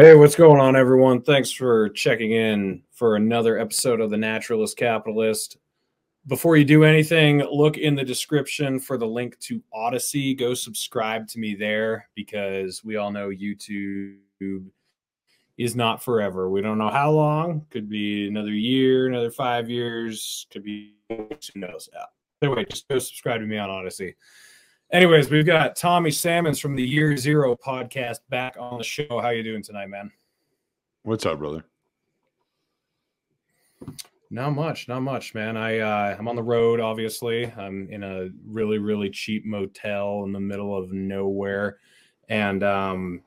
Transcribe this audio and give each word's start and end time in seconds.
Hey, 0.00 0.14
what's 0.14 0.36
going 0.36 0.60
on, 0.60 0.76
everyone? 0.76 1.22
Thanks 1.22 1.50
for 1.50 1.88
checking 1.88 2.30
in 2.30 2.84
for 2.92 3.16
another 3.16 3.58
episode 3.58 4.00
of 4.00 4.10
The 4.10 4.16
Naturalist 4.16 4.76
Capitalist. 4.76 5.56
Before 6.28 6.56
you 6.56 6.64
do 6.64 6.84
anything, 6.84 7.38
look 7.50 7.78
in 7.78 7.96
the 7.96 8.04
description 8.04 8.78
for 8.78 8.96
the 8.96 9.08
link 9.08 9.36
to 9.40 9.60
Odysee. 9.74 10.36
Go 10.36 10.54
subscribe 10.54 11.26
to 11.30 11.40
me 11.40 11.56
there 11.56 12.08
because 12.14 12.84
we 12.84 12.94
all 12.94 13.10
know 13.10 13.30
YouTube 13.30 14.18
is 15.56 15.74
not 15.74 16.00
forever. 16.00 16.48
We 16.48 16.62
don't 16.62 16.78
know 16.78 16.90
how 16.90 17.10
long. 17.10 17.66
Could 17.70 17.88
be 17.88 18.28
another 18.28 18.54
year, 18.54 19.08
another 19.08 19.32
five 19.32 19.68
years. 19.68 20.46
Could 20.52 20.62
be 20.62 20.94
who 21.08 21.28
knows. 21.56 21.88
Anyway, 22.40 22.64
just 22.70 22.86
go 22.86 23.00
subscribe 23.00 23.40
to 23.40 23.48
me 23.48 23.58
on 23.58 23.68
Odysee. 23.68 24.14
Anyways, 24.90 25.28
we've 25.28 25.44
got 25.44 25.76
Tommy 25.76 26.10
Salmons 26.10 26.58
from 26.58 26.74
the 26.74 26.82
Year 26.82 27.14
Zero 27.18 27.54
podcast 27.54 28.20
back 28.30 28.56
on 28.58 28.78
the 28.78 28.84
show. 28.84 29.20
How 29.20 29.28
you 29.28 29.42
doing 29.42 29.62
tonight, 29.62 29.90
man? 29.90 30.10
What's 31.02 31.26
up, 31.26 31.40
brother? 31.40 31.62
Not 34.30 34.54
much, 34.54 34.88
not 34.88 35.00
much, 35.00 35.34
man. 35.34 35.58
I 35.58 35.80
uh, 35.80 36.16
I'm 36.18 36.26
on 36.26 36.36
the 36.36 36.42
road. 36.42 36.80
Obviously, 36.80 37.52
I'm 37.52 37.86
in 37.90 38.02
a 38.02 38.30
really 38.46 38.78
really 38.78 39.10
cheap 39.10 39.44
motel 39.44 40.24
in 40.24 40.32
the 40.32 40.40
middle 40.40 40.74
of 40.74 40.90
nowhere, 40.90 41.76
and 42.30 42.62
um, 42.62 43.20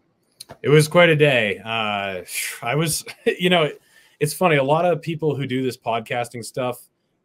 it 0.64 0.70
was 0.70 0.88
quite 0.88 1.10
a 1.10 1.16
day. 1.16 1.60
Uh, 1.64 2.24
I 2.64 2.74
was, 2.74 3.06
you 3.40 3.52
know, 3.52 3.70
it's 4.20 4.34
funny. 4.34 4.56
A 4.56 4.64
lot 4.64 4.86
of 4.86 5.00
people 5.00 5.36
who 5.36 5.46
do 5.46 5.62
this 5.62 5.78
podcasting 5.78 6.44
stuff, 6.44 6.82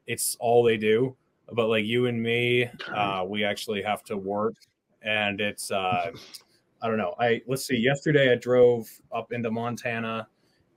it's 0.07 0.37
all 0.41 0.63
they 0.63 0.77
do 0.77 1.17
but 1.53 1.69
like 1.69 1.85
you 1.85 2.07
and 2.07 2.23
me, 2.23 2.69
uh, 2.95 3.25
we 3.27 3.45
actually 3.45 3.83
have 3.83 4.03
to 4.05 4.17
work, 4.17 4.55
and 5.03 5.41
it's 5.41 5.71
uh, 5.71 6.11
I 6.83 6.89
don't 6.89 6.99
know. 6.99 7.15
I 7.19 7.43
let's 7.47 7.67
see. 7.67 7.77
Yesterday, 7.77 8.33
I 8.33 8.37
drove 8.37 8.89
up 9.15 9.33
into 9.33 9.51
Montana 9.51 10.29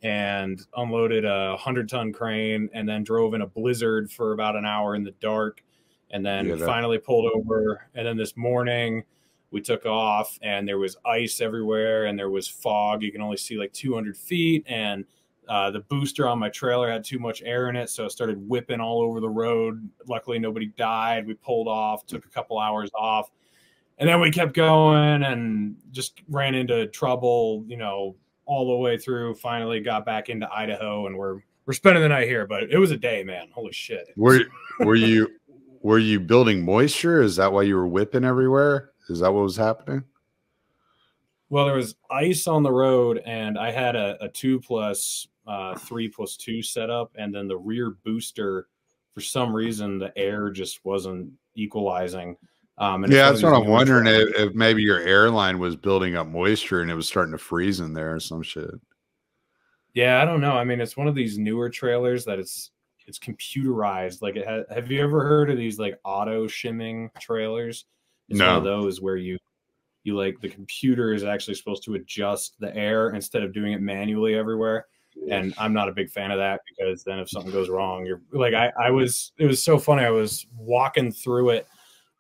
and 0.02 0.66
unloaded 0.78 1.26
a 1.26 1.58
hundred 1.58 1.90
ton 1.90 2.14
crane, 2.14 2.70
and 2.74 2.88
then 2.88 3.04
drove 3.04 3.34
in 3.34 3.42
a 3.42 3.48
blizzard 3.48 4.12
for 4.12 4.34
about 4.34 4.56
an 4.56 4.66
hour 4.66 4.96
in 4.96 5.04
the 5.04 5.14
dark, 5.20 5.64
and 6.12 6.26
then 6.26 6.48
yeah, 6.48 6.66
finally 6.66 6.98
pulled 6.98 7.32
over. 7.36 7.88
And 7.96 8.08
then 8.08 8.18
this 8.18 8.38
morning, 8.38 9.04
we 9.52 9.62
took 9.62 9.86
off, 9.86 10.38
and 10.42 10.68
there 10.68 10.78
was 10.78 10.98
ice 11.06 11.42
everywhere, 11.42 12.06
and 12.06 12.18
there 12.18 12.30
was 12.30 12.48
fog. 12.48 13.04
You 13.04 13.12
can 13.12 13.22
only 13.22 13.38
see 13.38 13.58
like 13.58 13.74
200 13.74 14.16
feet, 14.16 14.64
and 14.68 15.06
uh, 15.50 15.72
the 15.72 15.80
booster 15.80 16.28
on 16.28 16.38
my 16.38 16.48
trailer 16.50 16.92
had 16.92 17.04
too 17.04 17.18
much 17.18 17.42
air 17.44 17.70
in 17.70 17.76
it, 17.76 17.90
so 17.90 18.06
it 18.06 18.12
started 18.12 18.38
whipping 18.48 18.80
all 18.80 19.02
over 19.02 19.20
the 19.20 19.30
road. 19.30 19.90
Luckily, 20.08 20.38
nobody 20.38 20.68
died. 20.78 21.26
We 21.26 21.34
pulled 21.34 21.68
off, 21.68 22.06
took 22.06 22.24
a 22.26 22.30
couple 22.30 22.60
hours 22.60 22.92
off, 22.94 23.32
and 23.98 24.08
then 24.08 24.22
we 24.22 24.30
kept 24.30 24.54
going 24.54 25.24
and 25.24 25.76
just 25.92 26.22
ran 26.30 26.54
into 26.54 26.86
trouble. 26.88 27.66
You 27.68 27.78
know, 27.78 28.16
all 28.46 28.68
the 28.68 28.76
way 28.76 28.96
through. 28.96 29.36
Finally, 29.36 29.80
got 29.80 30.06
back 30.06 30.30
into 30.30 30.48
Idaho, 30.54 31.08
and 31.08 31.18
we're 31.18 31.40
we're 31.66 31.74
spending 31.74 32.04
the 32.04 32.10
night 32.10 32.28
here. 32.28 32.46
But 32.46 32.72
it 32.72 32.78
was 32.78 32.92
a 32.92 32.98
day, 32.98 33.24
man. 33.24 33.48
Holy 33.52 33.74
shit! 33.74 34.08
Were 34.16 34.42
were 34.82 34.96
you 34.96 35.30
were 35.82 36.00
you 36.00 36.20
building 36.20 36.64
moisture? 36.64 37.24
Is 37.24 37.38
that 37.38 37.52
why 37.52 37.64
you 37.64 37.76
were 37.76 37.88
whipping 37.88 38.24
everywhere? 38.24 38.92
Is 39.10 39.22
that 39.22 39.34
what 39.34 39.42
was 39.42 39.58
happening? 39.58 40.04
Well, 41.50 41.66
there 41.66 41.76
was 41.76 41.96
ice 42.12 42.46
on 42.46 42.62
the 42.62 42.72
road, 42.72 43.24
and 43.26 43.58
I 43.58 43.72
had 43.72 43.96
a, 43.96 44.24
a 44.24 44.30
two 44.30 44.60
plus 44.60 45.28
uh, 45.48 45.76
three 45.76 46.08
plus 46.08 46.38
two 46.38 46.62
setup, 46.62 47.12
and 47.18 47.34
then 47.34 47.48
the 47.48 47.58
rear 47.58 47.92
booster, 48.04 48.68
for 49.14 49.22
some 49.22 49.54
reason, 49.54 49.98
the 49.98 50.16
air 50.18 50.50
just 50.50 50.84
wasn't 50.86 51.32
equalizing. 51.56 52.38
Um, 52.78 53.04
yeah, 53.04 53.30
that's 53.30 53.44
what 53.44 53.54
I'm 53.54 53.68
wondering 53.68 54.08
if, 54.08 54.30
if, 54.36 54.56
maybe 54.56 54.82
your 54.82 55.00
airline 55.00 55.60
was 55.60 55.76
building 55.76 56.16
up 56.16 56.28
moisture 56.28 56.82
and 56.82 56.90
it 56.90 56.96
was 56.96 57.08
starting 57.08 57.34
to 57.34 57.38
freeze 57.38 57.82
in 57.82 57.94
there 57.94 58.16
or 58.16 58.22
some 58.22 58.42
shit. 58.42 58.72
Yeah, 59.94 60.22
I 60.22 60.26
don't 60.26 60.40
know. 60.40 60.54
I 60.54 60.64
mean, 60.64 60.80
it's 60.80 60.96
one 60.96 61.08
of 61.08 61.16
these 61.16 61.38
newer 61.38 61.70
trailers 61.70 62.24
that 62.26 62.40
it's 62.40 62.72
it's 63.06 63.20
computerized. 63.20 64.22
Like, 64.22 64.38
it 64.38 64.48
has, 64.48 64.64
have 64.74 64.90
you 64.90 65.02
ever 65.02 65.24
heard 65.24 65.50
of 65.50 65.58
these 65.58 65.78
like 65.78 66.00
auto 66.06 66.48
shimming 66.48 67.10
trailers? 67.20 67.86
It's 68.30 68.40
no. 68.40 68.48
one 68.48 68.58
of 68.58 68.64
those 68.64 69.02
where 69.02 69.18
you 69.18 69.38
you 70.04 70.16
like 70.16 70.40
the 70.40 70.48
computer 70.48 71.14
is 71.14 71.26
actually 71.26 71.56
supposed 71.56 71.84
to 71.84 71.96
adjust 71.96 72.56
the 72.60 72.74
air 72.76 73.10
instead 73.10 73.44
of 73.44 73.52
doing 73.52 73.74
it 73.74 73.82
manually 73.82 74.36
everywhere 74.36 74.86
and 75.32 75.54
I'm 75.58 75.74
not 75.74 75.90
a 75.90 75.94
big 75.94 76.10
fan 76.10 76.32
of 76.32 76.38
that 76.38 76.62
because 76.68 77.04
then 77.04 77.20
if 77.20 77.30
something 77.30 77.52
goes 77.52 77.70
wrong, 77.70 78.06
you're 78.06 78.22
like 78.32 78.54
I, 78.54 78.72
I 78.82 78.92
was. 78.92 79.32
It 79.38 79.46
was 79.46 79.62
so 79.62 79.78
funny. 79.78 80.04
I 80.04 80.10
was 80.10 80.46
walking 80.58 81.12
through 81.12 81.50
it 81.50 81.68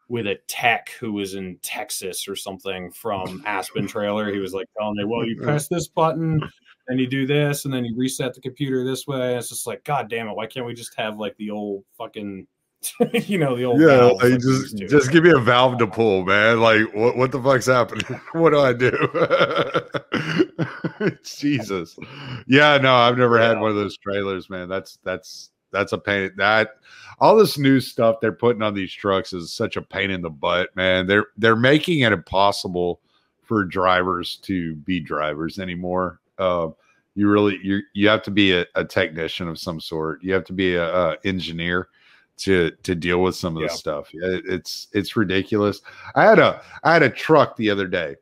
with 0.10 0.26
a 0.26 0.40
tech 0.48 0.90
who 1.00 1.14
was 1.14 1.36
in 1.36 1.58
Texas 1.62 2.28
or 2.28 2.36
something 2.36 2.92
from 2.92 3.44
Aspen 3.46 3.88
Trailer. 3.88 4.34
He 4.34 4.40
was 4.40 4.54
like 4.54 4.68
telling 4.78 4.96
me, 4.96 5.06
"Well, 5.06 5.26
you 5.26 5.42
press 5.42 5.68
this 5.68 5.88
button, 5.88 6.42
and 6.88 7.00
you 7.00 7.08
do 7.08 7.26
this, 7.26 7.66
and 7.66 7.74
then 7.74 7.86
you 7.86 7.96
reset 7.96 8.34
the 8.34 8.42
computer 8.42 8.84
this 8.84 9.08
way." 9.08 9.30
And 9.30 9.38
it's 9.38 9.50
just 9.50 9.68
like, 9.68 9.84
God 9.84 10.10
damn 10.10 10.28
it! 10.28 10.36
Why 10.36 10.48
can't 10.48 10.66
we 10.66 10.74
just 10.74 10.96
have 10.96 11.18
like 11.18 11.36
the 11.38 11.52
old 11.52 11.84
fucking 11.98 12.48
you 13.14 13.38
know 13.38 13.58
the 13.58 13.66
old 13.66 13.82
yeah 13.82 14.06
like 14.06 14.40
just 14.40 14.78
just 14.78 15.12
give 15.12 15.26
me 15.26 15.32
a 15.32 15.40
valve 15.40 15.78
to 15.78 15.88
pull 15.88 16.24
man. 16.24 16.62
Like 16.62 16.94
what, 16.94 17.18
what 17.18 17.32
the 17.32 17.42
fuck's 17.42 17.66
happening? 17.66 18.06
What 18.32 18.52
do 18.52 18.60
i 18.60 18.72
do? 18.72 18.92
Jesus. 21.24 21.98
Yeah 22.48 22.78
no 22.78 22.96
i've 22.96 23.18
never 23.18 23.38
yeah. 23.38 23.50
had 23.50 23.60
one 23.60 23.70
of 23.70 23.76
those 23.76 23.98
trailers 23.98 24.50
man. 24.50 24.70
That's 24.70 24.98
that's 25.04 25.52
that's 25.72 25.94
a 25.94 25.98
pain. 25.98 26.32
That 26.38 26.78
all 27.20 27.36
this 27.36 27.58
new 27.58 27.80
stuff 27.80 28.18
they're 28.22 28.32
putting 28.32 28.62
on 28.62 28.74
these 28.74 28.94
trucks 28.94 29.34
is 29.34 29.52
such 29.52 29.76
a 29.76 29.82
pain 29.82 30.10
in 30.12 30.22
the 30.22 30.30
butt 30.30 30.76
man. 30.76 31.08
They're 31.08 31.28
they're 31.38 31.56
making 31.56 32.00
it 32.00 32.14
impossible 32.14 33.02
for 33.44 33.66
drivers 33.66 34.38
to 34.44 34.76
be 34.76 35.00
drivers 35.00 35.60
anymore. 35.60 36.20
Uh, 36.38 36.70
you 37.16 37.30
really 37.30 37.60
you 37.62 37.82
you 37.94 38.08
have 38.08 38.24
to 38.24 38.32
be 38.32 38.54
a, 38.54 38.66
a, 38.76 38.86
technician 38.86 39.48
of 39.48 39.60
some 39.60 39.80
sort. 39.80 40.24
You 40.24 40.34
have 40.34 40.46
to 40.46 40.54
be 40.54 40.76
a, 40.76 40.88
a 40.88 41.18
engineer 41.26 41.90
to 42.40 42.72
to 42.84 42.96
deal 42.96 43.22
with 43.22 43.36
some 43.36 43.56
of 43.56 43.62
yeah. 43.62 43.68
the 43.68 43.74
stuff. 43.74 44.10
It, 44.14 44.44
it's 44.48 44.88
it's 44.94 45.16
ridiculous. 45.16 45.82
I 46.16 46.24
had 46.24 46.40
a 46.40 46.62
I 46.84 46.94
had 46.94 47.04
a 47.04 47.10
truck 47.10 47.56
the 47.56 47.70
other 47.70 47.88
day, 47.88 48.16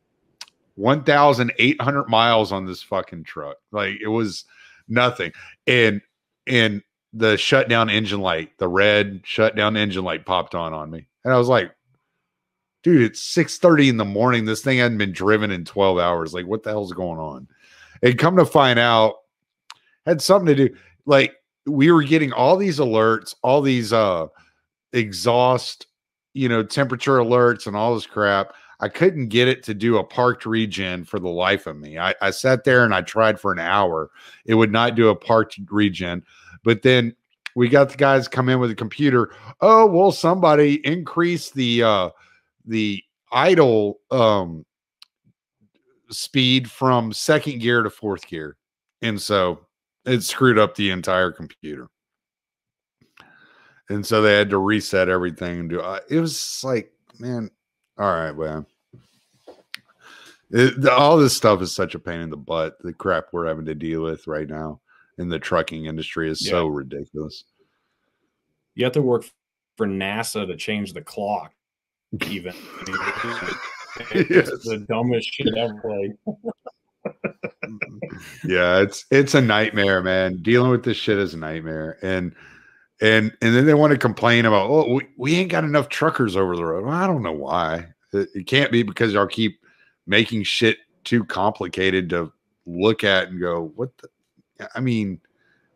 one 0.75 1.03
thousand 1.03 1.53
eight 1.59 1.81
hundred 1.81 2.09
miles 2.09 2.51
on 2.51 2.65
this 2.65 2.81
fucking 2.81 3.23
truck. 3.23 3.57
Like 3.71 3.99
it 4.01 4.07
was 4.07 4.45
nothing, 4.87 5.31
and 5.65 6.01
and 6.45 6.81
the 7.13 7.37
shutdown 7.37 7.89
engine 7.89 8.21
light, 8.21 8.57
the 8.57 8.67
red 8.67 9.21
shutdown 9.23 9.77
engine 9.77 10.03
light 10.03 10.25
popped 10.25 10.55
on 10.55 10.73
on 10.73 10.91
me, 10.91 11.07
and 11.23 11.33
I 11.33 11.37
was 11.37 11.47
like, 11.47 11.71
dude, 12.83 13.01
it's 13.01 13.21
six 13.21 13.57
thirty 13.57 13.89
in 13.89 13.97
the 13.97 14.05
morning. 14.05 14.45
This 14.45 14.61
thing 14.61 14.79
hadn't 14.79 14.97
been 14.97 15.13
driven 15.13 15.51
in 15.51 15.65
twelve 15.65 15.97
hours. 15.97 16.33
Like 16.33 16.45
what 16.47 16.63
the 16.63 16.71
hell's 16.71 16.93
going 16.93 17.19
on? 17.19 17.47
And 18.03 18.17
come 18.17 18.37
to 18.37 18.45
find 18.45 18.77
out, 18.77 19.15
had 20.05 20.21
something 20.21 20.55
to 20.55 20.69
do 20.69 20.75
like 21.05 21.36
we 21.67 21.91
were 21.91 22.03
getting 22.03 22.33
all 22.33 22.57
these 22.57 22.79
alerts, 22.79 23.35
all 23.43 23.61
these 23.61 23.93
uh 23.93 24.27
exhaust, 24.93 25.87
you 26.33 26.49
know, 26.49 26.63
temperature 26.63 27.17
alerts 27.17 27.67
and 27.67 27.75
all 27.75 27.93
this 27.93 28.07
crap. 28.07 28.53
I 28.79 28.89
couldn't 28.89 29.29
get 29.29 29.47
it 29.47 29.63
to 29.63 29.73
do 29.73 29.97
a 29.97 30.03
parked 30.03 30.45
regen 30.45 31.03
for 31.03 31.19
the 31.19 31.29
life 31.29 31.65
of 31.65 31.77
me. 31.77 31.97
I, 31.97 32.13
I 32.21 32.29
sat 32.29 32.63
there 32.63 32.85
and 32.85 32.93
I 32.93 33.01
tried 33.01 33.39
for 33.39 33.51
an 33.51 33.59
hour. 33.59 34.11
It 34.45 34.53
would 34.53 34.71
not 34.71 34.95
do 34.95 35.09
a 35.09 35.15
parked 35.15 35.59
regen. 35.69 36.23
But 36.63 36.83
then 36.83 37.15
we 37.55 37.69
got 37.69 37.89
the 37.89 37.97
guys 37.97 38.27
come 38.27 38.49
in 38.49 38.59
with 38.59 38.69
a 38.69 38.75
computer. 38.75 39.31
Oh, 39.61 39.87
well, 39.87 40.11
somebody 40.11 40.75
increase 40.85 41.49
the 41.51 41.83
uh 41.83 42.09
the 42.65 43.03
idle 43.31 43.99
um 44.11 44.65
speed 46.09 46.69
from 46.69 47.11
second 47.11 47.59
gear 47.59 47.83
to 47.83 47.89
fourth 47.89 48.27
gear. 48.27 48.57
And 49.01 49.21
so 49.21 49.66
it 50.07 50.23
screwed 50.23 50.57
up 50.57 50.75
the 50.75 50.89
entire 50.89 51.31
computer. 51.31 51.89
And 53.89 54.05
so 54.05 54.21
they 54.21 54.33
had 54.33 54.49
to 54.49 54.57
reset 54.57 55.09
everything 55.09 55.59
and 55.61 55.69
do 55.69 55.81
uh, 55.81 55.99
it 56.09 56.19
was 56.19 56.61
like, 56.63 56.91
man, 57.19 57.49
all 57.97 58.11
right, 58.11 58.35
man. 58.35 58.65
It, 60.49 60.87
all 60.87 61.17
this 61.17 61.35
stuff 61.35 61.61
is 61.61 61.75
such 61.75 61.93
a 61.93 61.99
pain 61.99 62.21
in 62.21 62.29
the 62.29 62.37
butt. 62.37 62.77
The 62.81 62.93
crap 62.93 63.27
we're 63.31 63.47
having 63.47 63.65
to 63.65 63.75
deal 63.75 64.03
with 64.03 64.27
right 64.27 64.47
now 64.47 64.79
in 65.17 65.29
the 65.29 65.39
trucking 65.39 65.85
industry 65.85 66.29
is 66.29 66.41
yeah. 66.43 66.51
so 66.51 66.67
ridiculous. 66.67 67.43
You 68.75 68.85
have 68.85 68.93
to 68.93 69.01
work 69.01 69.25
for 69.75 69.87
NASA 69.87 70.47
to 70.47 70.55
change 70.55 70.93
the 70.93 71.01
clock, 71.01 71.53
even. 72.27 72.53
yes. 74.13 74.49
the 74.63 74.85
dumbest 74.87 75.33
shit 75.33 75.57
ever. 75.57 75.81
Like. 75.83 76.37
yeah, 78.43 78.81
it's 78.81 79.05
it's 79.11 79.33
a 79.33 79.41
nightmare, 79.41 80.01
man. 80.01 80.41
Dealing 80.41 80.71
with 80.71 80.83
this 80.83 80.97
shit 80.97 81.17
is 81.17 81.33
a 81.33 81.37
nightmare. 81.37 81.97
And 82.01 82.33
and 83.01 83.35
and 83.41 83.55
then 83.55 83.65
they 83.65 83.73
want 83.73 83.91
to 83.91 83.97
complain 83.97 84.45
about, 84.45 84.69
oh, 84.69 84.93
we, 84.93 85.07
we 85.17 85.35
ain't 85.35 85.51
got 85.51 85.63
enough 85.63 85.89
truckers 85.89 86.35
over 86.35 86.55
the 86.55 86.65
road. 86.65 86.85
Well, 86.85 86.93
I 86.93 87.07
don't 87.07 87.23
know 87.23 87.31
why. 87.31 87.87
It, 88.13 88.29
it 88.33 88.47
can't 88.47 88.71
be 88.71 88.83
because 88.83 89.13
y'all 89.13 89.27
keep 89.27 89.59
making 90.05 90.43
shit 90.43 90.77
too 91.03 91.23
complicated 91.23 92.09
to 92.09 92.31
look 92.65 93.03
at 93.03 93.29
and 93.29 93.39
go, 93.39 93.71
what 93.75 93.97
the 93.97 94.09
I 94.75 94.79
mean, 94.79 95.19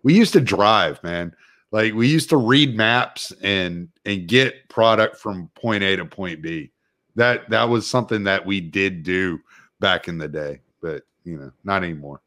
we 0.03 0.13
used 0.15 0.33
to 0.33 0.41
drive, 0.41 1.01
man. 1.03 1.33
Like 1.71 1.93
we 1.93 2.07
used 2.07 2.29
to 2.29 2.37
read 2.37 2.75
maps 2.75 3.31
and 3.41 3.89
and 4.05 4.27
get 4.27 4.67
product 4.69 5.17
from 5.17 5.49
point 5.55 5.83
A 5.83 5.95
to 5.95 6.05
point 6.05 6.41
B. 6.41 6.71
That 7.15 7.49
that 7.49 7.69
was 7.69 7.87
something 7.87 8.23
that 8.25 8.45
we 8.45 8.61
did 8.61 9.03
do 9.03 9.39
back 9.79 10.07
in 10.07 10.17
the 10.17 10.27
day, 10.27 10.61
but 10.81 11.03
you 11.23 11.37
know, 11.37 11.51
not 11.63 11.83
anymore. 11.83 12.21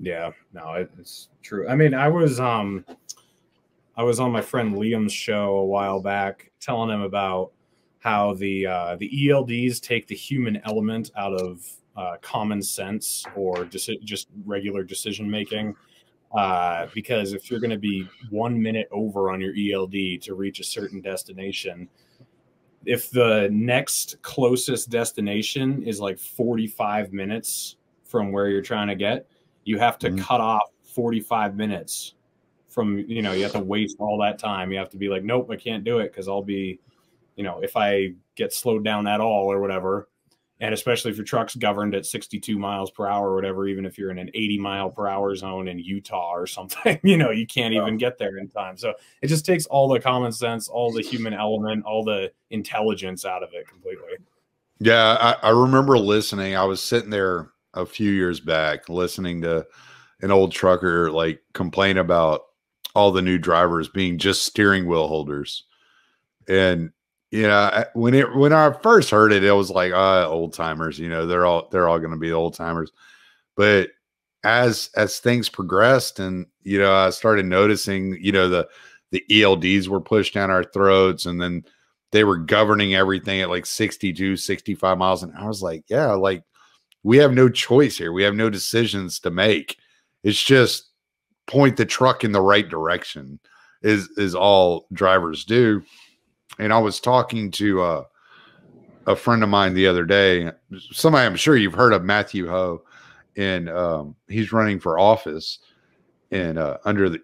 Yeah, 0.00 0.30
no, 0.54 0.86
it's 0.98 1.28
true. 1.42 1.68
I 1.68 1.76
mean, 1.76 1.92
I 1.92 2.08
was 2.08 2.40
um 2.40 2.84
I 3.96 4.02
was 4.02 4.18
on 4.18 4.32
my 4.32 4.40
friend 4.40 4.74
Liam's 4.74 5.12
show 5.12 5.56
a 5.58 5.64
while 5.66 6.00
back 6.00 6.50
telling 6.58 6.88
him 6.90 7.02
about 7.02 7.52
how 7.98 8.32
the 8.34 8.66
uh, 8.66 8.96
the 8.96 9.10
ELDs 9.10 9.78
take 9.78 10.06
the 10.06 10.14
human 10.14 10.60
element 10.64 11.10
out 11.16 11.34
of 11.34 11.66
uh, 11.96 12.16
common 12.22 12.62
sense 12.62 13.26
or 13.36 13.56
deci- 13.66 14.02
just 14.02 14.28
regular 14.46 14.82
decision 14.82 15.30
making. 15.30 15.76
Uh, 16.32 16.86
because 16.94 17.32
if 17.34 17.50
you're 17.50 17.60
going 17.60 17.70
to 17.70 17.76
be 17.78 18.08
one 18.30 18.60
minute 18.60 18.88
over 18.92 19.30
on 19.30 19.40
your 19.40 19.52
ELD 19.52 20.22
to 20.22 20.34
reach 20.34 20.60
a 20.60 20.64
certain 20.64 21.00
destination, 21.00 21.88
if 22.86 23.10
the 23.10 23.48
next 23.52 24.16
closest 24.22 24.88
destination 24.88 25.82
is 25.82 26.00
like 26.00 26.18
45 26.18 27.12
minutes 27.12 27.76
from 28.04 28.32
where 28.32 28.48
you're 28.48 28.62
trying 28.62 28.88
to 28.88 28.94
get, 28.94 29.26
you 29.64 29.78
have 29.78 29.98
to 29.98 30.08
mm-hmm. 30.08 30.18
cut 30.18 30.40
off 30.40 30.70
45 30.82 31.56
minutes 31.56 32.14
from, 32.68 32.98
you 32.98 33.22
know, 33.22 33.32
you 33.32 33.42
have 33.42 33.52
to 33.52 33.60
waste 33.60 33.96
all 33.98 34.18
that 34.18 34.38
time. 34.38 34.70
You 34.72 34.78
have 34.78 34.90
to 34.90 34.96
be 34.96 35.08
like, 35.08 35.24
nope, 35.24 35.50
I 35.50 35.56
can't 35.56 35.84
do 35.84 35.98
it 35.98 36.12
because 36.12 36.28
I'll 36.28 36.42
be, 36.42 36.80
you 37.36 37.44
know, 37.44 37.60
if 37.60 37.76
I 37.76 38.14
get 38.36 38.52
slowed 38.52 38.84
down 38.84 39.06
at 39.06 39.20
all 39.20 39.50
or 39.50 39.60
whatever, 39.60 40.08
and 40.60 40.74
especially 40.74 41.10
if 41.10 41.16
your 41.16 41.24
truck's 41.24 41.56
governed 41.56 41.94
at 41.94 42.04
62 42.06 42.58
miles 42.58 42.90
per 42.90 43.06
hour 43.06 43.30
or 43.30 43.34
whatever 43.34 43.66
even 43.66 43.86
if 43.86 43.98
you're 43.98 44.10
in 44.10 44.18
an 44.18 44.30
80 44.34 44.58
mile 44.58 44.90
per 44.90 45.08
hour 45.08 45.34
zone 45.34 45.68
in 45.68 45.78
utah 45.78 46.32
or 46.32 46.46
something 46.46 47.00
you 47.02 47.16
know 47.16 47.30
you 47.30 47.46
can't 47.46 47.74
even 47.74 47.96
get 47.96 48.18
there 48.18 48.36
in 48.38 48.48
time 48.48 48.76
so 48.76 48.94
it 49.22 49.28
just 49.28 49.44
takes 49.44 49.66
all 49.66 49.88
the 49.88 50.00
common 50.00 50.32
sense 50.32 50.68
all 50.68 50.92
the 50.92 51.02
human 51.02 51.34
element 51.34 51.84
all 51.84 52.04
the 52.04 52.30
intelligence 52.50 53.24
out 53.24 53.42
of 53.42 53.50
it 53.52 53.66
completely 53.66 54.18
yeah 54.78 55.36
i, 55.42 55.48
I 55.48 55.50
remember 55.50 55.98
listening 55.98 56.56
i 56.56 56.64
was 56.64 56.82
sitting 56.82 57.10
there 57.10 57.48
a 57.74 57.86
few 57.86 58.10
years 58.10 58.40
back 58.40 58.88
listening 58.88 59.40
to 59.42 59.66
an 60.22 60.30
old 60.30 60.52
trucker 60.52 61.10
like 61.10 61.40
complain 61.54 61.98
about 61.98 62.42
all 62.94 63.12
the 63.12 63.22
new 63.22 63.38
drivers 63.38 63.88
being 63.88 64.18
just 64.18 64.44
steering 64.44 64.86
wheel 64.86 65.06
holders 65.06 65.64
and 66.48 66.92
you 67.30 67.42
know, 67.42 67.84
when 67.94 68.14
it 68.14 68.34
when 68.34 68.52
I 68.52 68.72
first 68.72 69.10
heard 69.10 69.32
it, 69.32 69.44
it 69.44 69.52
was 69.52 69.70
like 69.70 69.92
uh 69.92 70.28
old 70.28 70.52
timers, 70.52 70.98
you 70.98 71.08
know, 71.08 71.26
they're 71.26 71.46
all 71.46 71.68
they're 71.70 71.88
all 71.88 72.00
gonna 72.00 72.16
be 72.16 72.32
old 72.32 72.54
timers. 72.54 72.90
But 73.56 73.90
as 74.42 74.90
as 74.96 75.18
things 75.20 75.48
progressed 75.48 76.18
and 76.18 76.46
you 76.62 76.78
know, 76.78 76.92
I 76.92 77.10
started 77.10 77.46
noticing, 77.46 78.18
you 78.20 78.32
know, 78.32 78.48
the 78.48 78.68
the 79.12 79.24
ELDs 79.30 79.88
were 79.88 80.00
pushed 80.00 80.34
down 80.34 80.50
our 80.50 80.64
throats 80.64 81.26
and 81.26 81.40
then 81.40 81.64
they 82.12 82.24
were 82.24 82.38
governing 82.38 82.94
everything 82.94 83.40
at 83.40 83.50
like 83.50 83.66
62, 83.66 84.36
65 84.36 84.98
miles. 84.98 85.22
And 85.22 85.32
I 85.36 85.46
was 85.46 85.62
like, 85.62 85.84
yeah, 85.88 86.12
like 86.12 86.42
we 87.02 87.16
have 87.18 87.32
no 87.32 87.48
choice 87.48 87.96
here. 87.96 88.12
We 88.12 88.22
have 88.22 88.34
no 88.34 88.50
decisions 88.50 89.20
to 89.20 89.30
make. 89.30 89.78
It's 90.22 90.42
just 90.42 90.90
point 91.46 91.76
the 91.76 91.86
truck 91.86 92.24
in 92.24 92.32
the 92.32 92.40
right 92.40 92.68
direction 92.68 93.38
is 93.82 94.08
is 94.16 94.34
all 94.34 94.86
drivers 94.92 95.44
do 95.44 95.82
and 96.60 96.72
I 96.72 96.78
was 96.78 97.00
talking 97.00 97.50
to 97.52 97.82
uh, 97.82 98.04
a 99.06 99.16
friend 99.16 99.42
of 99.42 99.48
mine 99.48 99.74
the 99.74 99.86
other 99.86 100.04
day. 100.04 100.50
Somebody 100.92 101.26
I'm 101.26 101.36
sure 101.36 101.56
you've 101.56 101.74
heard 101.74 101.92
of 101.92 102.04
Matthew 102.04 102.48
Hoh, 102.48 102.82
and 103.36 103.68
um, 103.70 104.14
he's 104.28 104.52
running 104.52 104.78
for 104.78 104.98
office 104.98 105.58
in 106.30 106.58
uh, 106.58 106.78
under 106.84 107.08
the 107.08 107.20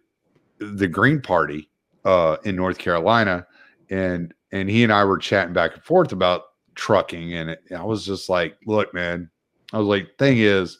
the 0.58 0.88
Green 0.88 1.20
Party 1.20 1.68
uh, 2.04 2.38
in 2.44 2.56
North 2.56 2.78
Carolina, 2.78 3.46
and 3.90 4.32
and 4.52 4.70
he 4.70 4.82
and 4.84 4.92
I 4.92 5.04
were 5.04 5.18
chatting 5.18 5.52
back 5.54 5.74
and 5.74 5.82
forth 5.82 6.12
about 6.12 6.42
trucking, 6.74 7.34
and 7.34 7.50
it, 7.50 7.62
I 7.76 7.84
was 7.84 8.06
just 8.06 8.28
like, 8.28 8.56
"Look, 8.66 8.94
man," 8.94 9.30
I 9.72 9.78
was 9.78 9.86
like, 9.86 10.16
"Thing 10.18 10.38
is, 10.38 10.78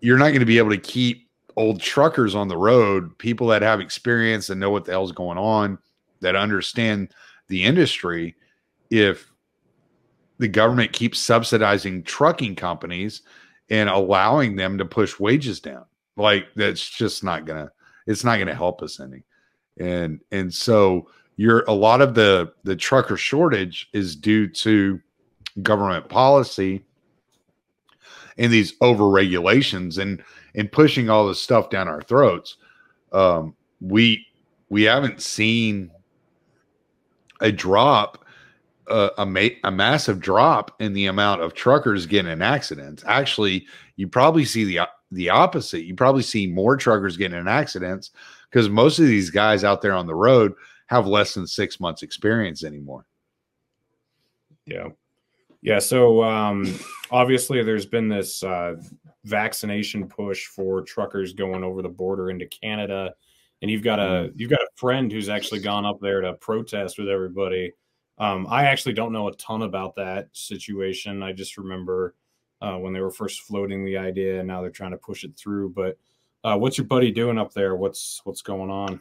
you're 0.00 0.18
not 0.18 0.28
going 0.28 0.40
to 0.40 0.46
be 0.46 0.58
able 0.58 0.70
to 0.70 0.78
keep 0.78 1.28
old 1.56 1.80
truckers 1.80 2.34
on 2.34 2.48
the 2.48 2.56
road, 2.56 3.16
people 3.18 3.46
that 3.48 3.62
have 3.62 3.80
experience 3.80 4.50
and 4.50 4.60
know 4.60 4.70
what 4.70 4.84
the 4.84 4.92
hell's 4.92 5.12
going 5.12 5.38
on, 5.38 5.78
that 6.20 6.36
understand 6.36 7.12
the 7.48 7.62
industry 7.62 8.34
if 8.90 9.30
the 10.38 10.48
government 10.48 10.92
keeps 10.92 11.18
subsidizing 11.18 12.02
trucking 12.02 12.56
companies 12.56 13.22
and 13.70 13.88
allowing 13.88 14.56
them 14.56 14.76
to 14.78 14.84
push 14.84 15.18
wages 15.18 15.60
down. 15.60 15.84
Like 16.16 16.46
that's 16.54 16.88
just 16.88 17.24
not 17.24 17.44
gonna 17.44 17.70
it's 18.06 18.24
not 18.24 18.38
gonna 18.38 18.54
help 18.54 18.82
us 18.82 19.00
any. 19.00 19.24
And 19.78 20.20
and 20.32 20.52
so 20.52 21.08
you're 21.36 21.64
a 21.66 21.72
lot 21.72 22.00
of 22.00 22.14
the 22.14 22.52
the 22.64 22.76
trucker 22.76 23.16
shortage 23.16 23.88
is 23.92 24.16
due 24.16 24.48
to 24.48 25.00
government 25.62 26.08
policy 26.08 26.84
and 28.38 28.52
these 28.52 28.74
over 28.80 29.08
regulations 29.08 29.98
and 29.98 30.22
and 30.54 30.70
pushing 30.70 31.10
all 31.10 31.26
this 31.28 31.40
stuff 31.40 31.70
down 31.70 31.88
our 31.88 32.02
throats. 32.02 32.56
Um, 33.12 33.54
we 33.80 34.26
we 34.68 34.82
haven't 34.82 35.22
seen 35.22 35.90
a 37.40 37.52
drop, 37.52 38.24
a, 38.88 39.26
ma- 39.26 39.48
a 39.64 39.70
massive 39.70 40.20
drop 40.20 40.74
in 40.80 40.92
the 40.94 41.06
amount 41.06 41.42
of 41.42 41.54
truckers 41.54 42.06
getting 42.06 42.32
in 42.32 42.42
accidents. 42.42 43.04
Actually, 43.06 43.66
you 43.96 44.08
probably 44.08 44.44
see 44.44 44.64
the 44.64 44.88
the 45.12 45.30
opposite. 45.30 45.84
You 45.84 45.94
probably 45.94 46.22
see 46.22 46.46
more 46.46 46.76
truckers 46.76 47.16
getting 47.16 47.38
in 47.38 47.48
accidents 47.48 48.10
because 48.50 48.68
most 48.68 48.98
of 48.98 49.06
these 49.06 49.30
guys 49.30 49.64
out 49.64 49.80
there 49.80 49.94
on 49.94 50.06
the 50.06 50.14
road 50.14 50.54
have 50.86 51.06
less 51.06 51.34
than 51.34 51.46
six 51.46 51.80
months 51.80 52.02
experience 52.02 52.64
anymore. 52.64 53.06
Yeah. 54.66 54.88
Yeah. 55.64 55.80
So 55.80 56.22
um, 56.22 56.78
obviously, 57.10 57.60
there's 57.64 57.86
been 57.86 58.08
this 58.08 58.44
uh, 58.44 58.76
vaccination 59.24 60.06
push 60.06 60.46
for 60.46 60.82
truckers 60.82 61.32
going 61.32 61.64
over 61.64 61.82
the 61.82 61.88
border 61.88 62.30
into 62.30 62.46
Canada 62.46 63.14
and 63.64 63.70
you've 63.70 63.82
got 63.82 63.98
a 63.98 64.02
mm-hmm. 64.02 64.38
you've 64.38 64.50
got 64.50 64.60
a 64.60 64.68
friend 64.74 65.10
who's 65.10 65.30
actually 65.30 65.60
gone 65.60 65.86
up 65.86 65.98
there 65.98 66.20
to 66.20 66.34
protest 66.34 66.98
with 66.98 67.08
everybody. 67.08 67.72
Um, 68.18 68.46
I 68.50 68.66
actually 68.66 68.92
don't 68.92 69.10
know 69.10 69.28
a 69.28 69.34
ton 69.36 69.62
about 69.62 69.94
that 69.96 70.28
situation. 70.32 71.22
I 71.22 71.32
just 71.32 71.56
remember 71.56 72.14
uh, 72.60 72.76
when 72.76 72.92
they 72.92 73.00
were 73.00 73.10
first 73.10 73.40
floating 73.40 73.82
the 73.82 73.96
idea, 73.96 74.38
and 74.38 74.46
now 74.46 74.60
they're 74.60 74.70
trying 74.70 74.90
to 74.90 74.98
push 74.98 75.24
it 75.24 75.34
through. 75.38 75.70
But 75.70 75.96
uh, 76.44 76.58
what's 76.58 76.76
your 76.76 76.86
buddy 76.86 77.10
doing 77.10 77.38
up 77.38 77.54
there? 77.54 77.74
What's 77.74 78.20
what's 78.24 78.42
going 78.42 78.68
on? 78.68 79.00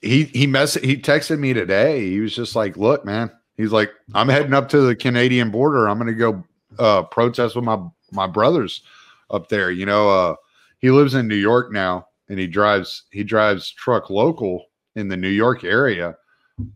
He 0.00 0.24
he 0.24 0.48
mess 0.48 0.74
he 0.74 0.96
texted 0.96 1.38
me 1.38 1.52
today. 1.52 2.10
He 2.10 2.18
was 2.18 2.34
just 2.34 2.56
like, 2.56 2.76
"Look, 2.76 3.04
man." 3.04 3.30
He's 3.56 3.72
like, 3.72 3.90
"I'm 4.14 4.28
heading 4.28 4.54
up 4.54 4.68
to 4.70 4.80
the 4.80 4.96
Canadian 4.96 5.50
border. 5.50 5.88
I'm 5.88 5.98
going 5.98 6.08
to 6.08 6.14
go 6.14 6.44
uh, 6.78 7.02
protest 7.04 7.56
with 7.56 7.64
my 7.64 7.78
my 8.10 8.26
brothers 8.26 8.82
up 9.30 9.48
there." 9.48 9.70
You 9.70 9.86
know, 9.86 10.08
uh, 10.08 10.34
he 10.78 10.90
lives 10.90 11.14
in 11.14 11.28
New 11.28 11.36
York 11.36 11.72
now, 11.72 12.06
and 12.28 12.38
he 12.38 12.46
drives 12.46 13.04
he 13.10 13.24
drives 13.24 13.70
truck 13.70 14.10
local 14.10 14.66
in 14.96 15.08
the 15.08 15.16
New 15.16 15.28
York 15.28 15.64
area, 15.64 16.16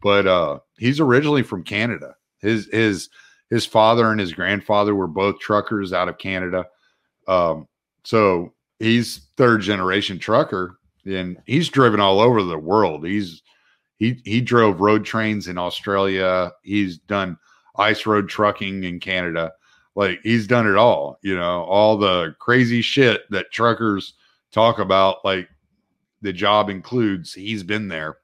but 0.02 0.26
uh, 0.26 0.58
he's 0.78 1.00
originally 1.00 1.42
from 1.42 1.62
Canada. 1.62 2.14
His 2.40 2.68
his 2.72 3.08
his 3.50 3.66
father 3.66 4.10
and 4.10 4.20
his 4.20 4.32
grandfather 4.32 4.94
were 4.94 5.06
both 5.06 5.38
truckers 5.38 5.92
out 5.92 6.08
of 6.08 6.18
Canada. 6.18 6.66
Um, 7.28 7.68
so 8.04 8.52
he's 8.78 9.28
third 9.36 9.60
generation 9.60 10.18
trucker 10.18 10.78
and 11.04 11.38
he's 11.46 11.68
driven 11.68 12.00
all 12.00 12.20
over 12.20 12.42
the 12.42 12.58
world. 12.58 13.06
He's 13.06 13.42
he 13.98 14.20
he 14.24 14.40
drove 14.40 14.80
road 14.80 15.04
trains 15.04 15.48
in 15.48 15.58
Australia. 15.58 16.52
He's 16.62 16.98
done 16.98 17.38
ice 17.76 18.06
road 18.06 18.28
trucking 18.28 18.84
in 18.84 19.00
Canada. 19.00 19.52
Like 19.94 20.20
he's 20.22 20.46
done 20.46 20.66
it 20.66 20.76
all, 20.76 21.18
you 21.22 21.36
know, 21.36 21.62
all 21.64 21.96
the 21.96 22.34
crazy 22.38 22.82
shit 22.82 23.22
that 23.30 23.50
truckers 23.50 24.14
talk 24.52 24.78
about 24.78 25.24
like 25.24 25.48
the 26.22 26.32
job 26.32 26.68
includes 26.68 27.32
he's 27.32 27.62
been 27.62 27.88
there 27.88 28.18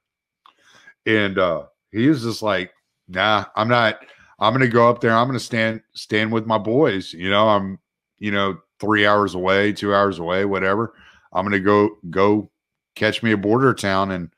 and 1.06 1.38
uh 1.38 1.64
he 1.90 2.08
was 2.08 2.22
just 2.22 2.42
like 2.42 2.72
nah 3.08 3.44
i'm 3.56 3.68
not 3.68 4.00
i'm 4.38 4.52
gonna 4.52 4.68
go 4.68 4.88
up 4.88 5.00
there 5.00 5.14
i'm 5.14 5.26
gonna 5.26 5.38
stand 5.38 5.80
stand 5.94 6.32
with 6.32 6.46
my 6.46 6.58
boys 6.58 7.12
you 7.12 7.28
know 7.28 7.48
i'm 7.48 7.78
you 8.18 8.30
know 8.30 8.56
three 8.80 9.06
hours 9.06 9.34
away 9.34 9.72
two 9.72 9.94
hours 9.94 10.18
away 10.18 10.44
whatever 10.44 10.94
i'm 11.32 11.44
gonna 11.44 11.60
go 11.60 11.90
go 12.10 12.50
catch 12.94 13.22
me 13.22 13.32
a 13.32 13.36
border 13.36 13.74
town 13.74 14.10
and 14.12 14.30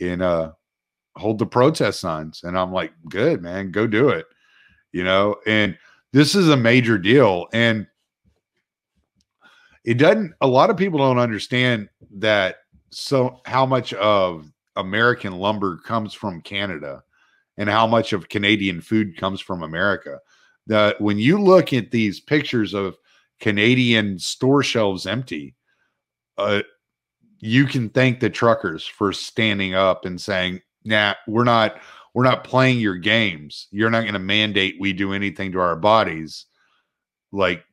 and 0.00 0.22
uh 0.22 0.52
hold 1.16 1.38
the 1.38 1.46
protest 1.46 2.00
signs 2.00 2.42
and 2.44 2.58
i'm 2.58 2.72
like 2.72 2.92
good 3.08 3.42
man 3.42 3.70
go 3.70 3.86
do 3.86 4.08
it 4.08 4.26
you 4.92 5.04
know 5.04 5.36
and 5.46 5.76
this 6.12 6.34
is 6.34 6.48
a 6.48 6.56
major 6.56 6.98
deal 6.98 7.46
and 7.52 7.86
it 9.84 9.94
doesn't 9.94 10.32
a 10.40 10.46
lot 10.46 10.70
of 10.70 10.76
people 10.76 10.98
don't 10.98 11.18
understand 11.18 11.88
that 12.10 12.56
so 12.90 13.40
how 13.44 13.66
much 13.66 13.92
of 13.94 14.50
american 14.76 15.34
lumber 15.34 15.76
comes 15.78 16.14
from 16.14 16.40
canada 16.40 17.02
and 17.58 17.68
how 17.68 17.86
much 17.86 18.12
of 18.12 18.28
canadian 18.28 18.80
food 18.80 19.16
comes 19.16 19.40
from 19.40 19.62
america. 19.62 20.18
That 20.68 21.00
when 21.00 21.18
you 21.18 21.40
look 21.40 21.72
at 21.72 21.90
these 21.90 22.20
pictures 22.20 22.72
of 22.72 22.96
canadian 23.40 24.18
store 24.18 24.62
shelves 24.62 25.06
empty 25.06 25.56
uh, 26.38 26.62
you 27.40 27.66
can 27.66 27.90
thank 27.90 28.20
the 28.20 28.30
truckers 28.30 28.86
for 28.86 29.12
standing 29.12 29.74
up 29.74 30.04
and 30.04 30.18
saying 30.18 30.60
nah 30.84 31.14
we're 31.26 31.44
not 31.44 31.80
we're 32.14 32.24
not 32.24 32.44
playing 32.44 32.78
your 32.78 32.96
games 32.96 33.68
you're 33.70 33.90
not 33.90 34.02
going 34.02 34.12
to 34.12 34.18
mandate 34.18 34.76
we 34.78 34.92
do 34.92 35.12
anything 35.12 35.52
to 35.52 35.58
our 35.58 35.76
bodies 35.76 36.46
like 37.32 37.64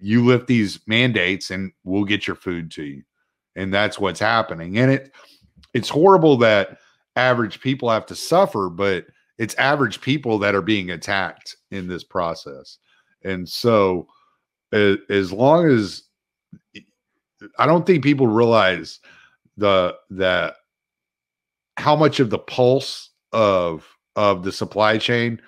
you 0.00 0.24
lift 0.24 0.46
these 0.46 0.80
mandates 0.86 1.50
and 1.50 1.72
we'll 1.84 2.04
get 2.04 2.26
your 2.26 2.36
food 2.36 2.70
to 2.72 2.84
you. 2.84 3.02
And 3.56 3.72
that's 3.72 3.98
what's 3.98 4.20
happening. 4.20 4.78
And 4.78 4.90
it 4.90 5.12
it's 5.72 5.88
horrible 5.88 6.36
that 6.38 6.78
average 7.16 7.60
people 7.60 7.88
have 7.90 8.06
to 8.06 8.14
suffer, 8.14 8.68
but 8.68 9.06
it's 9.38 9.54
average 9.54 10.00
people 10.00 10.38
that 10.40 10.54
are 10.54 10.62
being 10.62 10.90
attacked 10.90 11.56
in 11.70 11.88
this 11.88 12.04
process. 12.04 12.78
And 13.24 13.48
so 13.48 14.06
as, 14.72 14.98
as 15.08 15.32
long 15.32 15.70
as 15.70 16.02
I 17.58 17.66
don't 17.66 17.86
think 17.86 18.04
people 18.04 18.26
realize 18.26 19.00
the 19.56 19.96
that 20.10 20.56
how 21.76 21.96
much 21.96 22.20
of 22.20 22.30
the 22.30 22.38
pulse 22.38 23.10
of 23.32 23.86
of 24.16 24.44
the 24.44 24.52
supply 24.52 24.98
chain 24.98 25.40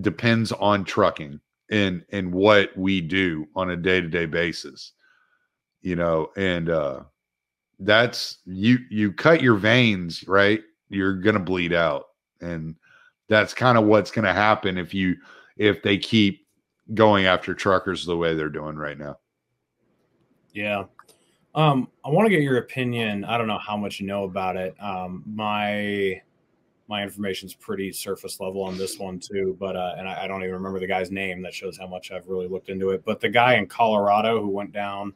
depends 0.00 0.52
on 0.52 0.84
trucking 0.84 1.40
and 1.70 2.04
and 2.10 2.32
what 2.32 2.76
we 2.76 3.00
do 3.00 3.46
on 3.56 3.70
a 3.70 3.76
day-to-day 3.76 4.26
basis 4.26 4.92
you 5.80 5.96
know 5.96 6.30
and 6.36 6.68
uh 6.68 7.00
that's 7.80 8.38
you 8.44 8.78
you 8.90 9.12
cut 9.12 9.42
your 9.42 9.56
veins 9.56 10.26
right? 10.28 10.62
You're 10.88 11.14
gonna 11.14 11.40
bleed 11.40 11.72
out 11.72 12.04
and 12.40 12.76
that's 13.28 13.54
kind 13.54 13.78
of 13.78 13.84
what's 13.84 14.10
gonna 14.10 14.32
happen 14.32 14.78
if 14.78 14.94
you 14.94 15.16
if 15.56 15.82
they 15.82 15.98
keep 15.98 16.46
going 16.94 17.26
after 17.26 17.54
truckers 17.54 18.04
the 18.04 18.16
way 18.16 18.34
they're 18.34 18.48
doing 18.48 18.76
right 18.76 18.98
now. 18.98 19.18
Yeah 20.52 20.84
um 21.54 21.88
i 22.04 22.08
want 22.08 22.26
to 22.26 22.30
get 22.30 22.42
your 22.42 22.58
opinion 22.58 23.24
i 23.24 23.36
don't 23.36 23.46
know 23.46 23.58
how 23.58 23.76
much 23.76 24.00
you 24.00 24.06
know 24.06 24.24
about 24.24 24.56
it 24.56 24.74
um 24.80 25.22
my 25.26 26.20
my 26.92 27.02
information's 27.02 27.54
pretty 27.54 27.90
surface 27.90 28.38
level 28.38 28.62
on 28.62 28.76
this 28.76 28.98
one 28.98 29.18
too, 29.18 29.56
but 29.58 29.76
uh, 29.76 29.94
and 29.96 30.06
I, 30.06 30.24
I, 30.24 30.26
don't 30.26 30.42
even 30.42 30.52
remember 30.52 30.78
the 30.78 30.86
guy's 30.86 31.10
name. 31.10 31.40
That 31.40 31.54
shows 31.54 31.78
how 31.78 31.86
much 31.86 32.10
I've 32.10 32.28
really 32.28 32.48
looked 32.48 32.68
into 32.68 32.90
it. 32.90 33.02
But 33.02 33.18
the 33.18 33.30
guy 33.30 33.54
in 33.54 33.66
Colorado 33.66 34.42
who 34.42 34.50
went 34.50 34.72
down 34.72 35.14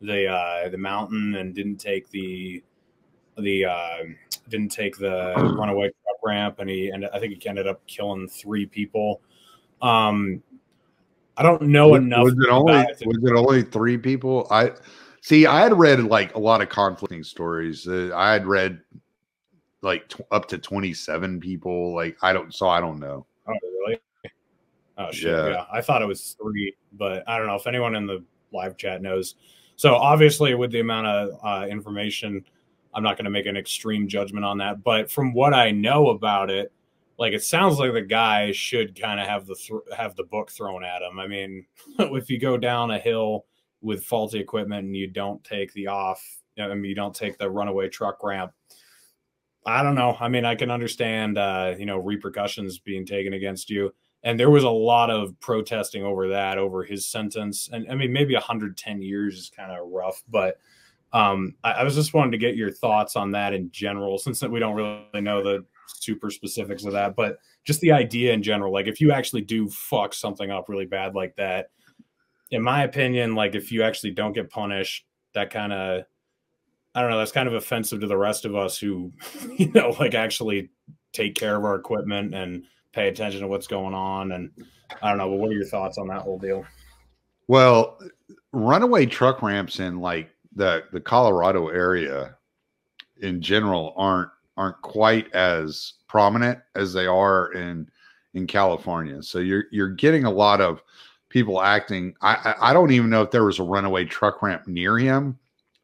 the 0.00 0.28
uh, 0.28 0.68
the 0.68 0.78
mountain 0.78 1.34
and 1.34 1.56
didn't 1.56 1.78
take 1.78 2.08
the 2.10 2.62
the 3.36 3.64
uh, 3.64 3.96
didn't 4.48 4.68
take 4.68 4.96
the 4.96 5.34
runaway 5.58 5.88
truck 5.88 6.16
ramp, 6.24 6.60
and 6.60 6.70
he 6.70 6.90
and 6.90 7.06
I 7.12 7.18
think 7.18 7.42
he 7.42 7.48
ended 7.48 7.66
up 7.66 7.84
killing 7.88 8.28
three 8.28 8.66
people. 8.66 9.20
Um, 9.82 10.40
I 11.36 11.42
don't 11.42 11.62
know 11.62 11.88
was, 11.88 12.00
enough. 12.00 12.24
Was 12.24 12.34
it 12.34 12.48
only 12.48 12.76
was 13.06 13.18
it 13.22 13.34
only 13.34 13.62
three 13.62 13.98
people? 13.98 14.46
I 14.52 14.70
see. 15.22 15.46
I 15.46 15.60
had 15.60 15.78
read 15.78 16.02
like 16.04 16.34
a 16.34 16.38
lot 16.38 16.60
of 16.60 16.68
conflicting 16.68 17.22
stories. 17.22 17.86
Uh, 17.86 18.10
I 18.14 18.32
had 18.32 18.46
read 18.46 18.80
like 19.82 20.08
t- 20.08 20.24
up 20.30 20.48
to 20.48 20.58
27 20.58 21.40
people. 21.40 21.94
Like 21.94 22.16
I 22.22 22.32
don't, 22.32 22.54
so 22.54 22.68
I 22.68 22.80
don't 22.80 22.98
know. 22.98 23.26
Oh, 23.46 23.54
really? 23.62 24.00
Oh, 24.98 25.10
shit. 25.10 25.30
Yeah. 25.30 25.48
yeah. 25.48 25.64
I 25.72 25.80
thought 25.80 26.02
it 26.02 26.08
was 26.08 26.36
three, 26.40 26.76
but 26.92 27.28
I 27.28 27.38
don't 27.38 27.46
know 27.46 27.54
if 27.54 27.66
anyone 27.66 27.94
in 27.94 28.06
the 28.06 28.24
live 28.52 28.76
chat 28.76 29.02
knows. 29.02 29.36
So 29.76 29.94
obviously, 29.94 30.54
with 30.54 30.72
the 30.72 30.80
amount 30.80 31.06
of 31.06 31.38
uh, 31.42 31.66
information, 31.66 32.44
I'm 32.94 33.02
not 33.02 33.16
going 33.16 33.26
to 33.26 33.30
make 33.30 33.46
an 33.46 33.56
extreme 33.56 34.08
judgment 34.08 34.44
on 34.44 34.58
that. 34.58 34.82
But 34.82 35.10
from 35.10 35.32
what 35.32 35.54
I 35.54 35.70
know 35.70 36.08
about 36.08 36.50
it, 36.50 36.72
like 37.16 37.32
it 37.32 37.44
sounds 37.44 37.78
like 37.78 37.92
the 37.92 38.02
guy 38.02 38.50
should 38.52 39.00
kind 39.00 39.20
of 39.20 39.26
have 39.26 39.46
the 39.46 39.54
th- 39.54 39.96
have 39.96 40.16
the 40.16 40.24
book 40.24 40.50
thrown 40.50 40.84
at 40.84 41.02
him. 41.02 41.18
I 41.20 41.26
mean, 41.26 41.66
if 41.98 42.28
you 42.28 42.40
go 42.40 42.56
down 42.56 42.90
a 42.90 42.98
hill 42.98 43.44
with 43.80 44.04
faulty 44.04 44.38
equipment 44.38 44.86
and 44.86 44.96
you 44.96 45.06
don't 45.06 45.42
take 45.44 45.72
the 45.72 45.86
off, 45.86 46.22
I 46.58 46.68
mean, 46.68 46.84
you 46.84 46.94
don't 46.94 47.14
take 47.14 47.38
the 47.38 47.48
runaway 47.48 47.88
truck 47.88 48.22
ramp, 48.22 48.52
I 49.66 49.82
don't 49.82 49.94
know. 49.94 50.16
I 50.18 50.28
mean, 50.28 50.44
I 50.44 50.54
can 50.54 50.70
understand, 50.70 51.36
uh, 51.36 51.74
you 51.78 51.86
know, 51.86 51.98
repercussions 51.98 52.78
being 52.78 53.04
taken 53.04 53.34
against 53.34 53.68
you. 53.68 53.92
And 54.22 54.38
there 54.38 54.50
was 54.50 54.64
a 54.64 54.70
lot 54.70 55.10
of 55.10 55.38
protesting 55.40 56.02
over 56.02 56.28
that, 56.28 56.58
over 56.58 56.84
his 56.84 57.06
sentence. 57.06 57.68
And 57.72 57.90
I 57.90 57.94
mean, 57.94 58.12
maybe 58.12 58.34
110 58.34 59.02
years 59.02 59.38
is 59.38 59.50
kind 59.50 59.70
of 59.70 59.86
rough, 59.88 60.22
but 60.28 60.58
um, 61.12 61.54
I, 61.62 61.72
I 61.72 61.84
was 61.84 61.94
just 61.94 62.14
wanting 62.14 62.32
to 62.32 62.38
get 62.38 62.56
your 62.56 62.70
thoughts 62.70 63.14
on 63.16 63.30
that 63.32 63.54
in 63.54 63.70
general, 63.70 64.18
since 64.18 64.42
we 64.42 64.58
don't 64.58 64.74
really 64.74 65.20
know 65.20 65.42
the 65.42 65.64
super 65.86 66.30
specifics 66.30 66.84
of 66.84 66.92
that, 66.92 67.16
but 67.16 67.38
just 67.64 67.80
the 67.80 67.92
idea 67.92 68.32
in 68.32 68.42
general. 68.42 68.72
Like, 68.72 68.86
if 68.86 69.00
you 69.00 69.12
actually 69.12 69.42
do 69.42 69.68
fuck 69.68 70.14
something 70.14 70.50
up 70.50 70.68
really 70.68 70.86
bad 70.86 71.14
like 71.14 71.36
that, 71.36 71.70
in 72.50 72.62
my 72.62 72.84
opinion, 72.84 73.34
like 73.34 73.54
if 73.54 73.70
you 73.70 73.82
actually 73.82 74.12
don't 74.12 74.32
get 74.32 74.50
punished, 74.50 75.04
that 75.34 75.50
kind 75.50 75.72
of 75.72 76.04
I 76.94 77.02
don't 77.02 77.10
know, 77.10 77.18
that's 77.18 77.32
kind 77.32 77.46
of 77.46 77.54
offensive 77.54 78.00
to 78.00 78.06
the 78.06 78.16
rest 78.16 78.44
of 78.44 78.56
us 78.56 78.78
who, 78.78 79.12
you 79.56 79.70
know, 79.72 79.94
like 80.00 80.14
actually 80.14 80.70
take 81.12 81.34
care 81.34 81.56
of 81.56 81.64
our 81.64 81.76
equipment 81.76 82.34
and 82.34 82.64
pay 82.92 83.08
attention 83.08 83.40
to 83.42 83.48
what's 83.48 83.66
going 83.66 83.94
on. 83.94 84.32
And 84.32 84.50
I 85.02 85.08
don't 85.08 85.18
know, 85.18 85.28
but 85.28 85.36
what 85.36 85.50
are 85.50 85.54
your 85.54 85.64
thoughts 85.64 85.98
on 85.98 86.08
that 86.08 86.22
whole 86.22 86.38
deal? 86.38 86.64
Well, 87.46 87.98
runaway 88.52 89.06
truck 89.06 89.42
ramps 89.42 89.80
in 89.80 90.00
like 90.00 90.30
the 90.54 90.84
the 90.92 91.00
Colorado 91.00 91.68
area 91.68 92.36
in 93.20 93.40
general 93.40 93.94
aren't 93.96 94.30
aren't 94.56 94.80
quite 94.82 95.32
as 95.34 95.94
prominent 96.08 96.58
as 96.74 96.92
they 96.92 97.06
are 97.06 97.52
in 97.52 97.88
in 98.34 98.46
California. 98.46 99.22
So 99.22 99.38
you're 99.38 99.64
you're 99.70 99.88
getting 99.88 100.24
a 100.24 100.30
lot 100.30 100.60
of 100.60 100.82
people 101.28 101.60
acting. 101.60 102.14
I 102.20 102.54
I 102.60 102.72
don't 102.72 102.90
even 102.90 103.10
know 103.10 103.22
if 103.22 103.30
there 103.30 103.44
was 103.44 103.58
a 103.58 103.64
runaway 103.64 104.04
truck 104.04 104.42
ramp 104.42 104.66
near 104.66 104.98
him 104.98 105.38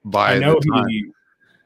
by 0.04 0.34
I 0.34 0.38
know 0.38 0.58
he 0.88 1.12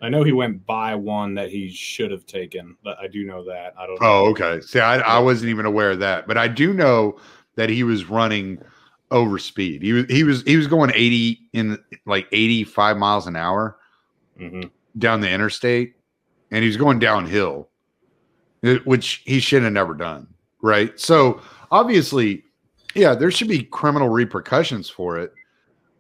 I 0.00 0.08
know 0.08 0.22
he 0.22 0.32
went 0.32 0.64
by 0.64 0.94
one 0.94 1.34
that 1.34 1.50
he 1.50 1.70
should 1.70 2.10
have 2.10 2.26
taken. 2.26 2.76
But 2.84 2.98
I 2.98 3.08
do 3.08 3.24
know 3.24 3.44
that. 3.44 3.74
I 3.78 3.86
don't. 3.86 3.98
Oh, 4.00 4.30
okay. 4.30 4.60
See, 4.60 4.80
I, 4.80 4.98
I 4.98 5.18
wasn't 5.18 5.50
even 5.50 5.66
aware 5.66 5.90
of 5.90 5.98
that, 6.00 6.26
but 6.26 6.38
I 6.38 6.48
do 6.48 6.72
know 6.72 7.18
that 7.56 7.68
he 7.68 7.82
was 7.82 8.04
running 8.04 8.62
over 9.10 9.38
speed. 9.38 9.82
He 9.82 9.92
was 9.92 10.04
he 10.08 10.22
was 10.22 10.42
he 10.42 10.56
was 10.56 10.66
going 10.66 10.92
eighty 10.94 11.40
in 11.52 11.78
like 12.06 12.28
eighty 12.32 12.64
five 12.64 12.96
miles 12.96 13.26
an 13.26 13.36
hour 13.36 13.78
mm-hmm. 14.38 14.68
down 14.98 15.20
the 15.20 15.30
interstate, 15.30 15.94
and 16.50 16.62
he 16.62 16.68
was 16.68 16.76
going 16.76 16.98
downhill, 16.98 17.68
which 18.84 19.22
he 19.24 19.40
should 19.40 19.62
have 19.62 19.72
never 19.72 19.94
done. 19.94 20.28
Right. 20.62 20.98
So 20.98 21.40
obviously, 21.70 22.44
yeah, 22.98 23.14
there 23.14 23.30
should 23.30 23.48
be 23.48 23.62
criminal 23.62 24.08
repercussions 24.08 24.90
for 24.90 25.18
it, 25.18 25.32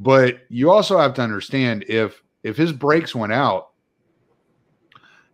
but 0.00 0.40
you 0.48 0.70
also 0.70 0.98
have 0.98 1.14
to 1.14 1.22
understand 1.22 1.84
if 1.88 2.22
if 2.42 2.56
his 2.56 2.72
brakes 2.72 3.14
went 3.14 3.32
out, 3.32 3.70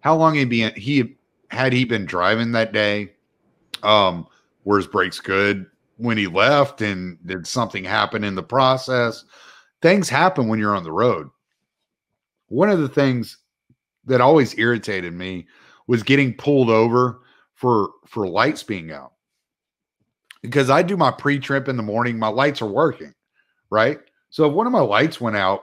how 0.01 0.15
long 0.15 0.35
he 0.35 0.45
be 0.45 0.69
he 0.73 1.17
had 1.49 1.73
he 1.73 1.85
been 1.85 2.05
driving 2.05 2.53
that 2.53 2.73
day? 2.73 3.13
Um, 3.83 4.27
were 4.65 4.77
his 4.77 4.87
brakes 4.87 5.21
good 5.21 5.67
when 5.97 6.19
he 6.19 6.27
left? 6.27 6.83
And 6.83 7.19
did 7.27 7.47
something 7.47 7.85
happen 7.85 8.25
in 8.25 8.35
the 8.35 8.43
process? 8.43 9.25
Things 9.81 10.09
happen 10.09 10.49
when 10.49 10.59
you're 10.59 10.77
on 10.77 10.85
the 10.85 10.93
road. 10.93 11.31
One 12.49 12.69
of 12.69 12.81
the 12.81 12.89
things 12.89 13.39
that 14.05 14.21
always 14.21 14.59
irritated 14.59 15.15
me 15.15 15.47
was 15.87 16.03
getting 16.03 16.35
pulled 16.35 16.69
over 16.69 17.21
for 17.55 17.91
for 18.07 18.29
lights 18.29 18.63
being 18.63 18.93
out. 18.93 19.14
Because 20.45 20.69
I 20.69 20.83
do 20.83 20.97
my 20.97 21.11
pre-trip 21.11 21.69
in 21.69 21.79
the 21.79 21.83
morning, 21.83 22.19
my 22.19 22.29
lights 22.29 22.61
are 22.61 22.67
working, 22.67 23.15
right? 23.71 23.99
So 24.29 24.47
if 24.47 24.53
one 24.53 24.67
of 24.67 24.73
my 24.73 24.81
lights 24.81 25.19
went 25.19 25.37
out 25.37 25.63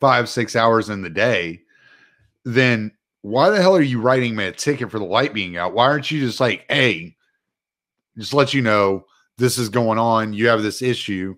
five, 0.00 0.28
six 0.28 0.54
hours 0.54 0.90
in 0.90 1.02
the 1.02 1.10
day, 1.10 1.62
then 2.44 2.92
why 3.22 3.50
the 3.50 3.60
hell 3.60 3.74
are 3.74 3.82
you 3.82 4.00
writing 4.00 4.36
me 4.36 4.44
a 4.44 4.52
ticket 4.52 4.92
for 4.92 5.00
the 5.00 5.04
light 5.04 5.34
being 5.34 5.56
out? 5.56 5.74
Why 5.74 5.86
aren't 5.86 6.08
you 6.08 6.20
just 6.20 6.38
like, 6.38 6.64
hey, 6.68 7.16
just 8.16 8.32
let 8.32 8.54
you 8.54 8.62
know 8.62 9.04
this 9.38 9.58
is 9.58 9.68
going 9.68 9.98
on. 9.98 10.32
You 10.32 10.46
have 10.46 10.62
this 10.62 10.80
issue. 10.80 11.36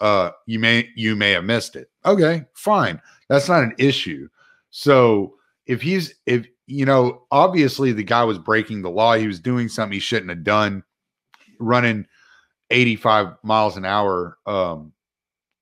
Uh, 0.00 0.30
you 0.46 0.58
may 0.58 0.88
you 0.96 1.14
may 1.14 1.30
have 1.30 1.44
missed 1.44 1.76
it. 1.76 1.88
Okay, 2.04 2.44
fine. 2.54 3.00
That's 3.28 3.48
not 3.48 3.62
an 3.62 3.74
issue. 3.78 4.28
So 4.70 5.36
if 5.66 5.80
he's 5.80 6.14
if 6.26 6.46
you 6.66 6.84
know, 6.84 7.22
obviously 7.30 7.92
the 7.92 8.02
guy 8.02 8.24
was 8.24 8.38
breaking 8.38 8.82
the 8.82 8.90
law. 8.90 9.14
He 9.14 9.26
was 9.26 9.40
doing 9.40 9.68
something 9.68 9.94
he 9.94 10.00
shouldn't 10.00 10.30
have 10.30 10.44
done, 10.44 10.82
running 11.58 12.06
85 12.70 13.34
miles 13.42 13.76
an 13.76 13.84
hour 13.84 14.38
um, 14.46 14.92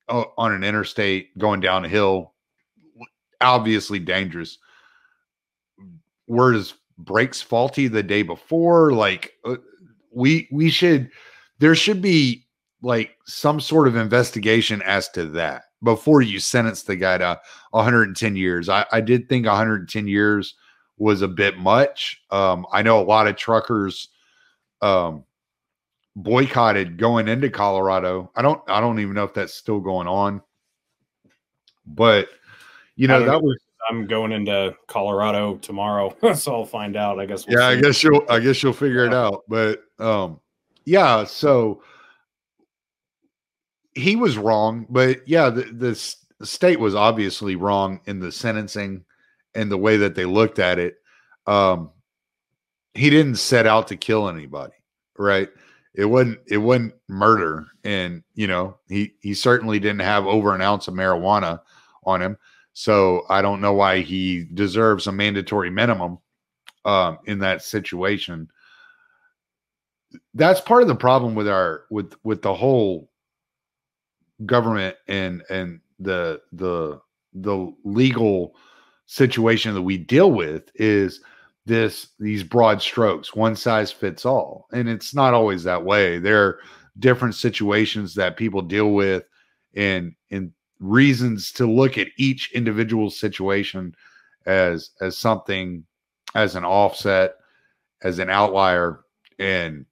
on 0.08 0.52
an 0.52 0.64
interstate 0.64 1.36
going 1.38 1.60
down 1.60 1.84
a 1.84 1.88
hill 1.88 2.34
obviously 3.40 3.98
dangerous. 3.98 4.58
Were 6.26 6.52
his 6.52 6.74
brakes 6.98 7.42
faulty 7.42 7.88
the 7.88 8.02
day 8.02 8.22
before? 8.22 8.92
Like 8.92 9.34
uh, 9.44 9.56
we 10.12 10.48
we 10.50 10.70
should 10.70 11.10
there 11.58 11.74
should 11.74 12.02
be 12.02 12.46
like 12.82 13.16
some 13.26 13.60
sort 13.60 13.88
of 13.88 13.96
investigation 13.96 14.82
as 14.82 15.08
to 15.10 15.26
that 15.26 15.64
before 15.82 16.22
you 16.22 16.40
sentence 16.40 16.82
the 16.82 16.96
guy 16.96 17.18
to 17.18 17.40
110 17.70 18.36
years. 18.36 18.68
I, 18.68 18.86
I 18.92 19.00
did 19.00 19.28
think 19.28 19.46
110 19.46 20.08
years 20.08 20.54
was 20.98 21.22
a 21.22 21.28
bit 21.28 21.58
much. 21.58 22.22
Um, 22.30 22.66
I 22.72 22.82
know 22.82 23.00
a 23.00 23.04
lot 23.04 23.26
of 23.26 23.36
truckers 23.36 24.08
um, 24.82 25.24
boycotted 26.16 26.96
going 26.96 27.28
into 27.28 27.50
Colorado. 27.50 28.32
I 28.35 28.42
don't 28.42 28.61
I 28.68 28.80
don't 28.80 28.99
even 28.99 29.14
know 29.14 29.25
if 29.25 29.35
that's 29.35 29.54
still 29.54 29.80
going 29.80 30.08
on. 30.08 30.42
But 31.87 32.28
you 32.96 33.06
know, 33.06 33.25
that 33.25 33.40
was 33.40 33.56
I'm 33.88 34.06
going 34.06 34.32
into 34.32 34.75
Colorado 34.88 35.56
tomorrow, 35.56 36.16
so 36.35 36.54
I'll 36.54 36.64
find 36.64 36.96
out. 36.96 37.20
I 37.20 37.26
guess. 37.26 37.46
We'll 37.46 37.61
yeah, 37.61 37.70
see. 37.70 37.78
I 37.78 37.80
guess 37.80 38.02
you'll. 38.02 38.25
I 38.28 38.40
guess 38.40 38.62
you'll 38.62 38.73
figure 38.73 39.04
it 39.04 39.14
out. 39.14 39.44
But 39.49 39.82
um, 39.99 40.40
yeah. 40.85 41.25
So 41.25 41.82
he 43.94 44.16
was 44.16 44.37
wrong, 44.37 44.87
but 44.90 45.26
yeah, 45.28 45.49
the, 45.50 45.62
the 46.38 46.46
state 46.46 46.80
was 46.80 46.94
obviously 46.94 47.56
wrong 47.56 48.00
in 48.06 48.20
the 48.20 48.30
sentencing 48.30 49.04
and 49.54 49.70
the 49.70 49.78
way 49.78 49.96
that 49.96 50.14
they 50.14 50.26
looked 50.26 50.58
at 50.58 50.78
it. 50.78 50.96
Um, 51.46 51.90
he 52.92 53.08
didn't 53.08 53.37
set 53.37 53.66
out 53.66 53.88
to 53.88 53.96
kill 53.96 54.28
anybody, 54.28 54.75
right? 55.16 55.49
It 55.96 56.04
wasn't 56.04 56.38
it 56.46 56.58
wasn't 56.58 56.94
murder, 57.08 57.66
and 57.82 58.22
you 58.34 58.46
know 58.46 58.76
he 58.88 59.14
he 59.20 59.32
certainly 59.32 59.78
didn't 59.78 60.00
have 60.00 60.26
over 60.26 60.54
an 60.54 60.60
ounce 60.60 60.88
of 60.88 60.94
marijuana 60.94 61.60
on 62.04 62.20
him. 62.20 62.36
So 62.74 63.22
I 63.30 63.40
don't 63.40 63.62
know 63.62 63.72
why 63.72 64.00
he 64.00 64.44
deserves 64.52 65.06
a 65.06 65.12
mandatory 65.12 65.70
minimum 65.70 66.18
um, 66.84 67.18
in 67.24 67.38
that 67.38 67.62
situation. 67.62 68.48
That's 70.34 70.60
part 70.60 70.82
of 70.82 70.88
the 70.88 70.94
problem 70.94 71.34
with 71.34 71.48
our 71.48 71.84
with 71.90 72.14
with 72.22 72.42
the 72.42 72.54
whole 72.54 73.10
government 74.44 74.96
and 75.08 75.42
and 75.48 75.80
the 75.98 76.42
the 76.52 77.00
the 77.32 77.72
legal 77.84 78.54
situation 79.06 79.72
that 79.72 79.82
we 79.82 79.96
deal 79.96 80.32
with 80.32 80.70
is 80.74 81.22
this 81.66 82.08
these 82.20 82.44
broad 82.44 82.80
strokes 82.80 83.35
one 83.35 83.56
size 83.56 83.90
fits 83.90 84.25
all. 84.25 84.68
And 84.73 84.88
it's 84.88 85.14
not 85.14 85.35
always 85.35 85.64
that 85.64 85.85
way. 85.85 86.18
There 86.18 86.42
are 86.44 86.58
different 86.99 87.35
situations 87.35 88.14
that 88.14 88.37
people 88.37 88.62
deal 88.62 88.92
with 88.92 89.25
and 89.75 90.14
and 90.30 90.52
reasons 90.78 91.52
to 91.52 91.66
look 91.70 91.99
at 91.99 92.08
each 92.16 92.52
individual 92.52 93.11
situation 93.11 93.94
as 94.46 94.90
as 95.00 95.18
something 95.18 95.85
as 96.35 96.54
an 96.54 96.64
offset 96.64 97.35
as 98.02 98.20
an 98.20 98.30
outlier 98.30 99.00
and 99.38 99.87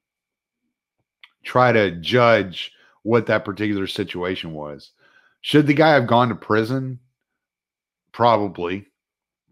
try 1.43 1.73
to 1.73 1.91
judge 2.01 2.73
what 3.03 3.27
that 3.27 3.45
particular 3.45 3.87
situation 3.87 4.53
was. 4.53 4.93
Should 5.41 5.67
the 5.67 5.75
guy 5.75 5.91
have 5.91 6.07
gone 6.07 6.29
to 6.29 6.35
prison? 6.35 7.01
Probably 8.13 8.87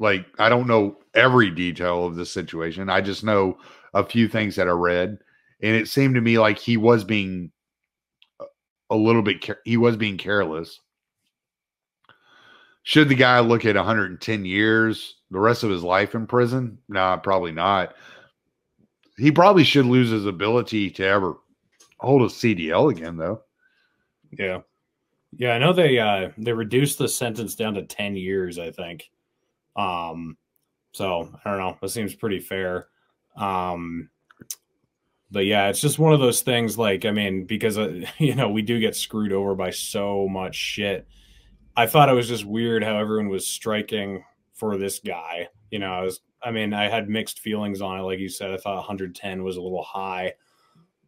like 0.03 0.27
I 0.39 0.49
don't 0.49 0.67
know 0.67 0.99
every 1.15 1.49
detail 1.49 2.05
of 2.05 2.17
the 2.17 2.27
situation. 2.27 2.91
I 2.91 3.01
just 3.01 3.25
know 3.25 3.57
a 3.95 4.05
few 4.05 4.29
things 4.29 4.57
that 4.57 4.69
I 4.69 4.73
read, 4.73 5.19
and 5.63 5.77
it 5.77 5.89
seemed 5.89 6.17
to 6.17 6.21
me 6.21 6.39
like 6.39 6.59
he 6.59 6.77
was 6.77 7.05
being 7.05 7.53
a 8.91 8.97
little 8.97 9.23
bit 9.23 9.49
he 9.65 9.77
was 9.77 9.97
being 9.97 10.19
careless. 10.19 10.81
Should 12.83 13.09
the 13.09 13.15
guy 13.15 13.39
look 13.39 13.65
at 13.65 13.77
110 13.77 14.45
years, 14.45 15.15
the 15.31 15.39
rest 15.39 15.63
of 15.63 15.71
his 15.71 15.85
life 15.85 16.17
in 16.17 16.27
prison? 16.27 16.79
Nah, 16.89 17.17
probably 17.17 17.53
not. 17.53 17.95
He 19.17 19.31
probably 19.31 19.63
should 19.63 19.87
lose 19.87 20.11
his 20.11 20.27
ability 20.27 20.91
to 20.91 21.07
ever 21.07 21.37
hold 22.01 22.23
a 22.23 22.27
CDL 22.27 22.91
again, 22.91 23.17
though. 23.17 23.43
Yeah, 24.33 24.63
yeah. 25.37 25.53
I 25.53 25.59
know 25.59 25.73
they 25.73 26.01
uh 26.01 26.31
they 26.39 26.53
reduced 26.53 26.99
the 26.99 27.09
sentence 27.09 27.55
down 27.55 27.75
to 27.75 27.85
10 27.85 28.17
years. 28.17 28.59
I 28.59 28.73
think. 28.73 29.09
Um, 29.77 30.37
so 30.93 31.35
I 31.45 31.51
don't 31.51 31.59
know. 31.59 31.77
That 31.81 31.89
seems 31.89 32.15
pretty 32.15 32.41
fair. 32.41 32.89
Um, 33.37 34.11
but 35.31 35.47
yeah, 35.47 35.69
it's 35.69 35.81
just 35.81 35.99
one 35.99 36.13
of 36.13 36.21
those 36.21 36.43
things. 36.43 36.77
Like, 36.77 37.07
I 37.07 37.11
mean, 37.11 37.45
because 37.45 37.79
uh, 37.79 38.03
you 38.19 38.35
know 38.35 38.51
we 38.51 38.63
do 38.63 38.79
get 38.79 38.95
screwed 38.95 39.33
over 39.33 39.55
by 39.55 39.71
so 39.71 40.29
much 40.29 40.55
shit. 40.55 41.09
I 41.75 41.87
thought 41.87 42.11
it 42.11 42.15
was 42.15 42.29
just 42.29 42.45
weird 42.45 42.85
how 42.85 42.99
everyone 42.99 43.31
was 43.31 43.47
striking 43.47 44.25
for 44.53 44.77
this 44.77 45.01
guy. 45.01 45.49
You 45.71 45.79
know, 45.79 45.93
I 45.93 46.03
was. 46.03 46.21
I 46.45 46.51
mean, 46.51 46.75
I 46.75 46.89
had 46.89 47.09
mixed 47.09 47.39
feelings 47.39 47.81
on 47.81 48.01
it. 48.01 48.03
Like 48.03 48.19
you 48.19 48.29
said, 48.29 48.51
I 48.51 48.57
thought 48.57 48.75
110 48.75 49.45
was 49.45 49.57
a 49.57 49.63
little 49.63 49.85
high, 49.85 50.35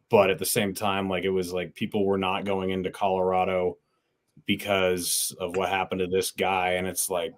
but 0.09 0.31
at 0.31 0.39
the 0.39 0.47
same 0.47 0.75
time, 0.75 1.09
like 1.09 1.25
it 1.25 1.31
was 1.31 1.53
like 1.53 1.75
people 1.75 2.07
were 2.07 2.19
not 2.19 2.45
going 2.45 2.71
into 2.71 2.91
Colorado 2.91 3.79
because 4.47 5.37
of 5.41 5.57
what 5.57 5.69
happened 5.69 6.01
to 6.01 6.07
this 6.07 6.31
guy, 6.31 6.73
and 6.73 6.87
it's 6.87 7.11
like 7.11 7.33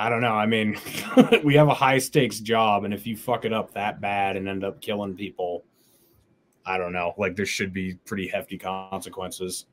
I 0.00 0.08
don't 0.08 0.22
know. 0.22 0.32
I 0.32 0.46
mean, 0.46 0.78
we 1.44 1.54
have 1.56 1.68
a 1.68 1.74
high 1.74 1.98
stakes 1.98 2.40
job, 2.40 2.84
and 2.84 2.94
if 2.94 3.06
you 3.06 3.18
fuck 3.18 3.44
it 3.44 3.52
up 3.52 3.74
that 3.74 4.00
bad 4.00 4.36
and 4.36 4.48
end 4.48 4.64
up 4.64 4.80
killing 4.80 5.14
people, 5.14 5.64
I 6.64 6.78
don't 6.78 6.94
know. 6.94 7.12
Like 7.18 7.36
there 7.36 7.44
should 7.44 7.74
be 7.74 7.94
pretty 8.06 8.26
hefty 8.26 8.56
consequences. 8.56 9.66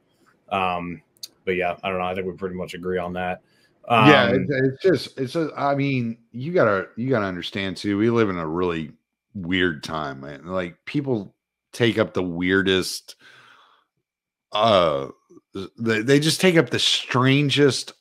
Um, 0.49 1.01
but 1.45 1.55
yeah, 1.55 1.77
I 1.81 1.89
don't 1.89 1.99
know. 1.99 2.05
I 2.05 2.13
think 2.13 2.27
we 2.27 2.33
pretty 2.33 2.55
much 2.55 2.73
agree 2.73 2.97
on 2.97 3.13
that. 3.13 3.41
Um, 3.87 4.09
yeah, 4.09 4.29
it, 4.31 4.41
it's 4.49 4.83
just 4.83 5.17
it's. 5.17 5.35
A, 5.37 5.49
I 5.55 5.75
mean, 5.75 6.17
you 6.33 6.51
gotta 6.51 6.87
you 6.97 7.09
gotta 7.09 7.25
understand 7.25 7.77
too. 7.77 7.97
We 7.97 8.09
live 8.09 8.29
in 8.29 8.37
a 8.37 8.45
really 8.45 8.91
weird 9.33 9.81
time, 9.81 10.19
man. 10.19 10.45
Like 10.45 10.75
people 10.83 11.33
take 11.71 11.97
up 11.97 12.13
the 12.13 12.23
weirdest. 12.23 13.15
Uh, 14.51 15.07
they, 15.77 16.01
they 16.01 16.19
just 16.19 16.41
take 16.41 16.57
up 16.57 16.69
the 16.69 16.79
strangest 16.79 17.93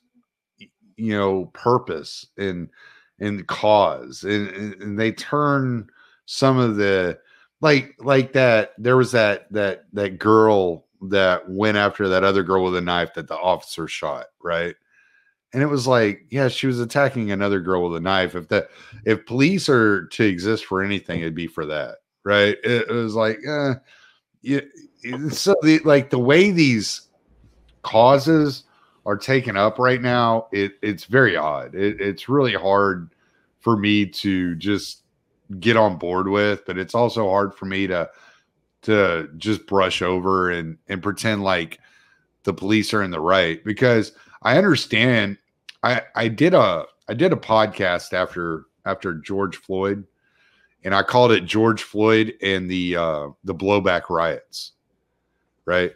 you 0.97 1.17
know 1.17 1.47
purpose 1.47 2.27
and 2.37 2.69
and 3.19 3.47
cause 3.47 4.25
and, 4.25 4.49
and 4.83 4.99
they 4.99 5.13
turn 5.13 5.89
some 6.27 6.59
of 6.59 6.77
the 6.77 7.19
like 7.61 7.95
like 7.99 8.33
that 8.33 8.73
there 8.79 8.97
was 8.97 9.13
that 9.13 9.51
that 9.53 9.85
that 9.93 10.19
girl 10.19 10.87
that 11.03 11.49
went 11.49 11.77
after 11.77 12.09
that 12.09 12.25
other 12.25 12.43
girl 12.43 12.65
with 12.65 12.77
a 12.77 12.81
knife 12.81 13.15
that 13.15 13.29
the 13.29 13.39
officer 13.39 13.87
shot 13.89 14.27
right? 14.43 14.75
And 15.53 15.63
it 15.63 15.67
was 15.67 15.87
like 15.87 16.27
yeah 16.31 16.49
she 16.49 16.67
was 16.67 16.81
attacking 16.81 17.31
another 17.31 17.61
girl 17.61 17.89
with 17.89 17.97
a 17.97 18.01
knife. 18.01 18.35
If 18.35 18.49
that 18.49 18.69
if 19.05 19.25
police 19.27 19.69
are 19.69 20.07
to 20.07 20.25
exist 20.25 20.67
for 20.67 20.83
anything 20.83 21.21
it'd 21.21 21.35
be 21.35 21.47
for 21.47 21.67
that 21.67 21.97
right? 22.25 22.57
It, 22.65 22.89
it 22.89 22.93
was 22.93 23.15
like 23.15 23.39
uh 23.49 23.75
yeah 24.43 24.61
so 25.31 25.55
the 25.63 25.79
like 25.81 26.11
the 26.11 26.19
way 26.19 26.51
these 26.51 27.03
causes 27.83 28.65
are 29.07 29.17
taken 29.17 29.57
up 29.57 29.79
right 29.79 30.03
now, 30.03 30.49
it 30.53 30.73
it's 30.83 31.05
very 31.05 31.37
odd. 31.37 31.75
It, 31.75 32.01
it's 32.01 32.29
really 32.29 32.55
hard 32.55 33.15
for 33.61 33.77
me 33.77 34.05
to 34.05 34.57
just 34.57 35.05
get 35.61 35.77
on 35.77 35.97
board 35.97 36.29
with, 36.29 36.67
but 36.67 36.77
it's 36.77 36.95
also 36.95 37.31
hard 37.31 37.55
for 37.55 37.67
me 37.67 37.87
to 37.87 38.11
to 38.83 39.31
just 39.39 39.65
brush 39.67 40.03
over 40.03 40.51
and 40.51 40.77
and 40.89 41.03
pretend 41.03 41.45
like 41.45 41.81
the 42.43 42.53
police 42.53 42.93
are 42.93 43.03
in 43.03 43.11
the 43.11 43.21
right 43.21 43.65
because 43.65 44.13
I 44.43 44.59
understand. 44.59 45.39
I 45.85 46.03
I 46.17 46.29
did 46.29 46.53
a 46.53 46.85
I 47.09 47.15
did 47.15 47.33
a 47.33 47.37
podcast 47.37 48.13
after 48.13 48.65
after 48.85 49.15
George 49.15 49.57
Floyd, 49.57 50.05
and 50.83 50.93
I 50.95 51.03
called 51.05 51.31
it 51.31 51.45
George 51.45 51.85
Floyd 51.85 52.35
and 52.43 52.69
the 52.69 52.97
uh, 52.97 53.29
the 53.45 53.55
blowback 53.55 54.11
riots, 54.11 54.73
right? 55.65 55.93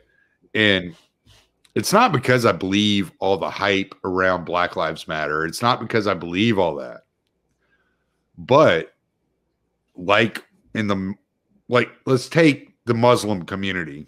And 0.55 0.95
it's 1.75 1.93
not 1.93 2.13
because 2.13 2.45
I 2.45 2.53
believe 2.53 3.13
all 3.21 3.37
the 3.37 3.51
hype 3.51 3.95
around 4.05 4.45
Black 4.45 4.77
Lives 4.77 5.07
Matter. 5.07 5.45
It's 5.45 5.63
not 5.63 5.81
because 5.81 6.07
I 6.07 6.15
believe 6.15 6.59
all 6.59 6.75
that. 6.77 7.03
But 8.39 8.95
like 9.95 10.45
in 10.75 10.87
the 10.87 11.15
like 11.69 11.91
let's 12.07 12.29
take 12.29 12.75
the 12.87 12.95
Muslim 12.95 13.45
community 13.45 14.07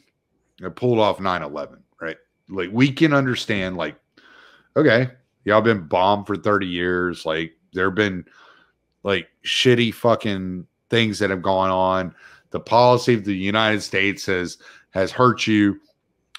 that 0.59 0.77
pulled 0.77 0.99
off 0.99 1.19
9/11, 1.19 1.79
right? 2.01 2.17
Like 2.49 2.71
we 2.73 2.91
can 2.91 3.13
understand 3.13 3.77
like 3.77 3.97
okay, 4.77 5.11
y'all 5.45 5.61
been 5.61 5.87
bombed 5.87 6.27
for 6.27 6.37
30 6.37 6.67
years, 6.67 7.27
like 7.27 7.53
there've 7.73 7.95
been 7.95 8.25
like 9.03 9.29
shitty 9.45 9.95
fucking 9.95 10.67
things 10.91 11.19
that 11.19 11.31
have 11.31 11.43
gone 11.43 11.71
on. 11.71 12.15
The 12.51 12.61
policy 12.61 13.15
of 13.15 13.25
the 13.25 13.37
United 13.37 13.83
States 13.83 14.27
has 14.27 14.59
has 14.91 15.13
hurt 15.13 15.47
you. 15.47 15.81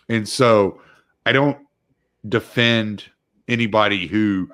And 0.09 0.27
so 0.27 0.81
I 1.25 1.31
don't 1.31 1.57
defend 2.27 3.05
anybody 3.47 4.07
who 4.07 4.49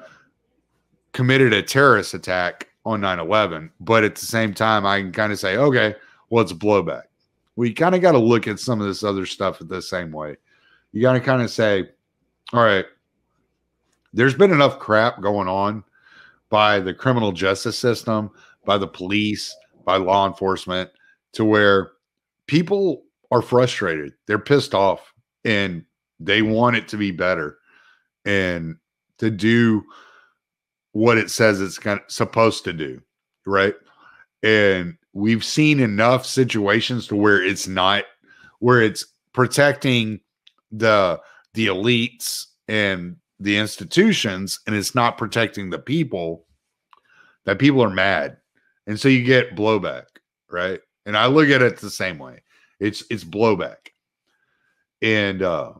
committed 1.14 1.54
a 1.54 1.62
terrorist 1.62 2.14
attack 2.14 2.68
on 2.86 3.02
9-11 3.02 3.70
but 3.80 4.04
at 4.04 4.16
the 4.16 4.26
same 4.26 4.54
time 4.54 4.86
i 4.86 5.00
can 5.00 5.12
kind 5.12 5.32
of 5.32 5.38
say 5.40 5.58
okay 5.58 5.94
well 6.30 6.44
it's 6.44 6.54
blowback. 6.54 7.04
We 7.56 7.74
kind 7.74 7.94
of 7.94 8.02
got 8.02 8.14
to 8.14 8.20
look 8.20 8.48
at 8.48 8.60
some 8.60 8.80
of 8.80 8.88
this 8.88 9.04
other 9.04 9.26
stuff 9.26 9.60
the 9.60 9.82
same 9.82 10.12
way. 10.12 10.38
You 10.94 11.02
got 11.02 11.14
to 11.14 11.20
kind 11.20 11.42
of 11.42 11.52
say 11.52 11.90
all 12.54 12.64
right 12.64 12.86
there's 14.14 14.34
been 14.34 14.52
enough 14.52 14.80
crap 14.80 15.22
going 15.22 15.48
on 15.48 15.84
by 16.50 16.80
the 16.80 16.94
criminal 16.94 17.32
justice 17.32 17.78
system 17.78 18.32
by 18.66 18.78
the 18.78 18.88
police 18.88 19.56
by 19.86 19.98
law 19.98 20.28
enforcement 20.28 20.90
to 21.34 21.46
where 21.46 21.92
people 22.48 23.04
are 23.32 23.42
frustrated. 23.42 24.14
They're 24.26 24.40
pissed 24.40 24.74
off 24.74 25.14
and 25.46 25.86
they 26.20 26.42
want 26.42 26.76
it 26.76 26.88
to 26.90 26.98
be 26.98 27.12
better 27.12 27.58
and 28.26 28.76
to 29.18 29.30
do 29.30 29.84
what 30.92 31.18
it 31.18 31.30
says 31.30 31.62
it's 31.62 31.78
kind 31.78 32.00
of 32.00 32.12
supposed 32.12 32.64
to 32.64 32.74
do, 32.74 33.02
right? 33.46 33.76
And 34.44 34.98
we've 35.14 35.44
seen 35.44 35.80
enough 35.80 36.26
situations 36.26 37.08
to 37.08 37.16
where 37.16 37.44
it's 37.44 37.68
not 37.68 38.06
where 38.60 38.82
it's 38.82 39.06
protecting 39.34 40.20
the 40.72 41.20
the 41.54 41.68
elites 41.68 42.46
and 42.68 43.16
the 43.40 43.58
institutions 43.58 44.60
and 44.68 44.76
it's 44.76 44.94
not 44.96 45.18
protecting 45.18 45.70
the 45.70 45.80
people 45.80 46.46
that 47.46 47.60
people 47.60 47.84
are 47.84 47.90
mad. 47.90 48.38
And 48.86 49.00
so 49.00 49.08
you 49.08 49.24
get 49.24 49.56
blowback, 49.56 50.06
right? 50.50 50.80
And 51.06 51.18
I 51.18 51.28
look 51.28 51.50
at 51.50 51.62
it 51.62 51.78
the 51.78 51.90
same 51.90 52.18
way. 52.18 52.44
It's 52.80 53.04
it's 53.10 53.24
blowback. 53.24 53.90
And 55.02 55.42
uh 55.42 55.74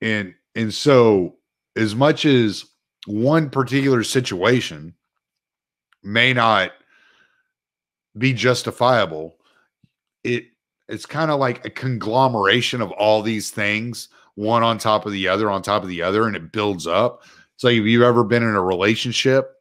and 0.00 0.34
and 0.54 0.72
so 0.72 1.36
as 1.76 1.94
much 1.94 2.24
as 2.24 2.64
one 3.06 3.50
particular 3.50 4.02
situation 4.02 4.94
may 6.02 6.32
not 6.32 6.72
be 8.18 8.32
justifiable 8.32 9.36
it 10.24 10.44
it's 10.88 11.06
kind 11.06 11.30
of 11.30 11.40
like 11.40 11.64
a 11.64 11.70
conglomeration 11.70 12.80
of 12.80 12.90
all 12.92 13.22
these 13.22 13.50
things 13.50 14.08
one 14.36 14.62
on 14.62 14.78
top 14.78 15.06
of 15.06 15.12
the 15.12 15.26
other 15.26 15.50
on 15.50 15.62
top 15.62 15.82
of 15.82 15.88
the 15.88 16.02
other 16.02 16.26
and 16.26 16.36
it 16.36 16.52
builds 16.52 16.86
up. 16.86 17.24
It's 17.54 17.64
like 17.64 17.74
if 17.74 17.84
you've 17.84 18.02
ever 18.02 18.22
been 18.22 18.42
in 18.42 18.54
a 18.54 18.62
relationship 18.62 19.54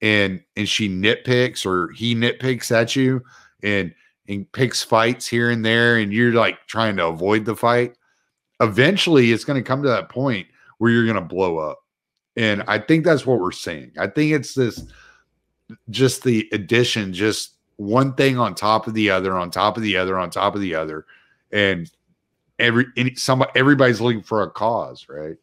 and 0.00 0.42
and 0.56 0.68
she 0.68 0.88
nitpicks 0.88 1.66
or 1.66 1.90
he 1.92 2.14
nitpicks 2.14 2.70
at 2.70 2.94
you 2.94 3.22
and 3.62 3.92
and 4.28 4.50
picks 4.52 4.82
fights 4.82 5.26
here 5.26 5.50
and 5.50 5.64
there 5.64 5.96
and 5.96 6.12
you're 6.12 6.34
like 6.34 6.58
trying 6.68 6.96
to 6.98 7.06
avoid 7.06 7.44
the 7.44 7.56
fight 7.56 7.96
eventually 8.60 9.32
it's 9.32 9.44
going 9.44 9.62
to 9.62 9.66
come 9.66 9.82
to 9.82 9.88
that 9.88 10.08
point 10.08 10.46
where 10.78 10.90
you're 10.90 11.04
going 11.04 11.16
to 11.16 11.20
blow 11.20 11.58
up. 11.58 11.78
And 12.36 12.62
i 12.68 12.78
think 12.78 13.04
that's 13.04 13.26
what 13.26 13.40
we're 13.40 13.52
seeing. 13.52 13.92
I 13.98 14.06
think 14.06 14.32
it's 14.32 14.54
this 14.54 14.84
just 15.90 16.22
the 16.22 16.48
addition 16.52 17.12
just 17.12 17.54
one 17.76 18.14
thing 18.14 18.38
on 18.38 18.54
top 18.54 18.86
of 18.86 18.94
the 18.94 19.10
other 19.10 19.36
on 19.36 19.50
top 19.50 19.76
of 19.76 19.82
the 19.82 19.96
other 19.96 20.18
on 20.18 20.30
top 20.30 20.54
of 20.54 20.60
the 20.60 20.74
other 20.74 21.06
and 21.52 21.90
every 22.58 22.86
some 23.16 23.44
everybody's 23.54 24.00
looking 24.00 24.22
for 24.22 24.42
a 24.42 24.50
cause 24.50 25.06
right? 25.08 25.36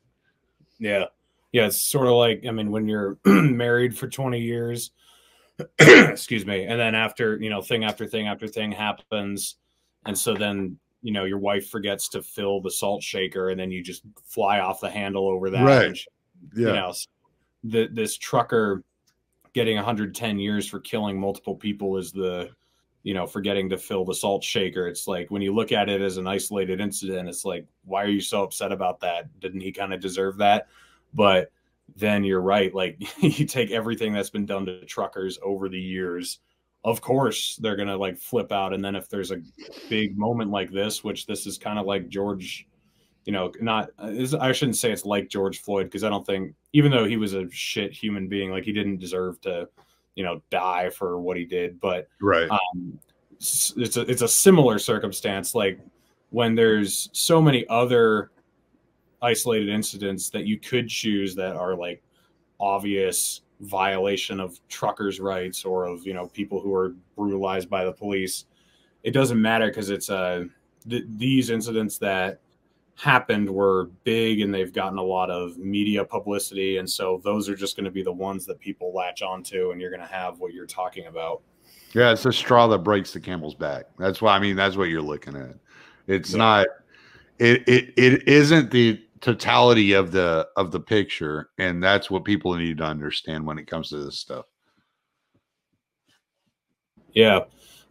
Yeah. 0.79 1.05
Yeah 1.51 1.67
it's 1.67 1.81
sort 1.81 2.07
of 2.07 2.13
like 2.13 2.45
i 2.47 2.51
mean 2.51 2.71
when 2.71 2.87
you're 2.87 3.17
married 3.25 3.97
for 3.97 4.07
20 4.07 4.39
years 4.39 4.91
excuse 5.79 6.45
me 6.45 6.65
and 6.65 6.79
then 6.79 6.95
after 6.95 7.37
you 7.37 7.49
know 7.49 7.61
thing 7.61 7.85
after 7.85 8.05
thing 8.05 8.27
after 8.27 8.47
thing 8.47 8.71
happens 8.71 9.55
and 10.05 10.17
so 10.17 10.33
then 10.33 10.77
you 11.05 11.11
know 11.11 11.25
your 11.25 11.37
wife 11.37 11.69
forgets 11.69 12.09
to 12.09 12.23
fill 12.23 12.59
the 12.59 12.71
salt 12.71 13.03
shaker 13.03 13.49
and 13.49 13.59
then 13.59 13.69
you 13.69 13.83
just 13.83 14.01
fly 14.25 14.59
off 14.59 14.81
the 14.81 14.89
handle 14.89 15.29
over 15.29 15.51
that. 15.51 15.63
Right. 15.63 15.95
She, 15.95 16.07
yeah. 16.55 16.67
you 16.67 16.73
know 16.73 16.93
the, 17.63 17.87
this 17.91 18.17
trucker 18.17 18.83
getting 19.53 19.75
110 19.75 20.39
years 20.39 20.67
for 20.67 20.79
killing 20.79 21.19
multiple 21.19 21.55
people 21.55 21.97
is 21.97 22.11
the 22.11 22.49
you 23.03 23.13
know 23.13 23.27
forgetting 23.27 23.69
to 23.69 23.77
fill 23.77 24.03
the 24.03 24.15
salt 24.15 24.43
shaker. 24.43 24.87
It's 24.87 25.07
like 25.07 25.29
when 25.29 25.43
you 25.43 25.53
look 25.53 25.71
at 25.71 25.89
it 25.89 26.01
as 26.01 26.17
an 26.17 26.25
isolated 26.25 26.81
incident 26.81 27.29
it's 27.29 27.45
like 27.45 27.67
why 27.83 28.03
are 28.03 28.09
you 28.09 28.19
so 28.19 28.41
upset 28.41 28.71
about 28.71 28.99
that? 29.01 29.39
Didn't 29.39 29.61
he 29.61 29.71
kind 29.71 29.93
of 29.93 29.99
deserve 29.99 30.37
that? 30.37 30.69
But 31.13 31.51
then 31.95 32.23
you're 32.23 32.41
right 32.41 32.73
like 32.73 32.97
you 33.21 33.45
take 33.45 33.69
everything 33.69 34.11
that's 34.11 34.31
been 34.31 34.47
done 34.47 34.65
to 34.65 34.83
truckers 34.85 35.37
over 35.43 35.69
the 35.69 35.79
years 35.79 36.39
of 36.85 37.01
course 37.01 37.57
they're 37.57 37.75
going 37.75 37.87
to 37.87 37.97
like 37.97 38.17
flip 38.17 38.51
out 38.51 38.71
and 38.71 38.85
then 38.85 38.95
if 38.95 39.09
there's 39.09 39.31
a 39.31 39.41
big 39.89 40.17
moment 40.17 40.51
like 40.51 40.71
this 40.71 41.03
which 41.03 41.25
this 41.25 41.45
is 41.45 41.57
kind 41.57 41.79
of 41.79 41.85
like 41.85 42.07
george 42.07 42.67
you 43.25 43.33
know 43.33 43.51
not 43.59 43.89
i 43.99 44.51
shouldn't 44.51 44.77
say 44.77 44.91
it's 44.91 45.03
like 45.03 45.27
george 45.27 45.61
floyd 45.61 45.87
because 45.87 46.03
i 46.03 46.09
don't 46.09 46.25
think 46.25 46.53
even 46.73 46.91
though 46.91 47.05
he 47.05 47.17
was 47.17 47.33
a 47.33 47.49
shit 47.49 47.91
human 47.91 48.27
being 48.27 48.51
like 48.51 48.63
he 48.63 48.71
didn't 48.71 48.99
deserve 48.99 49.41
to 49.41 49.67
you 50.13 50.23
know 50.23 50.41
die 50.51 50.89
for 50.89 51.19
what 51.19 51.35
he 51.35 51.43
did 51.43 51.79
but 51.81 52.07
right. 52.21 52.49
um, 52.49 52.97
it's 53.39 53.97
a 53.97 54.01
it's 54.01 54.21
a 54.21 54.27
similar 54.27 54.77
circumstance 54.77 55.55
like 55.55 55.79
when 56.29 56.53
there's 56.53 57.09
so 57.13 57.41
many 57.41 57.65
other 57.67 58.29
isolated 59.21 59.69
incidents 59.69 60.29
that 60.29 60.45
you 60.45 60.59
could 60.59 60.87
choose 60.87 61.35
that 61.35 61.55
are 61.55 61.75
like 61.75 62.03
obvious 62.59 63.41
violation 63.61 64.39
of 64.39 64.59
truckers 64.67 65.19
rights 65.19 65.63
or 65.65 65.85
of 65.85 66.05
you 66.05 66.13
know 66.13 66.27
people 66.27 66.59
who 66.59 66.73
are 66.73 66.93
brutalized 67.15 67.69
by 67.69 67.85
the 67.85 67.91
police. 67.93 68.45
It 69.03 69.11
doesn't 69.11 69.41
matter 69.41 69.67
because 69.67 69.89
it's 69.89 70.09
uh 70.09 70.45
th- 70.89 71.05
these 71.17 71.49
incidents 71.49 71.97
that 71.99 72.39
happened 72.97 73.49
were 73.49 73.89
big 74.05 74.39
and 74.39 74.53
they've 74.53 74.71
gotten 74.71 74.97
a 74.97 75.03
lot 75.03 75.29
of 75.29 75.57
media 75.57 76.03
publicity. 76.03 76.77
And 76.77 76.89
so 76.89 77.19
those 77.25 77.49
are 77.49 77.55
just 77.55 77.75
going 77.75 77.83
to 77.83 77.91
be 77.91 78.03
the 78.03 78.11
ones 78.11 78.45
that 78.45 78.57
people 78.59 78.93
latch 78.93 79.21
onto 79.21 79.71
and 79.71 79.81
you're 79.81 79.89
going 79.89 79.99
to 80.01 80.07
have 80.07 80.39
what 80.39 80.53
you're 80.53 80.65
talking 80.65 81.07
about. 81.07 81.41
Yeah 81.93 82.11
it's 82.11 82.23
the 82.23 82.31
straw 82.33 82.67
that 82.67 82.79
breaks 82.79 83.11
the 83.13 83.19
camel's 83.19 83.55
back. 83.55 83.85
That's 83.97 84.21
why 84.21 84.35
i 84.35 84.39
mean 84.39 84.55
that's 84.55 84.75
what 84.77 84.89
you're 84.89 85.01
looking 85.01 85.35
at. 85.35 85.55
It's 86.07 86.31
Yeah. 86.31 86.37
not 86.37 86.67
it, 87.39 87.67
it 87.67 87.93
it 87.97 88.27
isn't 88.27 88.71
the 88.71 89.01
totality 89.25 89.93
of 89.93 90.11
the 90.11 90.47
of 90.55 90.71
the 90.71 90.79
picture 90.79 91.49
and 91.57 91.81
that's 91.81 92.11
what 92.11 92.23
people 92.23 92.53
need 92.55 92.77
to 92.77 92.83
understand 92.83 93.45
when 93.45 93.57
it 93.57 93.67
comes 93.67 93.89
to 93.89 93.97
this 93.97 94.17
stuff 94.17 94.45
Yeah. 97.15 97.45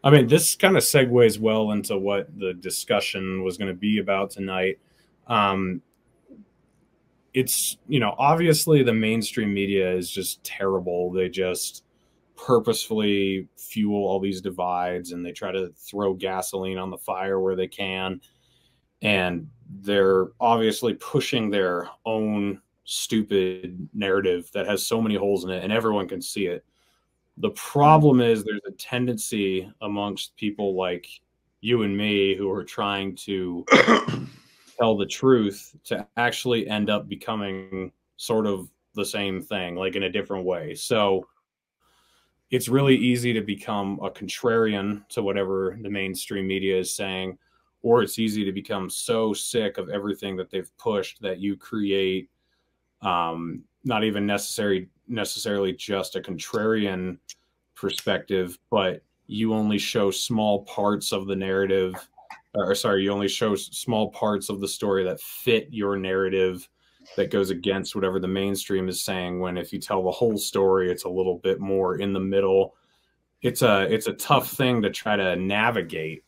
I 0.04 0.10
mean, 0.10 0.28
this 0.28 0.54
kind 0.54 0.76
of 0.76 0.82
segues 0.82 1.40
well 1.40 1.72
into 1.72 1.96
what 1.98 2.28
the 2.38 2.52
discussion 2.52 3.42
was 3.42 3.56
going 3.56 3.68
to 3.68 3.74
be 3.74 3.98
about 3.98 4.30
tonight. 4.30 4.78
Um, 5.26 5.80
it's, 7.32 7.78
you 7.88 7.98
know, 7.98 8.14
obviously 8.18 8.82
the 8.82 8.92
mainstream 8.92 9.52
media 9.52 9.90
is 9.90 10.10
just 10.10 10.44
terrible. 10.44 11.10
They 11.10 11.30
just 11.30 11.84
purposefully 12.36 13.48
fuel 13.56 14.06
all 14.06 14.20
these 14.20 14.42
divides 14.42 15.12
and 15.12 15.24
they 15.24 15.32
try 15.32 15.50
to 15.50 15.72
throw 15.78 16.12
gasoline 16.12 16.76
on 16.76 16.90
the 16.90 16.98
fire 16.98 17.40
where 17.40 17.56
they 17.56 17.66
can. 17.66 18.20
And 19.00 19.48
they're 19.80 20.28
obviously 20.40 20.94
pushing 20.94 21.50
their 21.50 21.88
own 22.04 22.60
stupid 22.84 23.88
narrative 23.94 24.50
that 24.52 24.66
has 24.66 24.86
so 24.86 25.00
many 25.00 25.14
holes 25.14 25.44
in 25.44 25.50
it 25.50 25.64
and 25.64 25.72
everyone 25.72 26.06
can 26.06 26.20
see 26.20 26.46
it. 26.46 26.64
The 27.38 27.50
problem 27.50 28.20
is 28.20 28.44
there's 28.44 28.60
a 28.66 28.72
tendency 28.72 29.70
amongst 29.80 30.36
people 30.36 30.76
like 30.76 31.08
you 31.60 31.82
and 31.82 31.96
me 31.96 32.36
who 32.36 32.50
are 32.50 32.62
trying 32.62 33.16
to 33.16 33.64
tell 34.78 34.96
the 34.96 35.06
truth 35.06 35.74
to 35.84 36.06
actually 36.16 36.68
end 36.68 36.90
up 36.90 37.08
becoming 37.08 37.90
sort 38.16 38.46
of 38.46 38.68
the 38.94 39.04
same 39.04 39.40
thing, 39.40 39.74
like 39.74 39.96
in 39.96 40.04
a 40.04 40.10
different 40.10 40.44
way. 40.44 40.74
So 40.74 41.26
it's 42.50 42.68
really 42.68 42.94
easy 42.94 43.32
to 43.32 43.40
become 43.40 43.98
a 44.02 44.10
contrarian 44.10 45.08
to 45.08 45.22
whatever 45.22 45.76
the 45.82 45.90
mainstream 45.90 46.46
media 46.46 46.78
is 46.78 46.94
saying, 46.94 47.38
or 47.84 48.02
it's 48.02 48.18
easy 48.18 48.44
to 48.46 48.50
become 48.50 48.88
so 48.88 49.34
sick 49.34 49.76
of 49.76 49.90
everything 49.90 50.36
that 50.36 50.50
they've 50.50 50.74
pushed 50.78 51.20
that 51.20 51.38
you 51.38 51.54
create 51.54 52.30
um, 53.02 53.62
not 53.84 54.02
even 54.02 54.26
necessary 54.26 54.88
necessarily 55.06 55.74
just 55.74 56.16
a 56.16 56.20
contrarian 56.20 57.18
perspective, 57.74 58.58
but 58.70 59.02
you 59.26 59.52
only 59.52 59.76
show 59.76 60.10
small 60.10 60.64
parts 60.64 61.12
of 61.12 61.26
the 61.26 61.36
narrative, 61.36 61.94
or 62.54 62.74
sorry, 62.74 63.02
you 63.02 63.12
only 63.12 63.28
show 63.28 63.54
small 63.54 64.10
parts 64.10 64.48
of 64.48 64.60
the 64.62 64.68
story 64.68 65.04
that 65.04 65.20
fit 65.20 65.68
your 65.70 65.98
narrative 65.98 66.66
that 67.18 67.30
goes 67.30 67.50
against 67.50 67.94
whatever 67.94 68.18
the 68.18 68.26
mainstream 68.26 68.88
is 68.88 69.04
saying. 69.04 69.40
When 69.40 69.58
if 69.58 69.74
you 69.74 69.78
tell 69.78 70.02
the 70.02 70.10
whole 70.10 70.38
story, 70.38 70.90
it's 70.90 71.04
a 71.04 71.08
little 71.08 71.36
bit 71.36 71.60
more 71.60 71.98
in 71.98 72.14
the 72.14 72.20
middle. 72.20 72.76
It's 73.42 73.60
a 73.60 73.82
it's 73.92 74.06
a 74.06 74.14
tough 74.14 74.50
thing 74.50 74.80
to 74.80 74.90
try 74.90 75.16
to 75.16 75.36
navigate. 75.36 76.24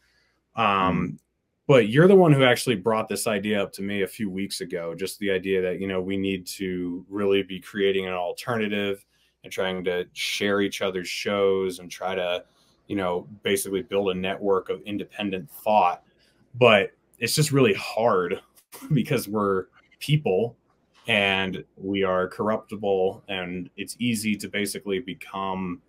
Um, 0.54 1.18
but 1.66 1.88
you're 1.88 2.08
the 2.08 2.14
one 2.14 2.32
who 2.32 2.44
actually 2.44 2.76
brought 2.76 3.08
this 3.08 3.26
idea 3.26 3.62
up 3.62 3.72
to 3.72 3.82
me 3.82 4.02
a 4.02 4.06
few 4.06 4.30
weeks 4.30 4.60
ago 4.60 4.94
just 4.94 5.18
the 5.18 5.30
idea 5.30 5.60
that 5.60 5.80
you 5.80 5.86
know 5.86 6.00
we 6.00 6.16
need 6.16 6.46
to 6.46 7.04
really 7.08 7.42
be 7.42 7.60
creating 7.60 8.06
an 8.06 8.12
alternative 8.12 9.04
and 9.46 9.52
trying 9.52 9.84
to 9.84 10.04
share 10.12 10.60
each 10.60 10.82
other's 10.82 11.08
shows 11.08 11.78
and 11.78 11.88
try 11.88 12.16
to 12.16 12.44
you 12.88 12.96
know 12.96 13.28
basically 13.44 13.80
build 13.80 14.10
a 14.10 14.14
network 14.14 14.68
of 14.68 14.82
independent 14.82 15.48
thought. 15.48 16.02
But 16.56 16.90
it's 17.18 17.34
just 17.34 17.52
really 17.52 17.74
hard 17.74 18.40
because 18.92 19.28
we're 19.28 19.66
people 20.00 20.56
and 21.06 21.64
we 21.76 22.02
are 22.02 22.26
corruptible 22.26 23.22
and 23.28 23.70
it's 23.76 23.96
easy 24.00 24.34
to 24.34 24.48
basically 24.48 24.98
become 24.98 25.80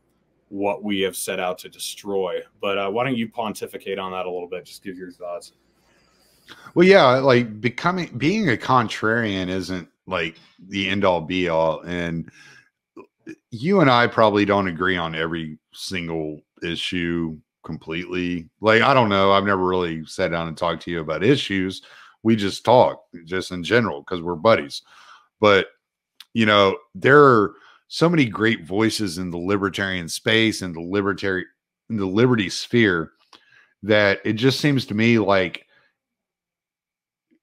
what 0.50 0.84
we 0.84 1.02
have 1.02 1.16
set 1.16 1.40
out 1.40 1.58
to 1.58 1.70
destroy. 1.70 2.40
But 2.62 2.78
uh, 2.78 2.90
why 2.92 3.06
don't 3.06 3.18
you 3.18 3.28
pontificate 3.28 3.98
on 3.98 4.12
that 4.12 4.28
a 4.28 4.32
little 4.32 4.48
bit? 4.48 4.66
Just 4.66 4.84
give 4.84 4.98
your 4.98 5.12
thoughts 5.12 5.54
Well, 6.75 6.88
yeah, 6.88 7.05
like 7.17 7.60
becoming 7.60 8.17
being 8.17 8.49
a 8.49 8.57
contrarian 8.57 9.49
isn't 9.49 9.88
like 10.05 10.38
the 10.67 10.88
end 10.89 11.05
all 11.05 11.21
be 11.21 11.49
all. 11.49 11.81
And 11.81 12.29
you 13.51 13.81
and 13.81 13.89
I 13.89 14.07
probably 14.07 14.45
don't 14.45 14.67
agree 14.67 14.97
on 14.97 15.15
every 15.15 15.57
single 15.73 16.41
issue 16.63 17.38
completely. 17.63 18.49
Like, 18.62 18.81
I 18.81 18.93
don't 18.93 19.10
know. 19.10 19.31
I've 19.31 19.43
never 19.43 19.65
really 19.65 20.05
sat 20.05 20.31
down 20.31 20.47
and 20.47 20.57
talked 20.57 20.83
to 20.83 20.91
you 20.91 21.01
about 21.01 21.23
issues. 21.23 21.81
We 22.23 22.36
just 22.36 22.63
talk 22.63 23.03
just 23.25 23.51
in 23.51 23.63
general 23.63 24.01
because 24.01 24.21
we're 24.21 24.36
buddies. 24.36 24.81
But, 25.39 25.67
you 26.33 26.45
know, 26.45 26.77
there 26.95 27.23
are 27.23 27.53
so 27.88 28.10
many 28.10 28.25
great 28.25 28.65
voices 28.65 29.17
in 29.17 29.29
the 29.29 29.38
libertarian 29.38 30.10
space 30.10 30.62
and 30.62 30.75
the 30.75 30.81
libertarian 30.81 31.47
the 31.89 32.05
liberty 32.05 32.49
sphere 32.49 33.12
that 33.83 34.19
it 34.25 34.33
just 34.33 34.60
seems 34.60 34.86
to 34.86 34.93
me 34.93 35.19
like 35.19 35.66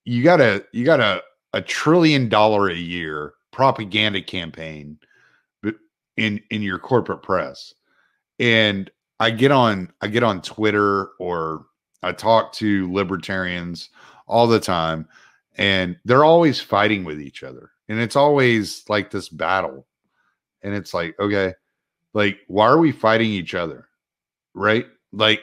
you 0.04 0.22
got 0.22 0.40
a 0.40 0.64
you 0.72 0.84
got 0.84 1.00
a 1.00 1.22
a 1.52 1.62
trillion 1.62 2.28
dollar 2.28 2.68
a 2.68 2.74
year 2.74 3.34
propaganda 3.52 4.20
campaign 4.20 4.98
in 6.16 6.40
in 6.50 6.62
your 6.62 6.78
corporate 6.78 7.22
press. 7.22 7.74
And 8.38 8.90
i 9.20 9.30
get 9.30 9.52
on 9.52 9.92
i 10.00 10.08
get 10.08 10.24
on 10.24 10.42
twitter 10.42 11.10
or 11.20 11.66
i 12.02 12.10
talk 12.10 12.52
to 12.52 12.92
libertarians 12.92 13.90
all 14.26 14.48
the 14.48 14.58
time 14.58 15.06
and 15.56 15.96
they're 16.04 16.24
always 16.24 16.60
fighting 16.60 17.04
with 17.04 17.20
each 17.20 17.44
other 17.44 17.70
and 17.88 18.00
it's 18.00 18.16
always 18.16 18.82
like 18.88 19.10
this 19.10 19.28
battle. 19.28 19.86
And 20.62 20.74
it's 20.74 20.92
like 20.92 21.18
okay 21.20 21.54
like 22.12 22.38
why 22.48 22.66
are 22.66 22.78
we 22.78 22.90
fighting 22.92 23.30
each 23.30 23.54
other? 23.54 23.88
Right? 24.52 24.86
Like 25.12 25.40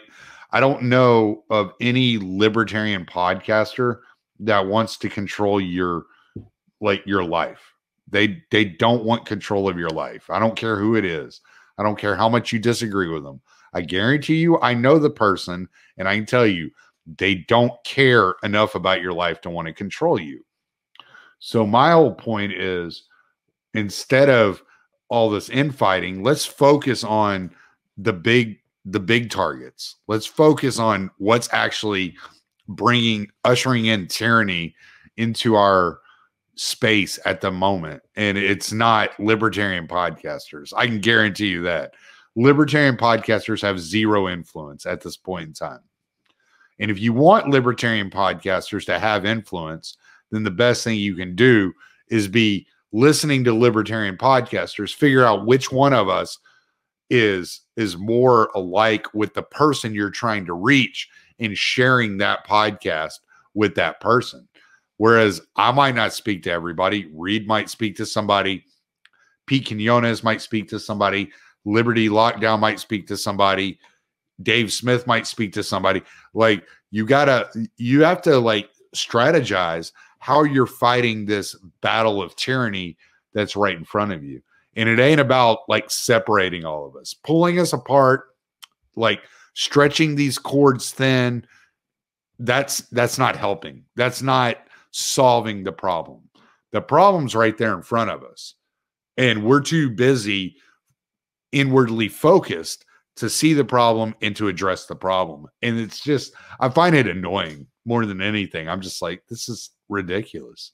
i 0.52 0.60
don't 0.60 0.84
know 0.84 1.46
of 1.50 1.72
any 1.80 2.18
libertarian 2.18 3.06
podcaster 3.06 4.02
that 4.42 4.66
wants 4.66 4.98
to 4.98 5.10
control 5.10 5.60
your 5.60 6.06
like 6.80 7.04
your 7.06 7.24
life. 7.24 7.62
They 8.10 8.44
they 8.52 8.66
don't 8.66 9.04
want 9.04 9.26
control 9.26 9.70
of 9.70 9.78
your 9.78 9.90
life. 9.90 10.30
I 10.30 10.40
don't 10.40 10.56
care 10.56 10.78
who 10.78 10.96
it 10.96 11.06
is. 11.06 11.42
I 11.78 11.84
don't 11.84 11.98
care 11.98 12.16
how 12.16 12.30
much 12.30 12.52
you 12.52 12.60
disagree 12.60 13.08
with 13.08 13.24
them. 13.24 13.42
I 13.74 13.80
guarantee 13.80 14.36
you 14.36 14.60
i 14.60 14.74
know 14.74 15.00
the 15.00 15.10
person 15.10 15.70
and 15.98 16.06
i 16.06 16.16
can 16.16 16.26
tell 16.26 16.46
you 16.46 16.72
they 17.18 17.36
don't 17.36 17.72
care 17.84 18.36
enough 18.44 18.76
about 18.76 19.02
your 19.02 19.14
life 19.14 19.42
to 19.42 19.50
want 19.50 19.68
to 19.68 19.74
control 19.74 20.20
you. 20.20 20.46
So 21.40 21.66
my 21.66 21.92
whole 21.92 22.14
point 22.14 22.54
is 22.54 23.04
instead 23.74 24.30
of 24.30 24.62
all 25.10 25.30
this 25.30 25.50
infighting, 25.50 26.24
let's 26.24 26.46
focus 26.46 27.04
on 27.04 27.52
the 27.98 28.14
big 28.14 28.58
the 28.86 29.00
big 29.00 29.30
targets. 29.30 29.98
Let's 30.08 30.26
focus 30.26 30.80
on 30.80 31.12
what's 31.18 31.50
actually 31.52 32.16
bringing 32.76 33.28
ushering 33.44 33.86
in 33.86 34.08
tyranny 34.08 34.76
into 35.18 35.56
our 35.56 36.00
space 36.56 37.18
at 37.26 37.42
the 37.42 37.52
moment 37.52 38.02
and 38.16 38.38
it's 38.38 38.72
not 38.72 39.20
libertarian 39.20 39.88
podcasters. 39.88 40.74
I 40.76 40.86
can 40.88 41.00
guarantee 41.00 41.48
you 41.48 41.64
that. 41.64 41.94
Libertarian 42.36 42.98
podcasters 42.98 43.62
have 43.62 43.80
zero 43.80 44.30
influence 44.30 44.86
at 44.86 45.02
this 45.02 45.18
point 45.18 45.48
in 45.48 45.54
time. 45.54 45.82
And 46.80 46.90
if 46.90 47.00
you 47.00 47.14
want 47.14 47.50
libertarian 47.50 48.10
podcasters 48.10 48.86
to 48.86 49.00
have 49.00 49.26
influence, 49.26 49.98
then 50.32 50.44
the 50.44 50.52
best 50.52 50.84
thing 50.84 50.98
you 50.98 51.16
can 51.16 51.36
do 51.36 51.74
is 52.10 52.28
be 52.28 52.68
listening 52.92 53.44
to 53.44 53.54
libertarian 53.54 54.18
podcasters, 54.18 54.94
figure 54.94 55.26
out 55.26 55.46
which 55.46 55.72
one 55.72 55.94
of 55.94 56.10
us 56.10 56.38
is 57.10 57.62
is 57.76 57.98
more 57.98 58.50
alike 58.56 59.14
with 59.14 59.34
the 59.34 59.44
person 59.44 59.94
you're 59.94 60.10
trying 60.10 60.46
to 60.46 60.54
reach 60.54 61.10
and 61.42 61.58
sharing 61.58 62.18
that 62.18 62.48
podcast 62.48 63.16
with 63.54 63.76
that 63.76 64.00
person. 64.00 64.48
Whereas 64.98 65.42
I 65.56 65.72
might 65.72 65.96
not 65.96 66.14
speak 66.14 66.44
to 66.44 66.52
everybody, 66.52 67.10
Reed 67.14 67.48
might 67.48 67.70
speak 67.70 67.96
to 67.98 68.06
somebody, 68.06 68.64
Pete 69.48 69.68
Quinones 69.68 70.24
might 70.24 70.42
speak 70.42 70.70
to 70.70 70.80
somebody, 70.80 71.32
Liberty 71.66 72.08
Lockdown 72.08 72.60
might 72.60 72.80
speak 72.80 73.08
to 73.08 73.18
somebody, 73.18 73.80
Dave 74.44 74.72
Smith 74.72 75.08
might 75.08 75.28
speak 75.28 75.54
to 75.54 75.64
somebody. 75.64 76.04
Like 76.34 76.64
you 76.92 77.06
gotta, 77.06 77.50
you 77.78 78.04
have 78.04 78.22
to 78.24 78.38
like 78.38 78.70
strategize 78.96 79.92
how 80.20 80.44
you're 80.44 80.68
fighting 80.68 81.26
this 81.26 81.56
battle 81.82 82.22
of 82.22 82.36
tyranny 82.36 82.96
that's 83.34 83.56
right 83.56 83.76
in 83.76 83.84
front 83.84 84.12
of 84.12 84.24
you. 84.24 84.42
And 84.76 84.88
it 84.88 85.00
ain't 85.00 85.20
about 85.20 85.60
like 85.68 85.90
separating 85.90 86.64
all 86.64 86.86
of 86.86 86.96
us, 86.96 87.14
pulling 87.14 87.60
us 87.60 87.74
apart, 87.74 88.36
like 88.96 89.22
stretching 89.54 90.16
these 90.16 90.38
cords 90.38 90.92
thin. 90.92 91.46
That's 92.40 92.80
that's 92.90 93.18
not 93.18 93.36
helping. 93.36 93.84
That's 93.96 94.22
not 94.22 94.58
solving 94.92 95.64
the 95.64 95.72
problem. 95.72 96.30
The 96.72 96.82
problem's 96.82 97.36
right 97.36 97.58
there 97.58 97.74
in 97.74 97.82
front 97.82 98.10
of 98.10 98.24
us. 98.24 98.56
And 99.18 99.44
we're 99.44 99.62
too 99.62 99.90
busy 99.90 100.56
inwardly 101.52 102.08
focused 102.08 102.86
to 103.18 103.30
see 103.30 103.54
the 103.54 103.66
problem 103.66 104.16
and 104.22 104.36
to 104.38 104.48
address 104.48 104.86
the 104.86 104.96
problem. 104.96 105.48
And 105.62 105.80
it's 105.80 106.02
just 106.02 106.34
I 106.60 106.70
find 106.70 106.96
it 106.96 107.08
annoying 107.08 107.68
more 107.86 108.06
than 108.06 108.22
anything. 108.22 108.70
I'm 108.70 108.82
just 108.82 109.02
like 109.02 109.24
this 109.30 109.50
is 109.50 109.72
ridiculous. 109.90 110.72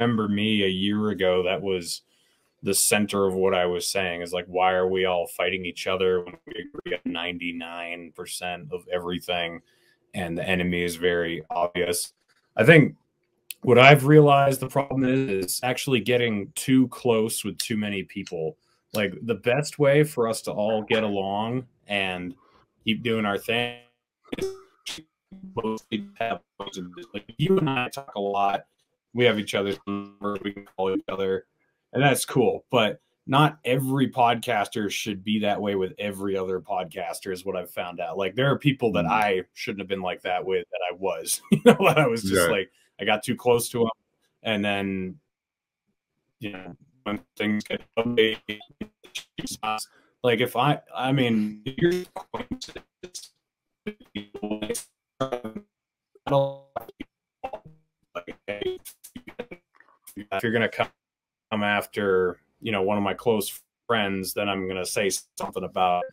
Remember 0.00 0.28
me 0.28 0.62
a 0.62 0.68
year 0.68 1.08
ago, 1.08 1.44
that 1.44 1.62
was 1.62 2.02
the 2.62 2.74
center 2.74 3.26
of 3.26 3.34
what 3.34 3.54
I 3.54 3.66
was 3.66 3.86
saying 3.86 4.22
is 4.22 4.32
like, 4.32 4.46
why 4.46 4.72
are 4.72 4.88
we 4.88 5.04
all 5.04 5.26
fighting 5.26 5.64
each 5.64 5.86
other 5.86 6.24
when 6.24 6.36
we 6.46 6.68
agree 6.68 6.98
on 7.04 7.12
99% 7.12 8.72
of 8.72 8.84
everything 8.92 9.60
and 10.14 10.36
the 10.36 10.48
enemy 10.48 10.82
is 10.82 10.96
very 10.96 11.44
obvious? 11.50 12.12
I 12.56 12.64
think 12.64 12.96
what 13.62 13.78
I've 13.78 14.06
realized 14.06 14.60
the 14.60 14.68
problem 14.68 15.04
is, 15.04 15.44
is 15.44 15.60
actually 15.62 16.00
getting 16.00 16.52
too 16.54 16.88
close 16.88 17.44
with 17.44 17.58
too 17.58 17.76
many 17.76 18.02
people. 18.04 18.56
Like 18.94 19.14
the 19.22 19.34
best 19.34 19.78
way 19.78 20.04
for 20.04 20.28
us 20.28 20.40
to 20.42 20.52
all 20.52 20.82
get 20.82 21.02
along 21.02 21.66
and 21.86 22.34
keep 22.84 23.02
doing 23.02 23.26
our 23.26 23.38
thing. 23.38 23.80
Mostly 25.54 26.08
have 26.18 26.40
like 27.12 27.24
you 27.38 27.58
and 27.58 27.68
I 27.68 27.88
talk 27.88 28.14
a 28.14 28.20
lot. 28.20 28.66
We 29.14 29.24
have 29.24 29.38
each 29.38 29.54
other's 29.54 29.78
numbers. 29.86 30.38
We 30.42 30.52
can 30.52 30.66
call 30.76 30.94
each 30.94 31.04
other, 31.08 31.46
and 31.96 32.04
that's 32.04 32.26
cool. 32.26 32.66
But 32.70 33.00
not 33.26 33.58
every 33.64 34.08
podcaster 34.10 34.90
should 34.90 35.24
be 35.24 35.40
that 35.40 35.60
way 35.60 35.74
with 35.74 35.94
every 35.98 36.36
other 36.36 36.60
podcaster. 36.60 37.32
Is 37.32 37.44
what 37.44 37.56
I've 37.56 37.70
found 37.70 38.00
out. 38.00 38.18
Like 38.18 38.34
there 38.34 38.50
are 38.50 38.58
people 38.58 38.92
that 38.92 39.06
mm. 39.06 39.10
I 39.10 39.42
shouldn't 39.54 39.80
have 39.80 39.88
been 39.88 40.02
like 40.02 40.20
that 40.22 40.44
with. 40.44 40.66
That 40.70 40.80
I 40.90 40.94
was. 40.94 41.40
You 41.50 41.60
know, 41.64 41.76
that 41.80 41.98
I 41.98 42.06
was 42.06 42.22
just 42.22 42.34
yeah. 42.34 42.54
like 42.54 42.70
I 43.00 43.06
got 43.06 43.24
too 43.24 43.34
close 43.34 43.70
to 43.70 43.78
them, 43.78 43.88
and 44.42 44.62
then 44.62 45.16
you 46.38 46.52
know 46.52 46.76
when 47.04 47.20
things 47.38 47.64
get 47.64 47.80
like 50.22 50.40
if 50.40 50.54
I, 50.54 50.80
I 50.94 51.12
mean, 51.12 51.62
you're 51.64 51.92
if 60.16 60.42
you're 60.42 60.52
gonna 60.52 60.68
come 60.68 60.88
after, 61.62 62.38
you 62.60 62.72
know, 62.72 62.82
one 62.82 62.96
of 62.96 63.02
my 63.02 63.14
close 63.14 63.60
friends, 63.86 64.34
then 64.34 64.48
I'm 64.48 64.66
gonna 64.68 64.86
say 64.86 65.10
something 65.38 65.64
about. 65.64 66.04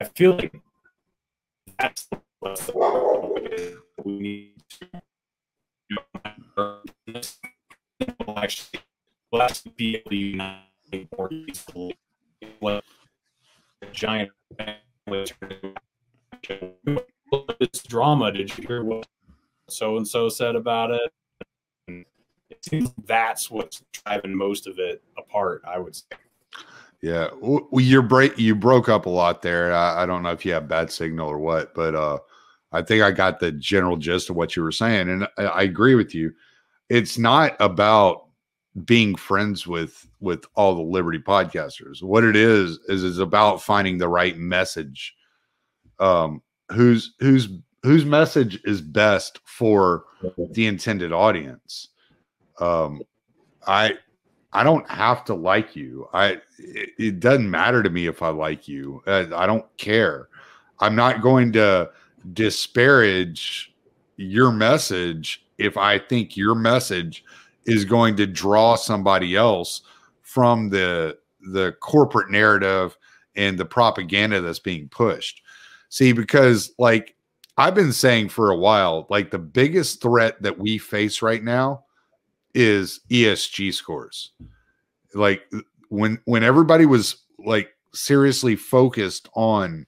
I 0.00 0.04
feel 0.04 0.36
like 0.36 0.54
that's 1.78 2.08
what 2.40 2.70
we 4.04 4.12
need 4.18 4.54
to 4.80 4.88
actually, 8.36 8.80
we'll 9.30 9.42
actually 9.42 9.72
be 9.76 9.96
able 9.96 10.10
to 10.10 10.16
unite 10.16 11.08
more 11.16 11.32
easily 11.32 11.96
giant 13.92 14.30
this 15.06 15.32
drama. 17.86 18.32
Did 18.32 18.56
you 18.56 18.66
hear 18.66 18.84
what 18.84 19.06
so 19.68 19.96
and 19.96 20.06
so 20.06 20.28
said 20.28 20.56
about 20.56 20.90
it? 20.90 21.12
And 21.88 22.04
it 22.52 22.64
seems 22.64 22.92
that's 23.04 23.50
what's 23.50 23.82
driving 24.04 24.34
most 24.34 24.66
of 24.66 24.78
it 24.78 25.02
apart. 25.18 25.62
I 25.66 25.78
would 25.78 25.96
say. 25.96 26.04
Yeah, 27.00 27.30
well, 27.40 27.66
you're 27.72 28.02
break 28.02 28.38
you 28.38 28.54
broke 28.54 28.88
up 28.88 29.06
a 29.06 29.10
lot 29.10 29.42
there. 29.42 29.74
I, 29.74 30.02
I 30.02 30.06
don't 30.06 30.22
know 30.22 30.30
if 30.30 30.44
you 30.44 30.52
have 30.52 30.68
bad 30.68 30.90
signal 30.90 31.28
or 31.28 31.38
what, 31.38 31.74
but 31.74 31.94
uh, 31.94 32.18
I 32.70 32.82
think 32.82 33.02
I 33.02 33.10
got 33.10 33.40
the 33.40 33.52
general 33.52 33.96
gist 33.96 34.30
of 34.30 34.36
what 34.36 34.54
you 34.54 34.62
were 34.62 34.72
saying, 34.72 35.08
and 35.08 35.28
I, 35.36 35.42
I 35.42 35.62
agree 35.62 35.96
with 35.96 36.14
you. 36.14 36.32
It's 36.88 37.18
not 37.18 37.56
about 37.58 38.26
being 38.84 39.14
friends 39.14 39.66
with 39.66 40.06
with 40.20 40.46
all 40.54 40.74
the 40.74 40.80
liberty 40.80 41.18
podcasters 41.18 42.02
what 42.02 42.24
it 42.24 42.34
is 42.34 42.78
is 42.88 43.04
is 43.04 43.18
about 43.18 43.60
finding 43.60 43.98
the 43.98 44.08
right 44.08 44.38
message 44.38 45.14
um 45.98 46.40
whose 46.70 47.14
whose 47.20 47.50
whose 47.82 48.06
message 48.06 48.58
is 48.64 48.80
best 48.80 49.40
for 49.44 50.04
the 50.52 50.66
intended 50.66 51.12
audience 51.12 51.88
um 52.60 53.02
i 53.66 53.94
i 54.52 54.62
don't 54.62 54.88
have 54.88 55.24
to 55.24 55.34
like 55.34 55.74
you. 55.74 56.08
I 56.12 56.38
it, 56.58 56.90
it 56.98 57.20
doesn't 57.20 57.50
matter 57.50 57.82
to 57.82 57.90
me 57.90 58.06
if 58.06 58.22
i 58.22 58.28
like 58.28 58.68
you. 58.68 59.02
I, 59.06 59.28
I 59.34 59.46
don't 59.46 59.66
care. 59.78 60.28
I'm 60.80 60.94
not 60.94 61.22
going 61.22 61.52
to 61.52 61.90
disparage 62.32 63.74
your 64.16 64.52
message 64.52 65.44
if 65.58 65.76
i 65.76 65.98
think 65.98 66.36
your 66.36 66.54
message 66.54 67.24
is 67.64 67.84
going 67.84 68.16
to 68.16 68.26
draw 68.26 68.74
somebody 68.76 69.36
else 69.36 69.82
from 70.22 70.68
the 70.70 71.18
the 71.52 71.72
corporate 71.80 72.30
narrative 72.30 72.96
and 73.36 73.58
the 73.58 73.64
propaganda 73.64 74.40
that's 74.40 74.58
being 74.58 74.88
pushed. 74.88 75.42
See, 75.88 76.12
because 76.12 76.72
like 76.78 77.14
I've 77.58 77.74
been 77.74 77.92
saying 77.92 78.30
for 78.30 78.50
a 78.50 78.56
while, 78.56 79.06
like 79.10 79.30
the 79.30 79.38
biggest 79.38 80.00
threat 80.00 80.40
that 80.42 80.58
we 80.58 80.78
face 80.78 81.22
right 81.22 81.42
now 81.42 81.84
is 82.54 83.00
ESG 83.10 83.72
scores. 83.74 84.32
Like 85.14 85.42
when 85.88 86.18
when 86.24 86.42
everybody 86.42 86.86
was 86.86 87.16
like 87.38 87.70
seriously 87.94 88.56
focused 88.56 89.28
on 89.34 89.86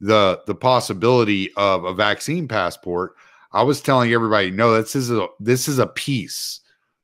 the 0.00 0.40
the 0.46 0.54
possibility 0.54 1.52
of 1.56 1.84
a 1.84 1.94
vaccine 1.94 2.48
passport, 2.48 3.14
I 3.52 3.62
was 3.62 3.80
telling 3.80 4.12
everybody, 4.12 4.50
no, 4.50 4.74
this 4.74 4.96
is 4.96 5.10
a 5.10 5.28
this 5.38 5.68
is 5.68 5.78
a 5.78 5.86
piece. 5.86 6.60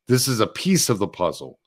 This 0.06 0.26
is 0.26 0.40
a 0.40 0.46
piece 0.46 0.88
of 0.88 0.98
the 0.98 1.08
puzzle. 1.08 1.58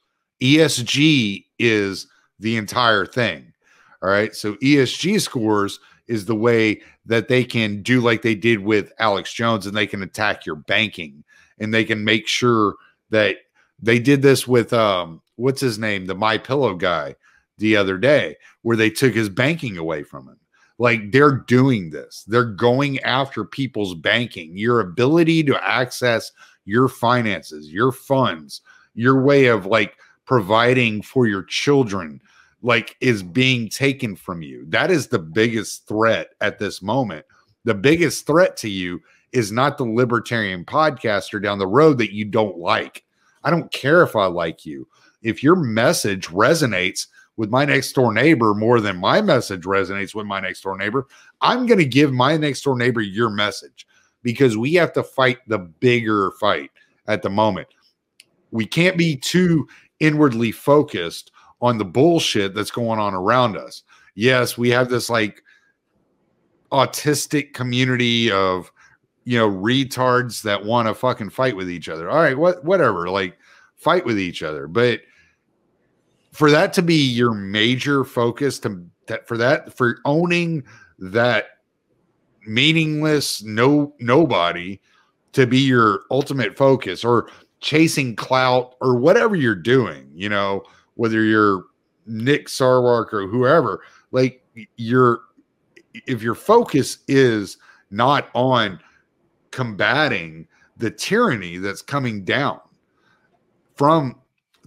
ESG 0.42 1.46
is 1.60 2.08
the 2.40 2.58
entire 2.58 3.06
thing. 3.06 3.54
All 4.02 4.10
right. 4.10 4.36
So 4.36 4.56
ESG 4.56 5.22
scores 5.22 5.80
is 6.08 6.26
the 6.26 6.36
way 6.36 6.82
that 7.06 7.28
they 7.28 7.44
can 7.44 7.84
do 7.84 8.02
like 8.02 8.24
they 8.24 8.36
did 8.36 8.60
with 8.60 8.92
Alex 9.00 9.32
Jones 9.32 9.68
and 9.68 9.78
they 9.78 9.86
can 9.86 10.02
attack 10.02 10.46
your 10.46 10.56
banking 10.56 11.24
and 11.60 11.74
they 11.74 11.84
can 11.84 12.04
make 12.04 12.28
sure 12.28 12.76
that 13.10 13.38
they 13.82 14.00
did 14.00 14.22
this 14.22 14.48
with 14.48 14.74
um 14.74 15.22
what's 15.36 15.62
his 15.62 15.80
name? 15.80 16.06
The 16.06 16.16
my 16.16 16.38
pillow 16.38 16.76
guy 16.76 17.16
the 17.58 17.76
other 17.76 17.98
day 17.98 18.38
where 18.64 18.78
they 18.78 18.90
took 18.90 19.14
his 19.14 19.30
banking 19.30 19.78
away 19.78 20.04
from 20.04 20.28
him. 20.28 20.38
Like 20.78 21.12
they're 21.12 21.38
doing 21.38 21.92
this. 21.92 22.24
They're 22.28 22.44
going 22.44 23.00
after 23.02 23.44
people's 23.46 23.94
banking. 23.94 24.58
Your 24.58 24.80
ability 24.80 25.44
to 25.44 25.64
access 25.64 26.32
your 26.66 26.88
finances 26.88 27.72
your 27.72 27.92
funds 27.92 28.62
your 28.94 29.22
way 29.24 29.48
of 29.48 29.66
like 29.66 29.98
providing 30.26 31.02
for 31.02 31.28
your 31.28 31.44
children 31.44 32.22
like 32.62 32.96
is 33.02 33.24
being 33.24 33.68
taken 33.68 34.16
from 34.16 34.42
you. 34.44 34.66
That 34.68 34.92
is 34.92 35.08
the 35.08 35.20
biggest 35.20 35.88
threat 35.88 36.30
at 36.42 36.60
this 36.60 36.82
moment. 36.82 37.26
The 37.64 37.74
biggest 37.74 38.28
threat 38.28 38.56
to 38.58 38.70
you 38.70 39.02
is 39.34 39.52
not 39.52 39.78
the 39.78 39.86
libertarian 39.86 40.66
podcaster 40.66 41.42
down 41.42 41.60
the 41.60 41.68
road 41.68 41.98
that 41.98 42.14
you 42.14 42.26
don't 42.26 42.58
like 42.58 43.04
I 43.44 43.50
don't 43.50 43.72
care 43.72 44.04
if 44.04 44.16
I 44.16 44.26
like 44.26 44.66
you. 44.66 44.88
If 45.22 45.44
your 45.44 45.56
message 45.56 46.28
resonates 46.28 47.08
with 47.38 47.50
my 47.50 47.66
next 47.66 47.94
door 47.94 48.14
neighbor 48.14 48.54
more 48.54 48.82
than 48.82 48.98
my 48.98 49.22
message 49.22 49.64
resonates 49.64 50.14
with 50.14 50.26
my 50.26 50.40
next 50.40 50.62
door 50.62 50.78
neighbor, 50.78 51.08
I'm 51.42 51.66
going 51.66 51.80
to 51.80 51.86
give 51.86 52.12
my 52.12 52.38
next 52.38 52.62
door 52.62 52.78
neighbor 52.78 53.02
your 53.02 53.30
message 53.30 53.88
because 54.24 54.58
we 54.58 54.74
have 54.76 54.94
to 54.94 55.04
fight 55.04 55.38
the 55.48 55.60
bigger 55.60 56.32
fight 56.40 56.72
at 57.08 57.22
the 57.22 57.30
moment. 57.30 57.68
We 58.52 58.66
can't 58.66 58.98
be 58.98 59.16
too 59.16 59.68
inwardly 60.00 60.52
focused 60.52 61.32
on 61.62 61.78
the 61.78 61.86
bullshit 61.86 62.54
that's 62.54 62.72
going 62.72 63.00
on 63.00 63.14
around 63.14 63.58
us. 63.58 63.84
Yes, 64.16 64.58
we 64.58 64.70
have 64.70 64.90
this 64.90 65.10
like 65.10 65.42
autistic 66.72 67.54
community 67.54 68.32
of 68.32 68.72
you 69.24 69.38
know 69.38 69.50
retards 69.50 70.42
that 70.44 70.66
want 70.66 70.88
to 70.88 70.94
fucking 70.94 71.30
fight 71.30 71.56
with 71.56 71.70
each 71.70 71.90
other. 71.90 72.10
All 72.10 72.18
right, 72.22 72.38
what 72.38 72.64
whatever, 72.64 73.10
like 73.10 73.38
fight 73.76 74.06
with 74.06 74.20
each 74.20 74.44
other, 74.44 74.68
but 74.68 75.02
for 76.32 76.50
that 76.52 76.74
to 76.74 76.82
be 76.82 76.96
your 76.96 77.34
major 77.34 78.04
focus 78.04 78.60
to 78.60 78.86
that 79.08 79.28
for 79.28 79.38
that 79.38 79.76
for 79.76 80.00
owning 80.06 80.64
that 81.00 81.46
meaningless 82.48 83.44
no 83.44 83.94
nobody 84.00 84.80
to 85.34 85.46
be 85.46 85.60
your 85.60 86.02
ultimate 86.12 86.58
focus 86.58 87.04
or 87.04 87.30
chasing 87.60 88.16
clout 88.16 88.76
or 88.82 88.98
whatever 88.98 89.36
you're 89.36 89.56
doing, 89.56 90.10
you 90.14 90.28
know, 90.28 90.64
whether 90.96 91.24
you're 91.24 91.66
Nick 92.06 92.48
Sarwark 92.48 93.14
or 93.14 93.28
whoever, 93.28 93.84
like 94.12 94.44
your 94.78 95.22
if 95.94 96.22
your 96.22 96.36
focus 96.36 97.00
is 97.08 97.58
not 97.92 98.30
on 98.34 98.80
combating 99.52 100.48
the 100.78 100.92
tyranny 100.92 101.58
that's 101.58 101.82
coming 101.82 102.24
down 102.24 102.60
from 103.76 104.16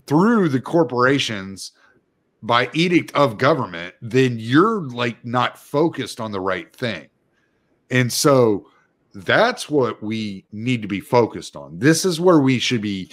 through 0.06 0.48
the 0.48 0.60
corporations 0.60 1.72
by 2.42 2.68
edict 2.74 3.10
of 3.14 3.38
government, 3.38 3.94
then 4.02 4.36
you're 4.38 4.82
like 4.90 5.24
not 5.24 5.58
focused 5.58 6.20
on 6.20 6.30
the 6.30 6.40
right 6.40 6.74
thing. 6.74 7.08
And 7.90 8.12
so 8.12 8.68
that's 9.14 9.70
what 9.70 10.02
we 10.02 10.44
need 10.52 10.82
to 10.82 10.88
be 10.88 11.00
focused 11.00 11.56
on. 11.56 11.78
This 11.78 12.04
is 12.04 12.20
where 12.20 12.40
we 12.40 12.58
should 12.58 12.82
be 12.82 13.10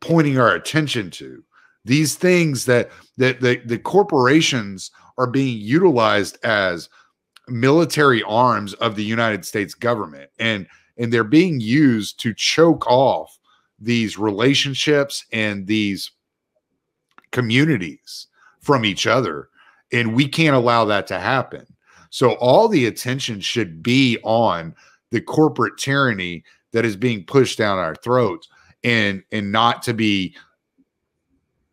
pointing 0.00 0.38
our 0.38 0.54
attention 0.54 1.10
to. 1.12 1.42
These 1.84 2.16
things 2.16 2.66
that 2.66 2.90
that 3.16 3.40
the, 3.40 3.62
the 3.64 3.78
corporations 3.78 4.90
are 5.16 5.26
being 5.26 5.58
utilized 5.58 6.38
as 6.44 6.88
military 7.48 8.22
arms 8.24 8.74
of 8.74 8.96
the 8.96 9.04
United 9.04 9.44
States 9.44 9.74
government. 9.74 10.30
And 10.38 10.66
and 11.00 11.12
they're 11.12 11.24
being 11.24 11.60
used 11.60 12.20
to 12.20 12.32
choke 12.34 12.86
off 12.86 13.36
these 13.80 14.18
relationships 14.18 15.24
and 15.32 15.66
these 15.66 16.12
communities 17.32 18.28
from 18.60 18.84
each 18.84 19.06
other 19.06 19.48
and 19.92 20.14
we 20.14 20.28
can't 20.28 20.56
allow 20.56 20.84
that 20.84 21.06
to 21.08 21.18
happen. 21.18 21.66
So 22.10 22.32
all 22.34 22.68
the 22.68 22.86
attention 22.86 23.40
should 23.40 23.82
be 23.82 24.18
on 24.22 24.74
the 25.10 25.20
corporate 25.20 25.78
tyranny 25.78 26.44
that 26.72 26.84
is 26.84 26.96
being 26.96 27.24
pushed 27.24 27.58
down 27.58 27.78
our 27.78 27.96
throats 27.96 28.48
and 28.84 29.22
and 29.32 29.50
not 29.50 29.82
to 29.82 29.94
be 29.94 30.34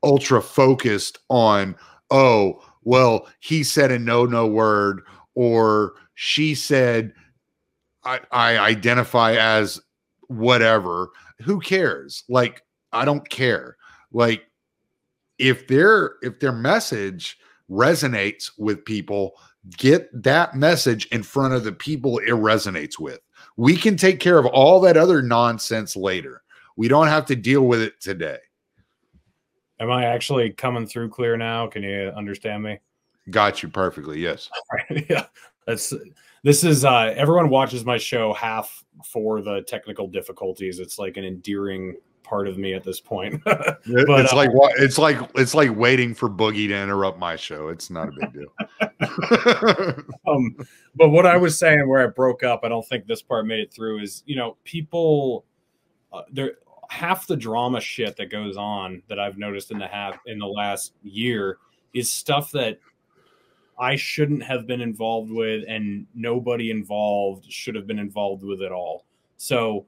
ultra 0.04 0.42
focused 0.42 1.20
on 1.30 1.76
oh 2.12 2.62
well 2.84 3.28
he 3.40 3.64
said 3.64 3.92
a 3.92 4.00
no 4.00 4.26
no 4.26 4.46
word 4.46 5.02
or 5.36 5.94
she 6.16 6.54
said 6.54 7.14
I, 8.08 8.22
I 8.32 8.58
identify 8.58 9.34
as 9.34 9.82
whatever. 10.28 11.10
Who 11.42 11.60
cares? 11.60 12.24
Like, 12.30 12.64
I 12.94 13.04
don't 13.04 13.28
care. 13.30 13.78
Like, 14.12 14.46
if 15.38 15.68
their 15.68 16.14
if 16.22 16.40
their 16.40 16.54
message 16.54 17.38
resonates 17.70 18.52
with 18.58 18.86
people, 18.86 19.34
get 19.78 20.10
that 20.24 20.56
message 20.56 21.06
in 21.08 21.22
front 21.22 21.54
of 21.54 21.64
the 21.64 21.74
people 21.74 22.18
it 22.20 22.32
resonates 22.32 22.98
with. 22.98 23.20
We 23.58 23.76
can 23.76 23.98
take 23.98 24.20
care 24.20 24.38
of 24.38 24.46
all 24.46 24.80
that 24.82 24.98
other 24.98 25.22
nonsense 25.22 25.96
later. 25.96 26.44
We 26.76 26.88
don't 26.88 27.08
have 27.08 27.26
to 27.26 27.36
deal 27.36 27.68
with 27.68 27.82
it 27.82 28.00
today. 28.00 28.38
Am 29.80 29.92
I 29.92 30.06
actually 30.06 30.52
coming 30.52 30.88
through 30.88 31.10
clear 31.10 31.38
now? 31.38 31.68
Can 31.68 31.84
you 31.84 32.12
understand 32.16 32.64
me? 32.64 32.80
Got 33.30 33.62
you 33.62 33.70
perfectly. 33.70 34.20
Yes. 34.20 34.50
yeah. 35.10 35.26
That's 35.68 35.94
this 36.48 36.64
is 36.64 36.86
uh, 36.86 37.14
everyone 37.18 37.50
watches 37.50 37.84
my 37.84 37.98
show 37.98 38.32
half 38.32 38.86
for 39.04 39.42
the 39.42 39.64
technical 39.64 40.08
difficulties. 40.08 40.80
It's 40.80 40.98
like 40.98 41.18
an 41.18 41.26
endearing 41.26 41.98
part 42.24 42.48
of 42.48 42.58
me 42.58 42.74
at 42.74 42.86
this 42.86 43.02
point. 43.02 43.42
but, 43.44 43.82
it's 43.86 44.32
uh, 44.32 44.36
like 44.38 44.50
it's 44.78 44.98
like 44.98 45.18
it's 45.36 45.54
like 45.54 45.76
waiting 45.76 46.14
for 46.14 46.30
Boogie 46.30 46.70
to 46.70 46.82
interrupt 46.82 47.20
my 47.20 47.36
show. 47.36 47.68
It's 47.68 47.90
not 47.90 48.08
a 48.08 48.12
big 48.18 48.32
deal. 48.32 50.06
um, 50.26 50.56
but 50.96 51.10
what 51.10 51.26
I 51.26 51.36
was 51.36 51.60
saying, 51.60 51.86
where 51.86 52.02
I 52.02 52.08
broke 52.08 52.44
up, 52.44 52.62
I 52.64 52.70
don't 52.70 52.88
think 52.88 53.08
this 53.08 53.22
part 53.22 53.46
made 53.46 53.60
it 53.60 53.74
through. 53.74 54.00
Is 54.00 54.24
you 54.26 54.38
know 54.38 54.56
people 54.64 55.44
uh, 56.14 56.22
there 56.32 56.54
half 56.90 57.28
the 57.28 57.36
drama 57.36 57.82
shit 57.82 58.16
that 58.16 58.32
goes 58.32 58.56
on 58.56 59.04
that 59.10 59.20
I've 59.20 59.38
noticed 59.38 59.72
in 59.72 59.80
the 59.80 59.88
half 59.88 60.18
in 60.26 60.40
the 60.40 60.48
last 60.48 60.94
year 61.04 61.58
is 61.94 62.10
stuff 62.10 62.52
that 62.52 62.80
I 63.80 63.96
shouldn't 63.96 64.44
have 64.44 64.66
been 64.66 64.82
involved 64.82 65.32
with, 65.32 65.64
and 65.68 66.08
nobody 66.16 66.72
involved 66.72 67.52
should 67.52 67.76
have 67.76 67.88
been 67.88 68.00
involved 68.00 68.44
with 68.44 68.62
at 68.62 68.72
all. 68.72 69.06
So 69.38 69.86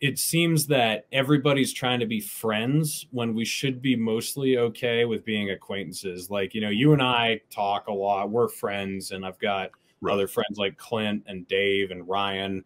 it 0.00 0.18
seems 0.18 0.66
that 0.66 1.06
everybody's 1.12 1.72
trying 1.72 2.00
to 2.00 2.06
be 2.06 2.20
friends 2.20 3.06
when 3.12 3.34
we 3.34 3.44
should 3.44 3.80
be 3.80 3.96
mostly 3.96 4.58
okay 4.58 5.06
with 5.06 5.24
being 5.24 5.50
acquaintances. 5.50 6.30
Like, 6.30 6.54
you 6.54 6.60
know, 6.60 6.68
you 6.68 6.92
and 6.92 7.00
I 7.00 7.40
talk 7.50 7.86
a 7.86 7.92
lot, 7.92 8.30
we're 8.30 8.48
friends, 8.48 9.12
and 9.12 9.24
I've 9.24 9.38
got 9.38 9.70
right. 10.02 10.12
other 10.12 10.28
friends 10.28 10.58
like 10.58 10.76
Clint 10.76 11.24
and 11.26 11.48
Dave 11.48 11.90
and 11.90 12.06
Ryan. 12.06 12.64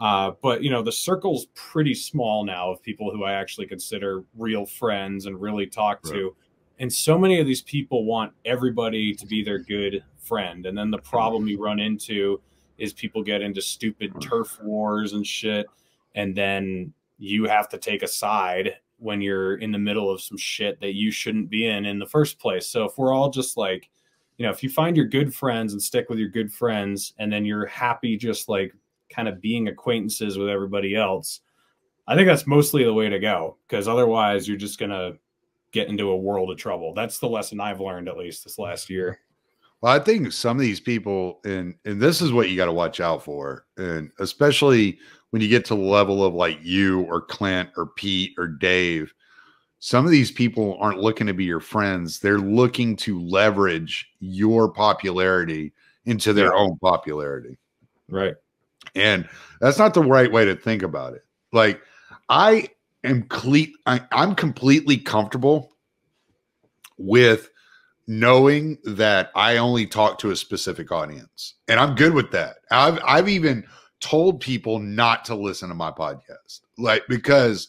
Uh, 0.00 0.32
but 0.42 0.64
you 0.64 0.70
know 0.70 0.82
the 0.82 0.90
circle's 0.90 1.46
pretty 1.54 1.94
small 1.94 2.44
now 2.44 2.72
of 2.72 2.82
people 2.82 3.12
who 3.12 3.22
I 3.22 3.34
actually 3.34 3.68
consider 3.68 4.24
real 4.36 4.66
friends 4.66 5.26
and 5.26 5.40
really 5.40 5.66
talk 5.66 6.00
right. 6.04 6.14
to 6.14 6.36
and 6.82 6.92
so 6.92 7.16
many 7.16 7.38
of 7.38 7.46
these 7.46 7.62
people 7.62 8.04
want 8.04 8.32
everybody 8.44 9.14
to 9.14 9.24
be 9.24 9.44
their 9.44 9.60
good 9.60 10.02
friend. 10.18 10.66
And 10.66 10.76
then 10.76 10.90
the 10.90 10.98
problem 10.98 11.46
you 11.46 11.62
run 11.62 11.78
into 11.78 12.40
is 12.76 12.92
people 12.92 13.22
get 13.22 13.40
into 13.40 13.62
stupid 13.62 14.12
turf 14.20 14.60
wars 14.60 15.12
and 15.12 15.24
shit. 15.24 15.68
And 16.16 16.34
then 16.34 16.92
you 17.18 17.44
have 17.44 17.68
to 17.68 17.78
take 17.78 18.02
a 18.02 18.08
side 18.08 18.78
when 18.98 19.20
you're 19.20 19.58
in 19.58 19.70
the 19.70 19.78
middle 19.78 20.10
of 20.10 20.20
some 20.20 20.36
shit 20.36 20.80
that 20.80 20.94
you 20.94 21.12
shouldn't 21.12 21.48
be 21.48 21.68
in 21.68 21.86
in 21.86 22.00
the 22.00 22.06
first 22.06 22.40
place. 22.40 22.66
So 22.66 22.84
if 22.84 22.98
we're 22.98 23.14
all 23.14 23.30
just 23.30 23.56
like 23.56 23.88
you 24.38 24.44
know 24.44 24.50
if 24.50 24.64
you 24.64 24.68
find 24.68 24.96
your 24.96 25.06
good 25.06 25.32
friends 25.32 25.72
and 25.74 25.80
stick 25.80 26.08
with 26.08 26.18
your 26.18 26.30
good 26.30 26.52
friends 26.52 27.14
and 27.20 27.32
then 27.32 27.44
you're 27.44 27.66
happy 27.66 28.16
just 28.16 28.48
like 28.48 28.74
kind 29.08 29.28
of 29.28 29.40
being 29.40 29.68
acquaintances 29.68 30.36
with 30.36 30.48
everybody 30.48 30.96
else 30.96 31.40
i 32.08 32.16
think 32.16 32.26
that's 32.26 32.46
mostly 32.46 32.82
the 32.82 32.94
way 32.94 33.08
to 33.08 33.20
go. 33.20 33.56
Because 33.68 33.86
otherwise 33.86 34.48
you're 34.48 34.56
just 34.56 34.78
going 34.78 34.90
to 34.90 35.16
get 35.72 35.88
into 35.88 36.10
a 36.10 36.16
world 36.16 36.50
of 36.50 36.58
trouble. 36.58 36.94
That's 36.94 37.18
the 37.18 37.28
lesson 37.28 37.60
I've 37.60 37.80
learned 37.80 38.08
at 38.08 38.16
least 38.16 38.44
this 38.44 38.58
last 38.58 38.88
year. 38.88 39.18
Well, 39.80 39.92
I 39.92 39.98
think 39.98 40.32
some 40.32 40.56
of 40.56 40.60
these 40.60 40.80
people, 40.80 41.40
and 41.44 41.74
and 41.84 42.00
this 42.00 42.22
is 42.22 42.32
what 42.32 42.48
you 42.48 42.56
got 42.56 42.66
to 42.66 42.72
watch 42.72 43.00
out 43.00 43.24
for, 43.24 43.66
and 43.76 44.12
especially 44.20 44.98
when 45.30 45.42
you 45.42 45.48
get 45.48 45.64
to 45.66 45.74
the 45.74 45.80
level 45.80 46.24
of 46.24 46.34
like 46.34 46.58
you 46.62 47.02
or 47.02 47.22
Clint 47.22 47.70
or 47.76 47.86
Pete 47.86 48.34
or 48.38 48.46
Dave, 48.46 49.12
some 49.80 50.04
of 50.04 50.12
these 50.12 50.30
people 50.30 50.76
aren't 50.78 51.00
looking 51.00 51.26
to 51.26 51.34
be 51.34 51.44
your 51.44 51.58
friends. 51.58 52.20
They're 52.20 52.38
looking 52.38 52.94
to 52.96 53.20
leverage 53.20 54.08
your 54.20 54.70
popularity 54.70 55.72
into 56.04 56.32
their 56.32 56.52
yeah. 56.52 56.60
own 56.60 56.78
popularity. 56.78 57.58
Right. 58.08 58.34
And 58.94 59.28
that's 59.60 59.78
not 59.78 59.94
the 59.94 60.02
right 60.02 60.30
way 60.30 60.44
to 60.44 60.54
think 60.54 60.82
about 60.82 61.14
it. 61.14 61.24
Like 61.52 61.80
I 62.28 62.68
am 63.04 63.22
complete 63.22 63.72
I, 63.86 64.00
I'm 64.12 64.34
completely 64.34 64.96
comfortable 64.96 65.72
with 66.98 67.50
knowing 68.06 68.78
that 68.84 69.30
I 69.34 69.56
only 69.56 69.86
talk 69.86 70.18
to 70.18 70.30
a 70.30 70.36
specific 70.36 70.90
audience. 70.92 71.54
And 71.68 71.78
I'm 71.78 71.94
good 71.94 72.14
with 72.14 72.30
that. 72.32 72.56
I've 72.70 73.00
I've 73.04 73.28
even 73.28 73.64
told 74.00 74.40
people 74.40 74.78
not 74.78 75.24
to 75.26 75.34
listen 75.34 75.68
to 75.68 75.74
my 75.74 75.90
podcast. 75.90 76.60
Like 76.78 77.04
because 77.08 77.68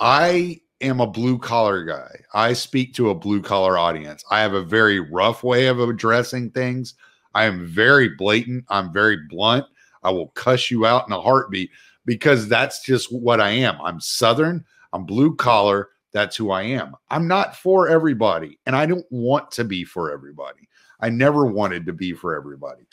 I 0.00 0.60
am 0.80 1.00
a 1.00 1.06
blue 1.06 1.38
collar 1.38 1.84
guy. 1.84 2.20
I 2.34 2.52
speak 2.52 2.94
to 2.94 3.10
a 3.10 3.14
blue 3.14 3.40
collar 3.40 3.78
audience. 3.78 4.24
I 4.30 4.40
have 4.40 4.54
a 4.54 4.62
very 4.62 5.00
rough 5.00 5.42
way 5.42 5.66
of 5.66 5.80
addressing 5.80 6.50
things. 6.50 6.94
I 7.34 7.44
am 7.44 7.66
very 7.66 8.10
blatant. 8.10 8.64
I'm 8.68 8.92
very 8.92 9.18
blunt. 9.28 9.66
I 10.02 10.10
will 10.10 10.28
cuss 10.28 10.70
you 10.70 10.86
out 10.86 11.06
in 11.06 11.12
a 11.12 11.20
heartbeat 11.20 11.70
because 12.06 12.48
that's 12.48 12.82
just 12.82 13.12
what 13.12 13.40
I 13.40 13.50
am. 13.50 13.78
I'm 13.82 14.00
Southern. 14.00 14.64
I'm 14.92 15.04
blue 15.04 15.34
collar. 15.34 15.90
That's 16.12 16.36
who 16.36 16.50
I 16.50 16.62
am. 16.62 16.94
I'm 17.10 17.28
not 17.28 17.56
for 17.56 17.88
everybody, 17.88 18.58
and 18.64 18.74
I 18.74 18.86
don't 18.86 19.04
want 19.10 19.50
to 19.50 19.64
be 19.64 19.84
for 19.84 20.10
everybody. 20.10 20.68
I 21.00 21.10
never 21.10 21.44
wanted 21.44 21.84
to 21.86 21.92
be 21.92 22.14
for 22.14 22.34
everybody. 22.34 22.86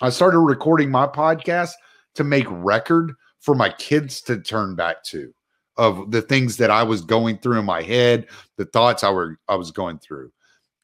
I 0.00 0.10
started 0.10 0.38
recording 0.38 0.90
my 0.90 1.08
podcast 1.08 1.72
to 2.14 2.22
make 2.22 2.46
record 2.48 3.14
for 3.40 3.56
my 3.56 3.70
kids 3.70 4.20
to 4.22 4.40
turn 4.40 4.76
back 4.76 5.02
to 5.04 5.34
of 5.76 6.10
the 6.10 6.22
things 6.22 6.56
that 6.58 6.70
I 6.70 6.82
was 6.82 7.02
going 7.02 7.38
through 7.38 7.60
in 7.60 7.64
my 7.64 7.82
head, 7.82 8.26
the 8.56 8.64
thoughts 8.66 9.02
I 9.02 9.10
were 9.10 9.38
I 9.48 9.54
was 9.54 9.70
going 9.70 9.98
through. 9.98 10.30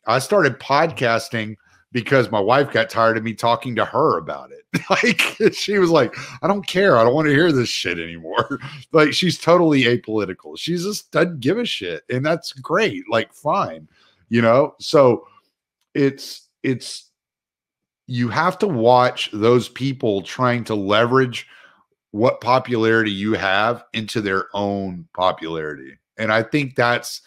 I 0.07 0.19
started 0.19 0.59
podcasting 0.61 1.57
because 1.95 2.29
my 2.33 2.41
wife 2.41 2.73
got 2.73 2.91
tired 2.91 3.17
of 3.17 3.23
me 3.23 3.33
talking 3.33 3.77
to 3.77 3.85
her 3.85 4.19
about 4.19 4.51
it. 4.51 4.65
like 4.91 5.55
she 5.55 5.79
was 5.79 5.91
like, 5.91 6.13
I 6.43 6.49
don't 6.49 6.67
care. 6.67 6.99
I 6.99 7.05
don't 7.05 7.15
want 7.15 7.27
to 7.27 7.33
hear 7.33 7.53
this 7.53 7.69
shit 7.69 8.01
anymore. 8.01 8.59
like 8.93 9.15
she's 9.15 9.39
totally 9.39 9.85
apolitical. 9.85 10.59
She 10.59 10.77
just 10.77 11.13
doesn't 11.13 11.39
give 11.39 11.57
a 11.57 11.65
shit. 11.65 12.03
And 12.11 12.27
that's 12.27 12.53
great. 12.53 13.05
Like, 13.09 13.33
fine. 13.33 13.89
You 14.29 14.43
know? 14.43 14.75
So 14.81 15.29
it's 15.95 16.49
it's 16.65 17.11
you 18.09 18.29
have 18.29 18.59
to 18.59 18.67
watch 18.67 19.31
those 19.33 19.69
people 19.69 20.21
trying 20.21 20.65
to 20.65 20.75
leverage 20.75 21.47
what 22.11 22.41
popularity 22.41 23.13
you 23.13 23.35
have 23.35 23.85
into 23.93 24.21
their 24.21 24.47
own 24.53 25.07
popularity. 25.15 25.97
And 26.19 26.33
I 26.33 26.43
think 26.43 26.75
that's 26.75 27.23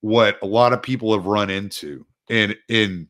what 0.00 0.38
a 0.42 0.46
lot 0.46 0.72
of 0.72 0.82
people 0.82 1.14
have 1.14 1.26
run 1.26 1.50
into. 1.50 2.06
And 2.30 2.56
in 2.68 3.08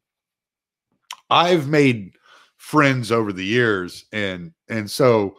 I've 1.30 1.68
made 1.68 2.12
friends 2.56 3.12
over 3.12 3.32
the 3.32 3.44
years 3.44 4.04
and 4.12 4.52
and 4.68 4.90
so 4.90 5.36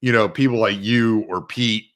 you 0.00 0.12
know 0.12 0.28
people 0.28 0.58
like 0.58 0.80
you 0.80 1.24
or 1.28 1.42
Pete 1.42 1.86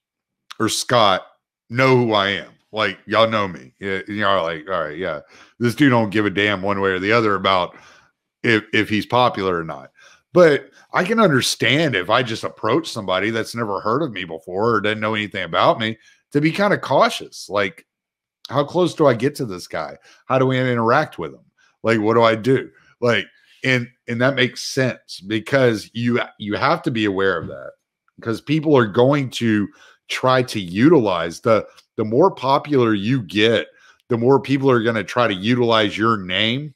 or 0.59 0.68
Scott 0.68 1.26
know 1.68 1.97
who 1.97 2.12
I 2.12 2.28
am. 2.30 2.53
Like 2.72 2.99
y'all 3.07 3.28
know 3.28 3.49
me. 3.49 3.72
Know, 3.80 4.43
like 4.43 4.68
all 4.70 4.84
right, 4.84 4.97
yeah, 4.97 5.20
this 5.59 5.74
dude 5.74 5.91
don't 5.91 6.11
give 6.11 6.26
a 6.26 6.30
damn 6.30 6.62
one 6.62 6.80
way 6.80 6.91
or 6.91 6.99
the 6.99 7.12
other 7.12 7.34
about 7.34 7.76
if 8.43 8.64
if 8.72 8.88
he's 8.88 9.07
popular 9.07 9.59
or 9.59 9.64
not. 9.64 9.91
But 10.32 10.70
I 10.93 11.05
can 11.05 11.18
understand 11.18 11.97
if 11.97 12.11
I 12.11 12.22
just 12.22 12.45
approach 12.45 12.88
somebody 12.88 13.30
that's 13.30 13.55
never 13.55 13.80
heard 13.80 14.03
of 14.03 14.12
me 14.12 14.24
before 14.24 14.74
or 14.74 14.80
doesn't 14.80 15.01
know 15.01 15.14
anything 15.14 15.45
about 15.45 15.80
me 15.80 15.99
to 16.32 16.41
be 16.41 16.53
kind 16.53 16.72
of 16.72 16.80
cautious. 16.80 17.49
Like, 17.49 17.86
how 18.49 18.64
close 18.64 18.95
do 18.95 19.07
I 19.07 19.14
get 19.14 19.34
to 19.36 19.47
this 19.47 19.66
guy? 19.66 19.97
How 20.26 20.38
do 20.38 20.47
we 20.47 20.59
interact 20.59 21.18
with 21.18 21.32
him? 21.32 21.45
Like, 21.82 22.01
what 22.01 22.14
do 22.14 22.22
I 22.22 22.36
do? 22.36 22.70
Like, 23.01 23.26
and 23.64 23.88
and 24.09 24.20
that 24.20 24.34
makes 24.34 24.62
sense 24.62 25.20
because 25.20 25.90
you 25.92 26.20
you 26.38 26.55
have 26.55 26.82
to 26.82 26.90
be 26.90 27.05
aware 27.05 27.38
of 27.38 27.48
that 27.48 27.72
because 28.16 28.40
people 28.40 28.76
are 28.76 28.86
going 28.86 29.30
to 29.30 29.68
try 30.09 30.42
to 30.42 30.61
utilize 30.61 31.40
the 31.40 31.66
the 31.96 32.05
more 32.05 32.30
popular 32.30 32.94
you 32.94 33.22
get 33.22 33.68
the 34.09 34.18
more 34.18 34.40
people 34.40 34.70
are 34.70 34.82
going 34.82 34.96
to 34.96 35.05
try 35.05 35.28
to 35.28 35.34
utilize 35.34 35.96
your 35.96 36.16
name 36.16 36.74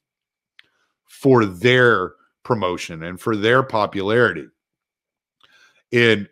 for 1.07 1.45
their 1.45 2.13
promotion 2.45 3.03
and 3.03 3.21
for 3.21 3.35
their 3.35 3.63
popularity. 3.63 4.47
And 5.93 6.29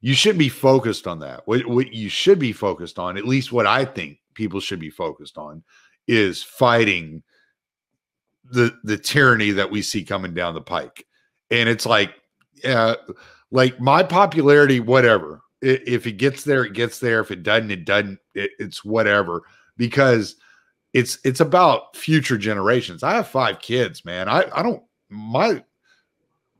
you 0.00 0.14
shouldn't 0.14 0.38
be 0.38 0.48
focused 0.48 1.06
on 1.06 1.18
that. 1.20 1.46
What, 1.46 1.66
what 1.66 1.92
you 1.92 2.08
should 2.08 2.38
be 2.38 2.52
focused 2.52 2.98
on 2.98 3.16
at 3.16 3.26
least 3.26 3.52
what 3.52 3.66
i 3.66 3.84
think 3.84 4.18
people 4.34 4.60
should 4.60 4.80
be 4.80 4.90
focused 4.90 5.38
on 5.38 5.62
is 6.08 6.42
fighting 6.42 7.22
the 8.50 8.78
the 8.84 8.96
tyranny 8.96 9.50
that 9.52 9.70
we 9.70 9.82
see 9.82 10.04
coming 10.04 10.34
down 10.34 10.54
the 10.54 10.60
pike. 10.60 11.06
And 11.50 11.68
it's 11.68 11.86
like, 11.86 12.14
yeah, 12.62 12.94
like 13.50 13.80
my 13.80 14.02
popularity, 14.02 14.80
whatever. 14.80 15.42
If 15.60 16.06
it 16.06 16.12
gets 16.12 16.44
there, 16.44 16.64
it 16.64 16.74
gets 16.74 16.98
there. 16.98 17.20
If 17.20 17.30
it 17.30 17.42
doesn't, 17.42 17.70
it 17.70 17.84
doesn't. 17.84 18.18
It, 18.34 18.50
it's 18.58 18.84
whatever 18.84 19.42
because 19.76 20.36
it's 20.92 21.18
it's 21.24 21.40
about 21.40 21.96
future 21.96 22.36
generations. 22.36 23.02
I 23.02 23.14
have 23.14 23.28
five 23.28 23.60
kids, 23.60 24.04
man. 24.04 24.28
I 24.28 24.44
I 24.54 24.62
don't 24.62 24.82
my 25.08 25.62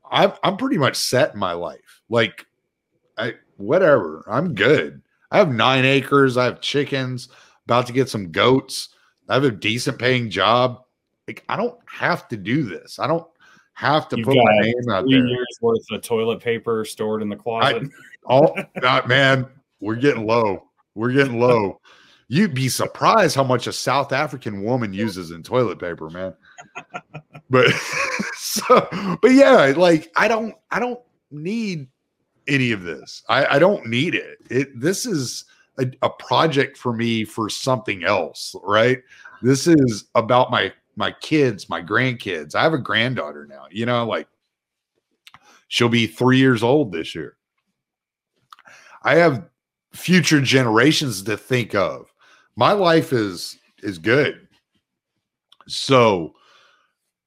I'm 0.09 0.33
I'm 0.43 0.57
pretty 0.57 0.77
much 0.77 0.95
set 0.95 1.33
in 1.33 1.39
my 1.39 1.53
life. 1.53 2.01
Like 2.09 2.45
I 3.17 3.35
whatever. 3.57 4.25
I'm 4.27 4.55
good. 4.55 5.01
I 5.31 5.37
have 5.37 5.53
nine 5.53 5.85
acres. 5.85 6.37
I 6.37 6.45
have 6.45 6.61
chickens. 6.61 7.29
About 7.65 7.87
to 7.87 7.93
get 7.93 8.09
some 8.09 8.31
goats. 8.31 8.89
I 9.27 9.33
have 9.35 9.43
a 9.43 9.51
decent 9.51 9.97
paying 9.99 10.29
job 10.29 10.84
like 11.27 11.43
I 11.49 11.55
don't 11.55 11.77
have 11.87 12.27
to 12.29 12.37
do 12.37 12.63
this. 12.63 12.99
I 12.99 13.07
don't 13.07 13.27
have 13.73 14.07
to 14.09 14.17
You've 14.17 14.25
put 14.25 14.37
my 14.37 14.61
name 14.61 14.73
out 14.91 15.05
there. 15.07 15.25
Years 15.25 15.57
worth 15.61 15.79
of 15.91 16.01
toilet 16.01 16.39
paper 16.39 16.85
stored 16.85 17.21
in 17.21 17.29
the 17.29 17.35
closet. 17.35 17.83
I, 18.27 18.33
oh, 18.33 18.55
not 18.81 19.07
man, 19.07 19.47
we're 19.79 19.95
getting 19.95 20.25
low. 20.25 20.69
We're 20.93 21.11
getting 21.11 21.39
low. 21.39 21.81
You'd 22.27 22.55
be 22.55 22.69
surprised 22.69 23.35
how 23.35 23.43
much 23.43 23.67
a 23.67 23.73
South 23.73 24.11
African 24.11 24.63
woman 24.63 24.93
uses 24.93 25.31
in 25.31 25.43
toilet 25.43 25.77
paper, 25.77 26.09
man. 26.09 26.33
But 27.49 27.71
so, 28.35 28.87
but 29.21 29.31
yeah, 29.31 29.73
like 29.77 30.11
I 30.15 30.27
don't, 30.27 30.55
I 30.71 30.79
don't 30.79 30.99
need 31.29 31.87
any 32.47 32.71
of 32.71 32.83
this. 32.83 33.23
I, 33.29 33.45
I 33.45 33.59
don't 33.59 33.85
need 33.87 34.15
it. 34.15 34.39
It 34.49 34.79
this 34.79 35.05
is 35.05 35.45
a, 35.77 35.91
a 36.01 36.09
project 36.09 36.77
for 36.77 36.93
me 36.93 37.25
for 37.25 37.49
something 37.49 38.03
else, 38.03 38.55
right? 38.63 38.99
This 39.41 39.67
is 39.67 40.05
about 40.15 40.49
my 40.49 40.71
my 40.95 41.11
kids, 41.21 41.69
my 41.69 41.81
grandkids. 41.81 42.55
I 42.55 42.63
have 42.63 42.73
a 42.73 42.77
granddaughter 42.77 43.45
now, 43.45 43.65
you 43.69 43.85
know, 43.85 44.05
like 44.05 44.27
she'll 45.67 45.89
be 45.89 46.07
three 46.07 46.37
years 46.37 46.63
old 46.63 46.91
this 46.91 47.15
year. 47.15 47.37
I 49.03 49.15
have 49.15 49.47
future 49.93 50.41
generations 50.41 51.23
to 51.23 51.37
think 51.37 51.75
of. 51.75 52.11
My 52.55 52.71
life 52.71 53.13
is 53.13 53.57
is 53.83 53.97
good. 53.97 54.47
So 55.67 56.33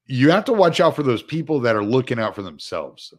you 0.05 0.31
have 0.31 0.45
to 0.45 0.53
watch 0.53 0.79
out 0.79 0.95
for 0.95 1.03
those 1.03 1.21
people 1.21 1.59
that 1.61 1.75
are 1.75 1.83
looking 1.83 2.19
out 2.19 2.35
for 2.35 2.41
themselves. 2.41 3.13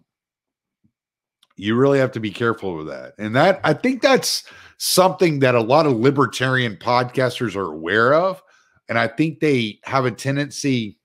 You 1.57 1.77
really 1.77 1.99
have 1.99 2.13
to 2.13 2.21
be 2.21 2.31
careful 2.31 2.77
with 2.77 2.89
that. 2.89 3.13
And 3.19 3.37
that 3.37 3.61
I 3.63 3.75
think 3.75 4.03
that's 4.03 4.45
something 4.79 5.41
that 5.41 5.55
a 5.55 5.61
lot 5.61 5.87
of 5.87 5.93
libertarian 5.93 6.77
podcasters 6.77 7.55
are 7.55 7.73
aware 7.73 8.15
of 8.15 8.43
and 8.91 8.99
I 8.99 9.07
think 9.07 9.39
they 9.39 9.79
have 9.85 10.05
a 10.05 10.11
tendency 10.11 10.99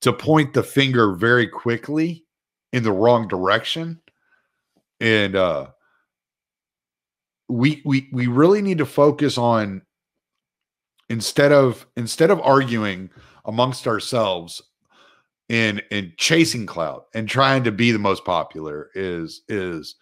to 0.00 0.12
point 0.12 0.52
the 0.52 0.62
finger 0.64 1.14
very 1.14 1.46
quickly 1.46 2.26
in 2.72 2.82
the 2.82 2.92
wrong 2.92 3.28
direction. 3.28 4.00
And 5.00 5.36
uh 5.36 5.68
we 7.48 7.80
we 7.84 8.08
we 8.12 8.26
really 8.26 8.60
need 8.60 8.78
to 8.78 8.86
focus 8.86 9.38
on 9.38 9.82
instead 11.08 11.52
of 11.52 11.86
instead 11.96 12.30
of 12.30 12.40
arguing 12.40 13.10
amongst 13.44 13.86
ourselves 13.86 14.60
in 15.48 15.80
in 15.90 16.12
chasing 16.16 16.66
clout 16.66 17.06
and 17.14 17.28
trying 17.28 17.64
to 17.64 17.72
be 17.72 17.92
the 17.92 17.98
most 17.98 18.24
popular 18.24 18.90
is 18.94 19.42
is 19.48 19.96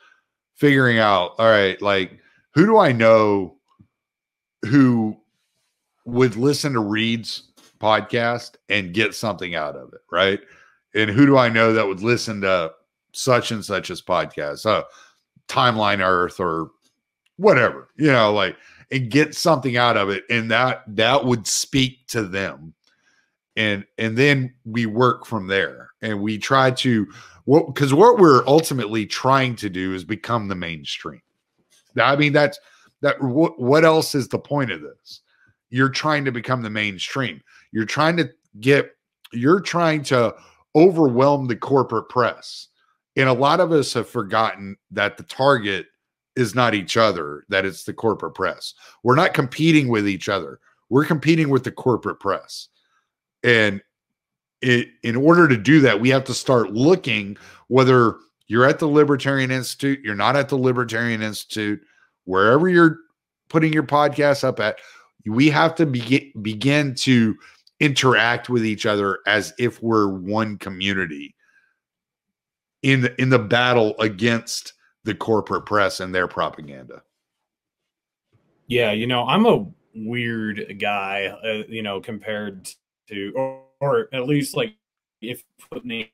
figuring 0.56 0.98
out 0.98 1.32
all 1.38 1.46
right 1.46 1.80
like 1.80 2.18
who 2.54 2.66
do 2.66 2.76
i 2.76 2.92
know 2.92 3.56
who 4.66 5.16
would 6.08 6.36
listen 6.36 6.72
to 6.72 6.80
Reed's 6.80 7.42
podcast 7.78 8.52
and 8.70 8.94
get 8.94 9.14
something 9.14 9.54
out 9.54 9.76
of 9.76 9.92
it, 9.92 10.00
right? 10.10 10.40
And 10.94 11.10
who 11.10 11.26
do 11.26 11.36
I 11.36 11.50
know 11.50 11.72
that 11.72 11.86
would 11.86 12.02
listen 12.02 12.40
to 12.40 12.72
such 13.12 13.50
and 13.50 13.62
such 13.62 13.90
as 13.90 14.00
podcast, 14.00 14.64
uh, 14.64 14.84
Timeline 15.48 16.00
Earth 16.00 16.40
or 16.40 16.70
whatever, 17.36 17.88
you 17.96 18.10
know, 18.10 18.32
like 18.32 18.56
and 18.90 19.10
get 19.10 19.34
something 19.34 19.76
out 19.76 19.98
of 19.98 20.08
it, 20.08 20.24
and 20.30 20.50
that 20.50 20.82
that 20.88 21.24
would 21.24 21.46
speak 21.46 22.06
to 22.08 22.22
them, 22.22 22.72
and 23.54 23.84
and 23.98 24.16
then 24.16 24.54
we 24.64 24.86
work 24.86 25.26
from 25.26 25.46
there, 25.46 25.90
and 26.00 26.22
we 26.22 26.38
try 26.38 26.70
to 26.70 27.06
what 27.44 27.66
because 27.66 27.92
what 27.92 28.18
we're 28.18 28.46
ultimately 28.46 29.04
trying 29.04 29.56
to 29.56 29.68
do 29.68 29.92
is 29.92 30.04
become 30.04 30.48
the 30.48 30.54
mainstream. 30.54 31.20
I 32.00 32.16
mean, 32.16 32.32
that's 32.32 32.58
that. 33.02 33.22
What, 33.22 33.60
what 33.60 33.84
else 33.84 34.14
is 34.14 34.28
the 34.28 34.38
point 34.38 34.70
of 34.70 34.80
this? 34.80 35.20
You're 35.70 35.88
trying 35.88 36.24
to 36.24 36.32
become 36.32 36.62
the 36.62 36.70
mainstream. 36.70 37.42
You're 37.72 37.84
trying 37.84 38.16
to 38.18 38.30
get, 38.60 38.96
you're 39.32 39.60
trying 39.60 40.02
to 40.04 40.34
overwhelm 40.74 41.46
the 41.46 41.56
corporate 41.56 42.08
press. 42.08 42.68
And 43.16 43.28
a 43.28 43.32
lot 43.32 43.60
of 43.60 43.72
us 43.72 43.92
have 43.94 44.08
forgotten 44.08 44.76
that 44.90 45.16
the 45.16 45.24
target 45.24 45.86
is 46.36 46.54
not 46.54 46.74
each 46.74 46.96
other, 46.96 47.44
that 47.48 47.64
it's 47.64 47.84
the 47.84 47.92
corporate 47.92 48.34
press. 48.34 48.74
We're 49.02 49.16
not 49.16 49.34
competing 49.34 49.88
with 49.88 50.08
each 50.08 50.28
other. 50.28 50.60
we're 50.88 51.04
competing 51.04 51.48
with 51.48 51.64
the 51.64 51.72
corporate 51.72 52.20
press. 52.20 52.68
And 53.42 53.82
it, 54.62 54.88
in 55.02 55.16
order 55.16 55.48
to 55.48 55.56
do 55.56 55.80
that, 55.80 56.00
we 56.00 56.08
have 56.10 56.24
to 56.24 56.34
start 56.34 56.72
looking 56.72 57.36
whether 57.68 58.16
you're 58.46 58.64
at 58.64 58.78
the 58.78 58.88
Libertarian 58.88 59.50
Institute, 59.50 60.00
you're 60.02 60.14
not 60.14 60.36
at 60.36 60.48
the 60.48 60.56
Libertarian 60.56 61.22
Institute, 61.22 61.80
wherever 62.24 62.68
you're 62.68 62.98
putting 63.48 63.72
your 63.72 63.82
podcast 63.82 64.44
up 64.44 64.58
at, 64.60 64.78
we 65.28 65.50
have 65.50 65.74
to 65.76 65.86
begin 65.86 66.32
begin 66.42 66.94
to 66.94 67.36
interact 67.80 68.48
with 68.48 68.64
each 68.64 68.86
other 68.86 69.20
as 69.26 69.52
if 69.58 69.82
we're 69.82 70.08
one 70.08 70.58
community 70.58 71.34
in 72.82 73.02
the, 73.02 73.20
in 73.20 73.28
the 73.28 73.38
battle 73.38 73.94
against 74.00 74.74
the 75.04 75.14
corporate 75.14 75.64
press 75.64 76.00
and 76.00 76.14
their 76.14 76.28
propaganda. 76.28 77.02
Yeah, 78.66 78.92
you 78.92 79.06
know, 79.06 79.24
I'm 79.26 79.46
a 79.46 79.66
weird 79.94 80.76
guy, 80.78 81.26
uh, 81.26 81.64
you 81.68 81.82
know, 81.82 82.00
compared 82.00 82.68
to, 83.08 83.32
or, 83.34 83.62
or 83.80 84.08
at 84.12 84.26
least 84.26 84.56
like 84.56 84.74
if 85.20 85.42
put 85.70 85.84
me 85.84 86.12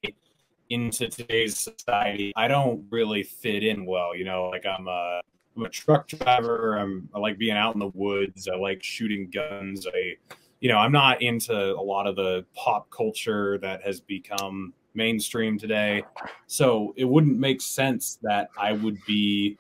into 0.71 1.09
today's 1.09 1.59
society, 1.59 2.33
I 2.37 2.49
don't 2.49 2.85
really 2.91 3.23
fit 3.23 3.65
in 3.65 3.85
well. 3.85 4.15
You 4.15 4.25
know, 4.25 4.51
like 4.51 4.67
I'm 4.67 4.87
a, 4.87 5.21
I'm 5.57 5.65
a 5.65 5.69
truck 5.69 6.09
driver. 6.09 6.77
I'm 6.77 7.09
I 7.15 7.19
like 7.19 7.39
being 7.39 7.57
out 7.57 7.75
in 7.75 7.81
the 7.81 7.93
woods. 7.95 8.49
I 8.49 8.57
like 8.57 8.83
shooting 8.83 9.31
guns. 9.31 9.87
I, 9.87 10.17
you 10.61 10.69
know, 10.69 10.79
I'm 10.79 10.93
not 10.93 11.23
into 11.23 11.55
a 11.55 11.81
lot 11.81 12.07
of 12.07 12.17
the 12.17 12.45
pop 12.55 12.91
culture 12.91 13.59
that 13.59 13.83
has 13.83 14.01
become 14.01 14.73
mainstream 14.95 15.59
today. 15.59 16.03
So 16.47 16.95
it 16.97 17.05
wouldn't 17.05 17.39
make 17.39 17.61
sense 17.61 18.19
that 18.23 18.49
I 18.59 18.73
would 18.73 18.99
be 19.07 19.59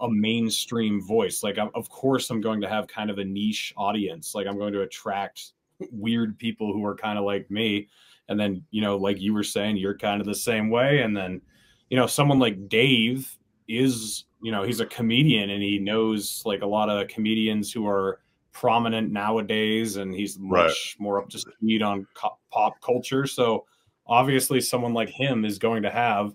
a 0.00 0.10
mainstream 0.10 1.00
voice. 1.00 1.42
Like, 1.42 1.58
of 1.58 1.88
course, 1.88 2.28
I'm 2.30 2.40
going 2.40 2.60
to 2.60 2.68
have 2.68 2.88
kind 2.88 3.08
of 3.08 3.18
a 3.18 3.24
niche 3.24 3.72
audience. 3.76 4.34
Like, 4.34 4.46
I'm 4.46 4.58
going 4.58 4.72
to 4.72 4.82
attract 4.82 5.52
weird 5.92 6.38
people 6.38 6.72
who 6.72 6.84
are 6.84 6.96
kind 6.96 7.18
of 7.18 7.24
like 7.24 7.50
me. 7.50 7.88
And 8.28 8.38
then, 8.38 8.64
you 8.70 8.80
know, 8.80 8.96
like 8.96 9.20
you 9.20 9.32
were 9.32 9.44
saying, 9.44 9.76
you're 9.76 9.96
kind 9.96 10.20
of 10.20 10.26
the 10.26 10.34
same 10.34 10.70
way. 10.70 11.02
And 11.02 11.16
then, 11.16 11.40
you 11.88 11.96
know, 11.96 12.06
someone 12.06 12.38
like 12.38 12.68
Dave 12.68 13.38
is, 13.68 14.24
you 14.42 14.50
know, 14.52 14.64
he's 14.64 14.80
a 14.80 14.86
comedian 14.86 15.50
and 15.50 15.62
he 15.62 15.78
knows 15.78 16.42
like 16.44 16.62
a 16.62 16.66
lot 16.66 16.90
of 16.90 17.08
comedians 17.08 17.72
who 17.72 17.86
are 17.86 18.20
prominent 18.52 19.10
nowadays. 19.10 19.96
And 19.96 20.14
he's 20.14 20.38
much 20.38 20.96
right. 20.98 21.02
more 21.02 21.18
up 21.18 21.28
to 21.30 21.38
speed 21.38 21.82
on 21.82 22.06
pop 22.50 22.80
culture. 22.82 23.26
So 23.26 23.64
obviously, 24.06 24.60
someone 24.60 24.92
like 24.92 25.08
him 25.08 25.44
is 25.44 25.58
going 25.58 25.82
to 25.84 25.90
have 25.90 26.34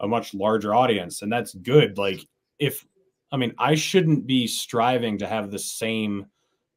a 0.00 0.08
much 0.08 0.32
larger 0.32 0.74
audience. 0.74 1.22
And 1.22 1.32
that's 1.32 1.54
good. 1.54 1.98
Like, 1.98 2.24
if 2.58 2.86
I 3.32 3.36
mean, 3.36 3.52
I 3.58 3.74
shouldn't 3.74 4.26
be 4.26 4.46
striving 4.46 5.18
to 5.18 5.26
have 5.26 5.50
the 5.50 5.58
same 5.58 6.26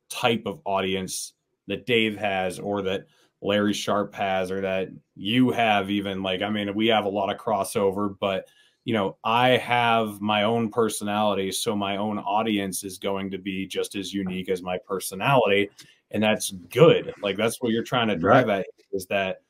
type 0.10 0.44
of 0.46 0.60
audience 0.66 1.34
that 1.68 1.86
Dave 1.86 2.18
has 2.18 2.60
or 2.60 2.82
that 2.82 3.06
Larry 3.42 3.74
Sharpe 3.74 4.14
has 4.16 4.52
or 4.52 4.62
that 4.62 4.90
you 5.16 5.52
have 5.52 5.90
even 5.90 6.22
like 6.22 6.42
I 6.42 6.50
mean 6.50 6.74
we 6.76 6.88
have 6.88 7.06
a 7.06 7.10
lot 7.10 7.34
of 7.34 7.40
crossover 7.40 8.16
but 8.20 8.48
you 8.86 8.94
know 8.94 9.18
I 9.24 9.50
have 9.50 10.22
my 10.22 10.44
own 10.44 10.70
personality 10.70 11.52
so 11.52 11.76
my 11.76 11.98
own 11.98 12.20
audience 12.20 12.84
is 12.84 12.98
going 12.98 13.32
to 13.32 13.38
be 13.38 13.68
just 13.68 13.96
as 13.96 14.14
unique 14.14 14.50
as 14.50 14.62
my 14.62 14.78
personality 14.78 15.70
and 16.12 16.22
that's 16.22 16.52
good 16.70 17.14
like 17.22 17.38
that's 17.38 17.62
what 17.62 17.72
you're 17.72 17.84
trying 17.84 18.08
to 18.08 18.16
drive 18.16 18.48
right. 18.48 18.60
at 18.60 18.66
is 18.92 19.06
that 19.08 19.42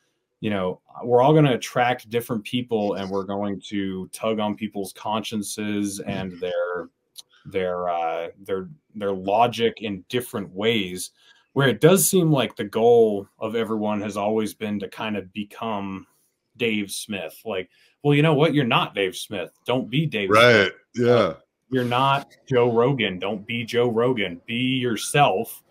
you 0.42 0.50
know 0.50 0.82
we're 1.04 1.22
all 1.22 1.34
going 1.34 1.46
to 1.46 1.54
attract 1.54 2.10
different 2.10 2.44
people 2.44 2.96
and 2.96 3.10
we're 3.10 3.24
going 3.24 3.62
to 3.68 4.08
tug 4.12 4.40
on 4.40 4.56
people's 4.56 4.94
consciences 4.94 6.00
and 6.02 6.40
their 6.40 6.90
their 7.46 7.90
uh, 7.90 8.28
their 8.44 8.70
their 8.96 9.14
logic 9.14 9.82
in 9.82 10.04
different 10.10 10.50
ways 10.50 11.12
where 11.54 11.68
it 11.68 11.82
does 11.82 12.08
seem 12.08 12.32
like 12.32 12.56
the 12.56 12.64
goal 12.64 13.28
of 13.40 13.56
everyone 13.56 14.00
has 14.00 14.16
always 14.16 14.54
been 14.54 14.80
to 14.80 14.88
kind 14.88 15.18
of 15.18 15.32
become 15.34 16.06
Dave 16.62 16.92
Smith. 16.92 17.42
Like 17.44 17.70
well 18.04 18.16
you 18.16 18.22
know 18.22 18.36
what? 18.36 18.54
You're 18.54 18.66
not 18.66 18.96
Dave 18.96 19.16
Smith. 19.16 19.52
Don't 19.66 19.90
be 19.90 20.06
Dave 20.06 20.30
right. 20.30 20.72
Smith. 20.94 21.08
yeah 21.08 21.34
you're 21.72 21.86
not 21.86 22.36
Joe 22.48 22.72
Rogan. 22.72 23.18
Don't 23.18 23.48
be 23.48 23.64
Joe 23.64 23.90
Rogan. 23.90 24.42
Be 24.46 24.78
yourself. 24.78 25.64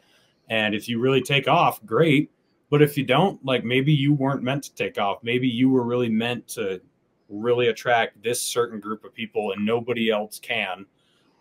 And 0.48 0.74
if 0.74 0.88
you 0.88 0.98
really 0.98 1.20
take 1.22 1.46
off 1.46 1.84
great. 1.84 2.30
But 2.70 2.82
if 2.82 2.96
you 2.96 3.04
don't 3.04 3.44
like 3.44 3.64
maybe 3.64 3.92
you 3.92 4.14
weren't 4.14 4.42
meant 4.42 4.64
to 4.64 4.74
take 4.74 4.98
off. 4.98 5.18
Maybe 5.22 5.46
you 5.46 5.68
were 5.68 5.82
really 5.82 6.08
meant 6.08 6.48
to 6.48 6.80
really 7.28 7.68
attract 7.68 8.22
this 8.22 8.40
certain 8.40 8.80
group 8.80 9.04
of 9.04 9.12
people 9.12 9.52
and 9.52 9.64
nobody 9.64 10.10
else 10.10 10.38
can. 10.38 10.86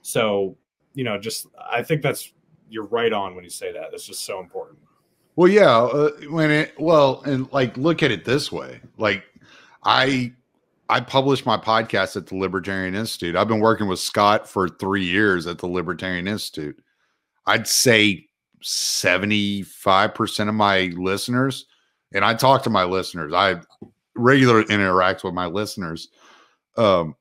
So, 0.02 0.58
you 0.94 1.04
know, 1.04 1.18
just 1.18 1.48
I 1.72 1.82
think 1.82 2.02
that's 2.02 2.34
you're 2.70 2.88
right 2.88 3.14
on 3.14 3.36
when 3.36 3.44
you 3.44 3.50
say 3.50 3.72
that. 3.72 3.94
It's 3.94 4.06
just 4.06 4.26
so 4.26 4.40
important. 4.40 4.80
Well, 5.36 5.48
yeah, 5.48 5.78
uh, 5.78 6.10
when 6.30 6.52
it 6.52 6.74
well, 6.78 7.22
and 7.26 7.52
like 7.54 7.78
look 7.78 8.04
at 8.04 8.12
it 8.12 8.26
this 8.26 8.52
way. 8.52 8.82
Like 8.98 9.24
I 9.84 10.34
I 10.90 11.00
published 11.00 11.46
my 11.46 11.58
podcast 11.58 12.16
at 12.16 12.28
the 12.28 12.36
Libertarian 12.36 12.96
Institute. 12.96 13.36
I've 13.36 13.48
been 13.48 13.60
working 13.60 13.88
with 13.88 14.00
Scott 14.00 14.50
for 14.50 14.68
3 14.68 15.04
years 15.04 15.46
at 15.46 15.60
the 15.60 15.68
Libertarian 15.68 16.28
Institute. 16.28 16.82
I'd 17.46 17.68
say 17.68 18.28
75% 18.64 20.50
of 20.50 20.56
my 20.56 20.92
listeners 20.98 21.66
and 22.14 22.26
I 22.26 22.34
talk 22.34 22.64
to 22.64 22.70
my 22.70 22.84
listeners. 22.84 23.34
I 23.34 23.62
regularly 24.16 24.66
interact 24.74 25.24
with 25.24 25.34
my 25.34 25.46
listeners 25.46 26.10
um 26.78 27.16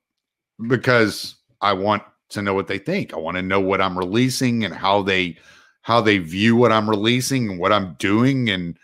because 0.66 1.36
I 1.60 1.72
want 1.72 2.02
to 2.30 2.42
know 2.42 2.54
what 2.54 2.66
they 2.66 2.78
think. 2.78 3.14
I 3.14 3.18
want 3.18 3.36
to 3.36 3.42
know 3.42 3.60
what 3.60 3.80
I'm 3.80 3.96
releasing 3.96 4.64
and 4.64 4.74
how 4.74 5.02
they 5.02 5.36
how 5.82 6.00
they 6.00 6.18
view 6.18 6.56
what 6.56 6.72
I'm 6.72 6.90
releasing 6.90 7.50
and 7.50 7.58
what 7.58 7.72
I'm 7.72 7.94
doing 7.98 8.50
and 8.50 8.78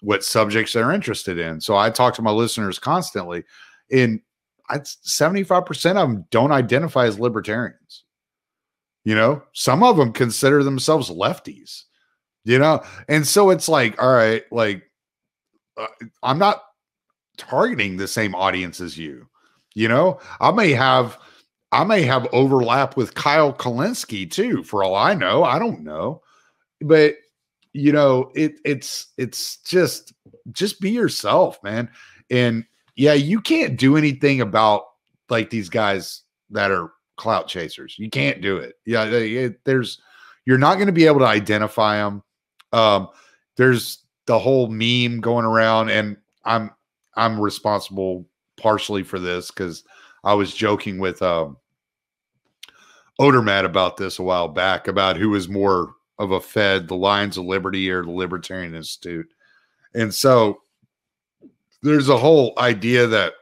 what 0.00 0.24
subjects 0.24 0.72
they're 0.72 0.92
interested 0.92 1.38
in. 1.38 1.60
So 1.60 1.76
I 1.76 1.90
talk 1.90 2.14
to 2.14 2.22
my 2.22 2.30
listeners 2.30 2.78
constantly. 2.78 3.44
And 3.90 4.20
I 4.68 4.78
75% 4.78 5.90
of 5.90 5.94
them 5.94 6.24
don't 6.30 6.52
identify 6.52 7.06
as 7.06 7.18
libertarians. 7.18 8.04
You 9.04 9.14
know, 9.14 9.42
some 9.52 9.82
of 9.82 9.96
them 9.96 10.12
consider 10.12 10.64
themselves 10.64 11.10
lefties. 11.10 11.84
You 12.44 12.58
know, 12.58 12.82
and 13.08 13.26
so 13.26 13.50
it's 13.50 13.68
like, 13.68 14.00
all 14.00 14.12
right, 14.12 14.44
like 14.52 14.84
uh, 15.76 15.86
I'm 16.22 16.38
not 16.38 16.62
targeting 17.36 17.96
the 17.96 18.08
same 18.08 18.34
audience 18.34 18.80
as 18.80 18.96
you. 18.96 19.28
You 19.74 19.88
know, 19.88 20.20
I 20.40 20.52
may 20.52 20.70
have 20.72 21.18
I 21.72 21.84
may 21.84 22.02
have 22.02 22.28
overlap 22.32 22.96
with 22.96 23.14
Kyle 23.14 23.52
Kulinski 23.52 24.30
too, 24.30 24.62
for 24.62 24.84
all 24.84 24.94
I 24.94 25.14
know. 25.14 25.44
I 25.44 25.58
don't 25.58 25.82
know. 25.82 26.22
But 26.80 27.16
you 27.76 27.92
know, 27.92 28.30
it 28.34 28.58
it's 28.64 29.08
it's 29.18 29.58
just 29.58 30.14
just 30.52 30.80
be 30.80 30.90
yourself, 30.90 31.62
man. 31.62 31.90
And 32.30 32.64
yeah, 32.96 33.12
you 33.12 33.40
can't 33.40 33.76
do 33.76 33.96
anything 33.96 34.40
about 34.40 34.84
like 35.28 35.50
these 35.50 35.68
guys 35.68 36.22
that 36.50 36.70
are 36.70 36.92
clout 37.16 37.48
chasers. 37.48 37.96
You 37.98 38.08
can't 38.08 38.40
do 38.40 38.56
it. 38.56 38.76
Yeah, 38.86 39.04
it, 39.04 39.62
there's 39.64 40.00
you're 40.46 40.58
not 40.58 40.76
going 40.76 40.86
to 40.86 40.92
be 40.92 41.06
able 41.06 41.20
to 41.20 41.26
identify 41.26 41.98
them. 41.98 42.22
Um, 42.72 43.08
there's 43.56 44.04
the 44.26 44.38
whole 44.38 44.68
meme 44.68 45.20
going 45.20 45.44
around, 45.44 45.90
and 45.90 46.16
I'm 46.44 46.70
I'm 47.14 47.38
responsible 47.38 48.26
partially 48.56 49.02
for 49.02 49.18
this 49.18 49.50
because 49.50 49.84
I 50.24 50.32
was 50.32 50.54
joking 50.54 50.98
with 50.98 51.20
um, 51.20 51.58
Odermatt 53.20 53.66
about 53.66 53.98
this 53.98 54.18
a 54.18 54.22
while 54.22 54.48
back 54.48 54.88
about 54.88 55.18
who 55.18 55.30
was 55.30 55.48
more 55.48 55.95
of 56.18 56.30
a 56.30 56.40
Fed, 56.40 56.88
the 56.88 56.96
Lions 56.96 57.36
of 57.36 57.44
Liberty 57.44 57.90
or 57.90 58.02
the 58.02 58.10
Libertarian 58.10 58.74
Institute. 58.74 59.28
And 59.94 60.14
so 60.14 60.62
there's 61.82 62.08
a 62.08 62.18
whole 62.18 62.54
idea 62.58 63.06
that 63.06 63.34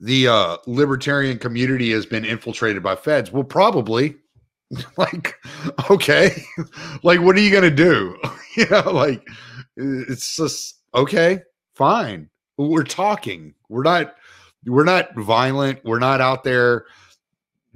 the 0.00 0.28
uh, 0.28 0.56
libertarian 0.66 1.38
community 1.38 1.90
has 1.92 2.06
been 2.06 2.24
infiltrated 2.24 2.82
by 2.82 2.96
feds. 2.96 3.32
Well, 3.32 3.44
probably. 3.44 4.16
like, 4.96 5.34
okay, 5.90 6.42
like, 7.02 7.20
what 7.20 7.36
are 7.36 7.40
you 7.40 7.50
going 7.50 7.62
to 7.62 7.70
do? 7.70 8.16
you 8.56 8.66
know, 8.70 8.90
like, 8.90 9.26
it's 9.76 10.36
just 10.36 10.80
okay, 10.94 11.40
fine. 11.74 12.28
We're 12.56 12.84
talking. 12.84 13.54
We're 13.68 13.82
not 13.82 14.14
we're 14.66 14.84
not 14.84 15.14
violent. 15.16 15.84
We're 15.84 15.98
not 15.98 16.20
out 16.20 16.44
there 16.44 16.86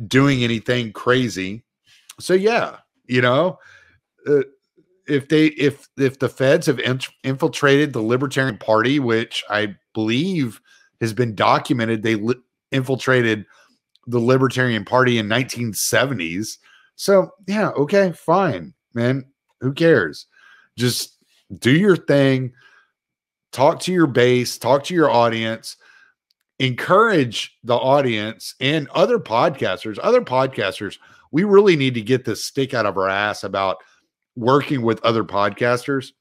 doing 0.07 0.45
anything 0.45 0.93
crazy. 0.93 1.65
So 2.21 2.35
yeah, 2.35 2.77
you 3.09 3.21
know, 3.23 3.59
uh, 4.27 4.43
if 5.07 5.29
they 5.29 5.47
if 5.47 5.89
if 5.97 6.19
the 6.19 6.29
feds 6.29 6.67
have 6.67 6.79
in- 6.81 7.01
infiltrated 7.25 7.93
the 7.93 8.03
Libertarian 8.03 8.59
Party, 8.59 9.01
which 9.01 9.43
I 9.51 9.75
believe 9.95 10.61
has 11.01 11.13
been 11.13 11.35
documented, 11.35 12.03
they 12.03 12.17
li- 12.17 12.41
infiltrated 12.71 13.47
the 14.07 14.19
Libertarian 14.19 14.85
Party 14.85 15.19
in 15.19 15.27
1970s. 15.27 16.59
So 16.97 17.31
yeah, 17.47 17.71
okay, 17.71 18.13
fine, 18.13 18.75
man. 18.95 19.25
Who 19.61 19.73
cares? 19.73 20.27
Just 20.77 21.17
do 21.59 21.73
your 21.73 21.97
thing. 21.97 22.53
Talk 23.53 23.81
to 23.81 23.93
your 23.93 24.07
base. 24.07 24.59
Talk 24.59 24.85
to 24.85 24.95
your 24.95 25.11
audience 25.11 25.77
encourage 26.59 27.57
the 27.63 27.77
audience 27.77 28.55
and 28.61 28.89
other 28.91 29.19
podcasters, 29.19 29.99
other 30.03 30.21
podcasters, 30.21 30.99
we 31.31 31.45
really 31.45 31.77
need 31.77 31.95
to 31.95 32.03
get 32.03 32.25
this 32.25 32.45
stick 32.45 32.75
out 32.75 32.87
of 32.87 32.97
our 32.97 33.09
ass 33.09 33.45
about 33.45 33.79
working 34.37 34.83
with 34.83 35.05
other 35.05 35.25
podcasters, 35.25 36.13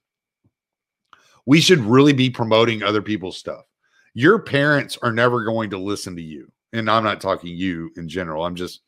we 1.45 1.61
should 1.61 1.79
really 1.79 2.13
be 2.13 2.29
promoting 2.29 2.83
other 2.83 3.01
people's 3.01 3.37
stuff. 3.37 3.63
Your 4.13 4.39
parents 4.39 4.97
are 5.01 5.13
never 5.13 5.43
going 5.43 5.69
to 5.69 5.77
listen 5.77 6.15
to 6.15 6.21
you. 6.21 6.51
And 6.73 6.89
I'm 6.89 7.03
not 7.03 7.21
talking 7.21 7.55
you 7.55 7.91
in 7.95 8.09
general. 8.09 8.43
I'm 8.43 8.55
just 8.55 8.81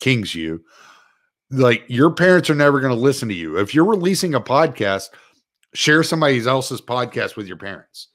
King's 0.00 0.34
you. 0.34 0.64
Like 1.50 1.84
your 1.88 2.10
parents 2.10 2.48
are 2.48 2.54
never 2.54 2.80
going 2.80 2.94
to 2.94 3.00
listen 3.00 3.28
to 3.28 3.34
you. 3.34 3.58
If 3.58 3.74
you're 3.74 3.84
releasing 3.84 4.34
a 4.34 4.40
podcast, 4.40 5.10
share 5.74 6.02
somebody 6.02 6.44
else's 6.46 6.80
podcast 6.80 7.36
with 7.36 7.46
your 7.46 7.56
parents. 7.56 8.08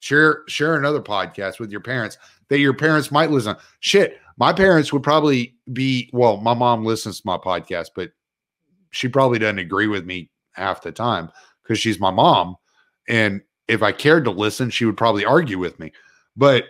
Share 0.00 0.44
share 0.46 0.76
another 0.76 1.00
podcast 1.00 1.58
with 1.58 1.70
your 1.70 1.80
parents 1.80 2.18
that 2.48 2.58
your 2.58 2.74
parents 2.74 3.10
might 3.10 3.30
listen. 3.30 3.56
Shit, 3.80 4.18
my 4.36 4.52
parents 4.52 4.92
would 4.92 5.02
probably 5.02 5.56
be 5.72 6.08
well, 6.12 6.36
my 6.38 6.54
mom 6.54 6.84
listens 6.84 7.20
to 7.20 7.26
my 7.26 7.36
podcast, 7.36 7.90
but 7.94 8.10
she 8.90 9.08
probably 9.08 9.38
doesn't 9.38 9.58
agree 9.58 9.86
with 9.86 10.06
me 10.06 10.30
half 10.52 10.82
the 10.82 10.92
time 10.92 11.30
because 11.62 11.78
she's 11.78 12.00
my 12.00 12.10
mom. 12.10 12.56
And 13.08 13.42
if 13.66 13.82
I 13.82 13.92
cared 13.92 14.24
to 14.24 14.30
listen, 14.30 14.70
she 14.70 14.84
would 14.84 14.96
probably 14.96 15.24
argue 15.24 15.58
with 15.58 15.78
me. 15.78 15.92
But 16.36 16.64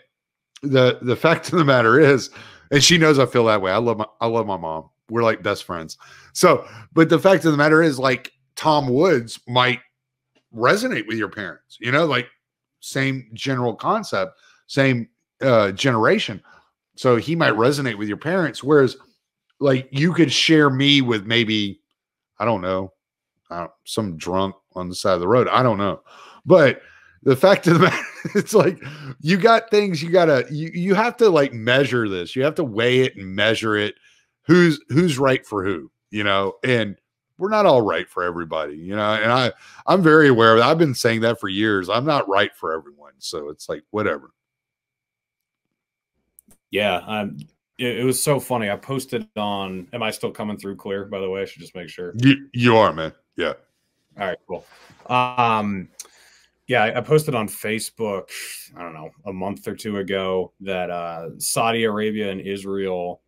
the 0.62 0.98
the 1.02 1.16
fact 1.16 1.52
of 1.52 1.58
the 1.58 1.64
matter 1.64 2.00
is, 2.00 2.30
and 2.70 2.82
she 2.82 2.98
knows 2.98 3.18
I 3.18 3.26
feel 3.26 3.44
that 3.46 3.62
way. 3.62 3.72
I 3.72 3.76
love 3.76 3.98
my 3.98 4.06
I 4.20 4.26
love 4.26 4.46
my 4.46 4.56
mom. 4.56 4.90
We're 5.10 5.22
like 5.22 5.42
best 5.42 5.64
friends. 5.64 5.96
So, 6.32 6.66
but 6.92 7.08
the 7.08 7.18
fact 7.18 7.44
of 7.44 7.52
the 7.52 7.58
matter 7.58 7.82
is, 7.82 7.98
like 7.98 8.32
Tom 8.56 8.88
Woods 8.88 9.40
might 9.48 9.80
resonate 10.54 11.06
with 11.06 11.18
your 11.18 11.28
parents. 11.28 11.78
You 11.80 11.92
know, 11.92 12.06
like 12.06 12.28
same 12.80 13.30
general 13.34 13.74
concept, 13.74 14.38
same 14.66 15.08
uh, 15.40 15.72
generation. 15.72 16.42
So 16.96 17.16
he 17.16 17.36
might 17.36 17.54
resonate 17.54 17.96
with 17.96 18.08
your 18.08 18.16
parents. 18.16 18.62
Whereas, 18.62 18.96
like, 19.60 19.88
you 19.90 20.12
could 20.12 20.32
share 20.32 20.70
me 20.70 21.00
with 21.00 21.26
maybe, 21.26 21.80
I 22.38 22.44
don't 22.44 22.60
know, 22.60 22.92
uh, 23.50 23.68
some 23.84 24.16
drunk 24.16 24.54
on 24.74 24.88
the 24.88 24.94
side 24.94 25.14
of 25.14 25.20
the 25.20 25.28
road. 25.28 25.48
I 25.48 25.62
don't 25.62 25.78
know. 25.78 26.00
But 26.44 26.82
the 27.22 27.36
fact 27.36 27.66
of 27.66 27.74
the 27.74 27.78
matter, 27.84 28.04
it's 28.34 28.54
like 28.54 28.82
you 29.20 29.36
got 29.36 29.70
things 29.70 30.02
you 30.02 30.10
gotta 30.10 30.46
you 30.50 30.70
you 30.72 30.94
have 30.94 31.16
to 31.18 31.28
like 31.28 31.52
measure 31.52 32.08
this. 32.08 32.36
You 32.36 32.42
have 32.44 32.54
to 32.56 32.64
weigh 32.64 33.00
it 33.00 33.16
and 33.16 33.34
measure 33.34 33.76
it. 33.76 33.94
Who's 34.42 34.80
who's 34.88 35.18
right 35.18 35.44
for 35.44 35.64
who, 35.64 35.90
you 36.10 36.24
know, 36.24 36.54
and 36.64 36.96
we're 37.38 37.48
not 37.48 37.66
all 37.66 37.82
right 37.82 38.08
for 38.08 38.24
everybody, 38.24 38.76
you 38.76 38.94
know. 38.94 39.14
And 39.14 39.32
I 39.32 39.52
I'm 39.86 40.02
very 40.02 40.28
aware 40.28 40.52
of 40.52 40.58
that. 40.58 40.68
I've 40.68 40.78
been 40.78 40.94
saying 40.94 41.20
that 41.22 41.40
for 41.40 41.48
years. 41.48 41.88
I'm 41.88 42.04
not 42.04 42.28
right 42.28 42.54
for 42.54 42.72
everyone. 42.72 43.12
So 43.18 43.48
it's 43.48 43.68
like 43.68 43.84
whatever. 43.90 44.30
Yeah, 46.70 46.96
um, 47.06 47.38
it, 47.78 48.00
it, 48.00 48.04
was 48.04 48.22
so 48.22 48.38
funny. 48.38 48.68
I 48.68 48.76
posted 48.76 49.26
on. 49.36 49.88
Am 49.92 50.02
I 50.02 50.10
still 50.10 50.30
coming 50.30 50.58
through 50.58 50.76
clear? 50.76 51.06
By 51.06 51.20
the 51.20 51.30
way, 51.30 51.40
I 51.40 51.44
should 51.46 51.62
just 51.62 51.74
make 51.74 51.88
sure. 51.88 52.12
You 52.16 52.48
you 52.52 52.76
are, 52.76 52.92
man. 52.92 53.12
Yeah. 53.36 53.54
All 54.18 54.26
right. 54.26 54.38
Cool. 54.46 54.66
Um, 55.06 55.88
yeah, 56.66 56.92
I 56.94 57.00
posted 57.00 57.34
on 57.34 57.48
Facebook. 57.48 58.28
I 58.76 58.82
don't 58.82 58.92
know 58.92 59.10
a 59.24 59.32
month 59.32 59.66
or 59.66 59.74
two 59.74 59.98
ago 59.98 60.52
that 60.60 60.90
uh, 60.90 61.30
Saudi 61.38 61.84
Arabia 61.84 62.30
and 62.30 62.40
Israel 62.42 63.22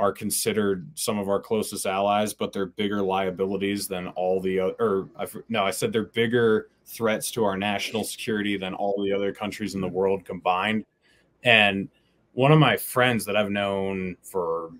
are 0.00 0.12
considered 0.12 0.88
some 0.94 1.18
of 1.18 1.28
our 1.28 1.38
closest 1.38 1.84
allies, 1.84 2.32
but 2.32 2.54
they're 2.54 2.66
bigger 2.66 3.02
liabilities 3.02 3.86
than 3.86 4.08
all 4.08 4.40
the 4.40 4.58
other. 4.58 4.74
Or 4.80 5.08
no, 5.50 5.64
I 5.64 5.70
said 5.70 5.92
they're 5.92 6.04
bigger 6.04 6.70
threats 6.86 7.30
to 7.32 7.44
our 7.44 7.58
national 7.58 8.04
security 8.04 8.56
than 8.56 8.72
all 8.72 9.00
the 9.04 9.12
other 9.12 9.32
countries 9.32 9.74
in 9.74 9.82
the 9.82 9.88
world 9.88 10.24
combined. 10.24 10.86
And 11.44 11.90
one 12.32 12.50
of 12.50 12.58
my 12.58 12.78
friends 12.78 13.26
that 13.26 13.36
I've 13.36 13.50
known 13.50 14.16
for 14.22 14.70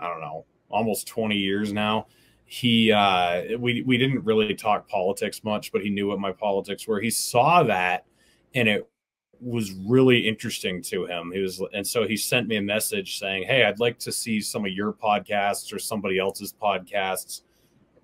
I 0.00 0.08
don't 0.08 0.20
know 0.20 0.44
almost 0.68 1.06
20 1.06 1.36
years 1.36 1.72
now. 1.72 2.08
He 2.44 2.90
uh, 2.90 3.56
we 3.58 3.82
we 3.82 3.98
didn't 3.98 4.24
really 4.24 4.54
talk 4.54 4.88
politics 4.88 5.44
much, 5.44 5.70
but 5.70 5.82
he 5.82 5.90
knew 5.90 6.08
what 6.08 6.18
my 6.18 6.32
politics 6.32 6.86
were. 6.88 7.00
He 7.00 7.10
saw 7.10 7.62
that, 7.64 8.04
and 8.54 8.68
it 8.68 8.88
was 9.40 9.72
really 9.72 10.26
interesting 10.26 10.82
to 10.82 11.06
him. 11.06 11.32
He 11.32 11.40
was, 11.40 11.62
and 11.72 11.86
so 11.86 12.06
he 12.06 12.16
sent 12.16 12.48
me 12.48 12.56
a 12.56 12.62
message 12.62 13.18
saying, 13.18 13.44
"Hey, 13.44 13.64
I'd 13.64 13.80
like 13.80 13.98
to 14.00 14.12
see 14.12 14.40
some 14.40 14.64
of 14.64 14.72
your 14.72 14.92
podcasts 14.92 15.72
or 15.72 15.78
somebody 15.78 16.18
else's 16.18 16.52
podcasts, 16.52 17.42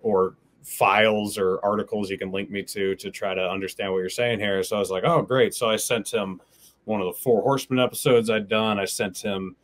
or 0.03 0.37
files 0.63 1.39
or 1.39 1.59
articles 1.65 2.09
you 2.11 2.19
can 2.19 2.31
link 2.31 2.49
me 2.51 2.63
to 2.63 2.95
to 2.95 3.11
try 3.11 3.35
to 3.35 3.51
understand 3.51 3.93
what 3.93 3.99
you're 3.99 4.09
saying 4.09 4.41
here." 4.41 4.63
So 4.63 4.77
I 4.77 4.81
was 4.81 4.91
like, 4.91 5.05
"Oh, 5.05 5.23
great!" 5.23 5.55
So 5.55 5.69
I 5.69 5.77
sent 5.77 6.13
him 6.13 6.41
one 6.85 7.01
of 7.01 7.07
the 7.07 7.21
Four 7.21 7.43
Horsemen 7.43 7.79
episodes 7.79 8.31
I'd 8.31 8.49
done. 8.49 8.79
I 8.79 8.85
sent 8.85 9.19
him 9.19 9.57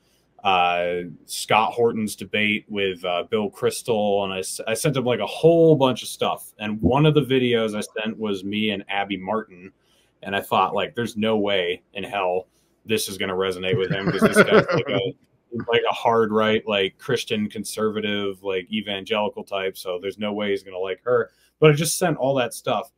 uh, 0.45 1.01
Scott 1.27 1.73
Horton's 1.73 2.15
debate 2.15 2.65
with 2.69 3.05
uh, 3.05 3.25
Bill 3.29 3.51
Kristol, 3.51 4.25
and 4.25 4.33
I, 4.33 4.71
I 4.71 4.75
sent 4.75 4.97
him 4.97 5.05
like 5.05 5.21
a 5.21 5.27
whole 5.27 5.75
bunch 5.75 6.03
of 6.03 6.09
stuff. 6.09 6.53
And 6.59 6.81
one 6.81 7.07
of 7.07 7.15
the 7.15 7.23
videos 7.23 7.77
I 7.77 7.83
sent 8.01 8.19
was 8.19 8.45
me 8.45 8.71
and 8.71 8.85
Abby 8.89 9.17
Martin, 9.17 9.73
and 10.23 10.35
I 10.35 10.41
thought 10.41 10.75
like, 10.75 10.95
there's 10.95 11.17
no 11.17 11.37
way 11.37 11.83
in 11.95 12.05
hell 12.05 12.49
this 12.85 13.09
is 13.09 13.19
going 13.19 13.29
to 13.29 13.35
resonate 13.35 13.79
with 13.79 13.91
him 13.91 14.07
because 14.07 14.23
this 14.23 14.37
guy's 14.43 14.67
like 14.73 14.89
a 14.89 15.15
like 15.67 15.83
a 15.89 15.95
hard 15.95 16.31
right, 16.31 16.63
like 16.67 16.99
Christian 16.99 17.49
conservative, 17.49 18.43
like 18.43 18.71
evangelical 18.71 19.45
type. 19.45 19.79
So 19.79 19.99
there's 20.01 20.19
no 20.19 20.33
way 20.33 20.51
he's 20.51 20.63
going 20.63 20.75
to 20.75 20.79
like 20.79 21.03
her. 21.05 21.31
But 21.59 21.71
I 21.71 21.75
just 21.75 21.99
sent 21.99 22.19
all 22.19 22.35
that 22.35 22.55
stuff 22.55 22.91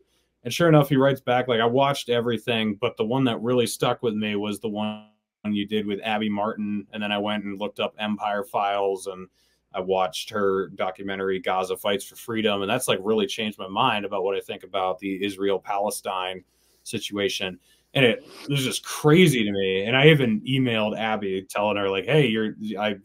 and 0.43 0.53
sure 0.53 0.69
enough, 0.69 0.89
he 0.89 0.97
writes 0.97 1.21
back 1.21 1.49
like 1.49 1.61
I 1.61 1.67
watched 1.67 2.09
everything, 2.09 2.75
but 2.77 2.97
the 2.97 3.05
one 3.05 3.25
that 3.25 3.41
really 3.43 3.67
stuck 3.67 4.03
with 4.03 4.15
me 4.15 4.37
was 4.37 4.59
the 4.59 4.69
one 4.69 5.07
you 5.45 5.67
did 5.67 5.87
with 5.87 6.01
Abby 6.03 6.29
Martin, 6.29 6.87
and 6.93 7.03
then 7.03 7.13
I 7.13 7.19
went 7.19 7.45
and 7.45 7.59
looked 7.59 7.81
up 7.81 7.95
Empire 7.99 8.45
Files 8.45 9.07
and 9.07 9.29
I 9.73 9.81
watched 9.81 10.31
her 10.31 10.69
documentary 10.69 11.39
Gaza 11.39 11.77
Fights 11.77 12.05
for 12.05 12.17
Freedom, 12.17 12.63
and 12.63 12.71
that's 12.71 12.89
like 12.89 12.99
really 13.03 13.27
changed 13.27 13.59
my 13.59 13.69
mind 13.69 14.05
about 14.05 14.25
what 14.25 14.37
I 14.37 14.41
think 14.41 14.65
about 14.65 14.99
the 14.99 15.25
Israel 15.25 15.59
Palestine 15.59 16.43
situation. 16.83 17.59
And 17.95 18.05
it, 18.05 18.25
it 18.43 18.51
was 18.51 18.65
just 18.65 18.85
crazy 18.85 19.45
to 19.45 19.51
me. 19.51 19.85
And 19.85 19.97
I 19.97 20.09
even 20.09 20.41
emailed 20.43 20.99
Abby 20.99 21.47
telling 21.49 21.77
her 21.77 21.89
like, 21.89 22.05
"Hey, 22.05 22.27
you're 22.27 22.55
I 22.79 22.97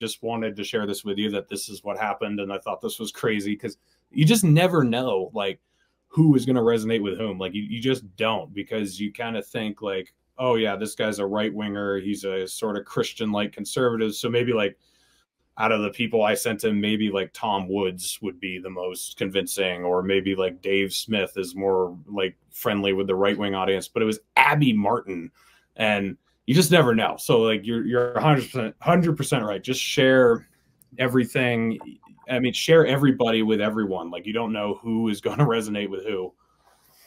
just 0.00 0.22
wanted 0.22 0.56
to 0.56 0.64
share 0.64 0.86
this 0.86 1.04
with 1.04 1.18
you 1.18 1.30
that 1.30 1.48
this 1.48 1.68
is 1.68 1.82
what 1.82 1.98
happened, 1.98 2.40
and 2.40 2.52
I 2.52 2.58
thought 2.58 2.80
this 2.80 2.98
was 2.98 3.10
crazy 3.12 3.52
because 3.52 3.78
you 4.10 4.24
just 4.24 4.44
never 4.44 4.84
know 4.84 5.30
like." 5.34 5.60
who 6.08 6.34
is 6.34 6.46
going 6.46 6.56
to 6.56 6.62
resonate 6.62 7.02
with 7.02 7.18
whom. 7.18 7.38
Like 7.38 7.54
you, 7.54 7.62
you 7.62 7.80
just 7.80 8.16
don't 8.16 8.52
because 8.52 8.98
you 8.98 9.12
kind 9.12 9.36
of 9.36 9.46
think 9.46 9.82
like, 9.82 10.14
oh 10.38 10.54
yeah, 10.54 10.76
this 10.76 10.94
guy's 10.94 11.18
a 11.18 11.26
right 11.26 11.52
winger. 11.52 11.98
He's 11.98 12.24
a 12.24 12.46
sort 12.46 12.76
of 12.76 12.84
Christian 12.84 13.30
like 13.30 13.52
conservative. 13.52 14.14
So 14.14 14.28
maybe 14.28 14.52
like 14.52 14.76
out 15.58 15.72
of 15.72 15.82
the 15.82 15.90
people 15.90 16.22
I 16.22 16.34
sent 16.34 16.64
him, 16.64 16.80
maybe 16.80 17.10
like 17.10 17.32
Tom 17.32 17.68
Woods 17.68 18.18
would 18.22 18.40
be 18.40 18.58
the 18.58 18.70
most 18.70 19.16
convincing, 19.16 19.84
or 19.84 20.02
maybe 20.02 20.34
like 20.34 20.62
Dave 20.62 20.94
Smith 20.94 21.32
is 21.36 21.54
more 21.54 21.96
like 22.06 22.36
friendly 22.50 22.92
with 22.92 23.06
the 23.08 23.14
right 23.14 23.36
wing 23.36 23.54
audience. 23.54 23.88
But 23.88 24.02
it 24.02 24.06
was 24.06 24.20
Abby 24.36 24.72
Martin, 24.72 25.30
and 25.76 26.16
you 26.46 26.54
just 26.54 26.70
never 26.70 26.94
know. 26.94 27.16
So 27.18 27.40
like 27.40 27.66
you're 27.66 27.84
you're 27.84 28.14
100 28.14 28.42
percent 28.42 28.74
100 28.78 29.16
percent 29.16 29.44
right. 29.44 29.62
Just 29.62 29.80
share 29.80 30.48
everything 30.98 31.78
I 32.30 32.38
mean, 32.38 32.52
share 32.52 32.86
everybody 32.86 33.42
with 33.42 33.60
everyone. 33.60 34.10
Like 34.10 34.26
you 34.26 34.32
don't 34.32 34.52
know 34.52 34.78
who 34.82 35.08
is 35.08 35.20
going 35.20 35.38
to 35.38 35.44
resonate 35.44 35.90
with 35.90 36.04
who. 36.04 36.32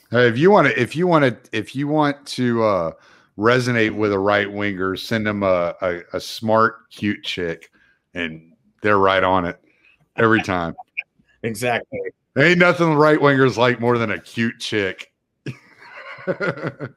Hey, 0.10 0.28
if 0.28 0.38
you 0.38 0.52
want 0.52 0.68
to, 0.68 0.80
if 0.80 0.96
you 0.96 1.08
want 1.08 1.24
to, 1.24 1.58
if 1.58 1.76
you 1.76 1.88
want 1.88 2.26
to 2.28 2.64
uh, 2.64 2.92
resonate 3.38 3.96
with 3.96 4.12
a 4.12 4.20
right 4.20 4.52
winger, 4.52 4.96
send 4.98 5.26
them 5.26 5.44
a, 5.44 5.74
a, 5.82 6.02
a 6.14 6.20
smart, 6.20 6.90
cute 6.90 7.24
chick, 7.24 7.72
and 8.14 8.54
they're 8.82 8.98
right 8.98 9.24
on 9.24 9.46
it 9.46 9.60
every 10.18 10.42
time. 10.44 10.76
exactly. 11.44 12.00
Ain't 12.38 12.60
nothing 12.60 12.94
right 12.94 13.20
wingers 13.20 13.58
like 13.58 13.82
more 13.82 13.98
than 13.98 14.12
a 14.12 14.20
cute 14.20 14.60
chick. 14.60 15.12
that 16.26 16.96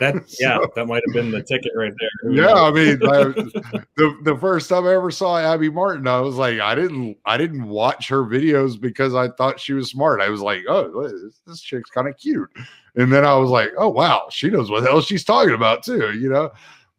yeah, 0.40 0.58
so, 0.58 0.72
that 0.74 0.86
might 0.86 1.02
have 1.06 1.14
been 1.14 1.30
the 1.30 1.42
ticket 1.42 1.72
right 1.76 1.92
there. 1.98 2.32
yeah, 2.32 2.54
I 2.54 2.70
mean, 2.70 2.98
I, 3.06 3.82
the 3.96 4.18
the 4.22 4.36
first 4.40 4.68
time 4.68 4.86
I 4.86 4.94
ever 4.94 5.10
saw 5.10 5.38
Abby 5.38 5.70
Martin, 5.70 6.06
I 6.08 6.20
was 6.20 6.36
like, 6.36 6.58
I 6.60 6.74
didn't 6.74 7.18
I 7.26 7.36
didn't 7.36 7.68
watch 7.68 8.08
her 8.08 8.24
videos 8.24 8.80
because 8.80 9.14
I 9.14 9.28
thought 9.28 9.60
she 9.60 9.74
was 9.74 9.90
smart. 9.90 10.20
I 10.20 10.28
was 10.28 10.40
like, 10.40 10.62
oh, 10.68 11.02
this, 11.02 11.40
this 11.46 11.60
chick's 11.60 11.90
kind 11.90 12.08
of 12.08 12.16
cute, 12.16 12.48
and 12.96 13.12
then 13.12 13.24
I 13.24 13.34
was 13.34 13.50
like, 13.50 13.72
oh 13.76 13.88
wow, 13.88 14.26
she 14.30 14.48
knows 14.48 14.70
what 14.70 14.82
the 14.82 14.90
hell 14.90 15.02
she's 15.02 15.24
talking 15.24 15.54
about 15.54 15.82
too, 15.82 16.12
you 16.18 16.30
know. 16.30 16.50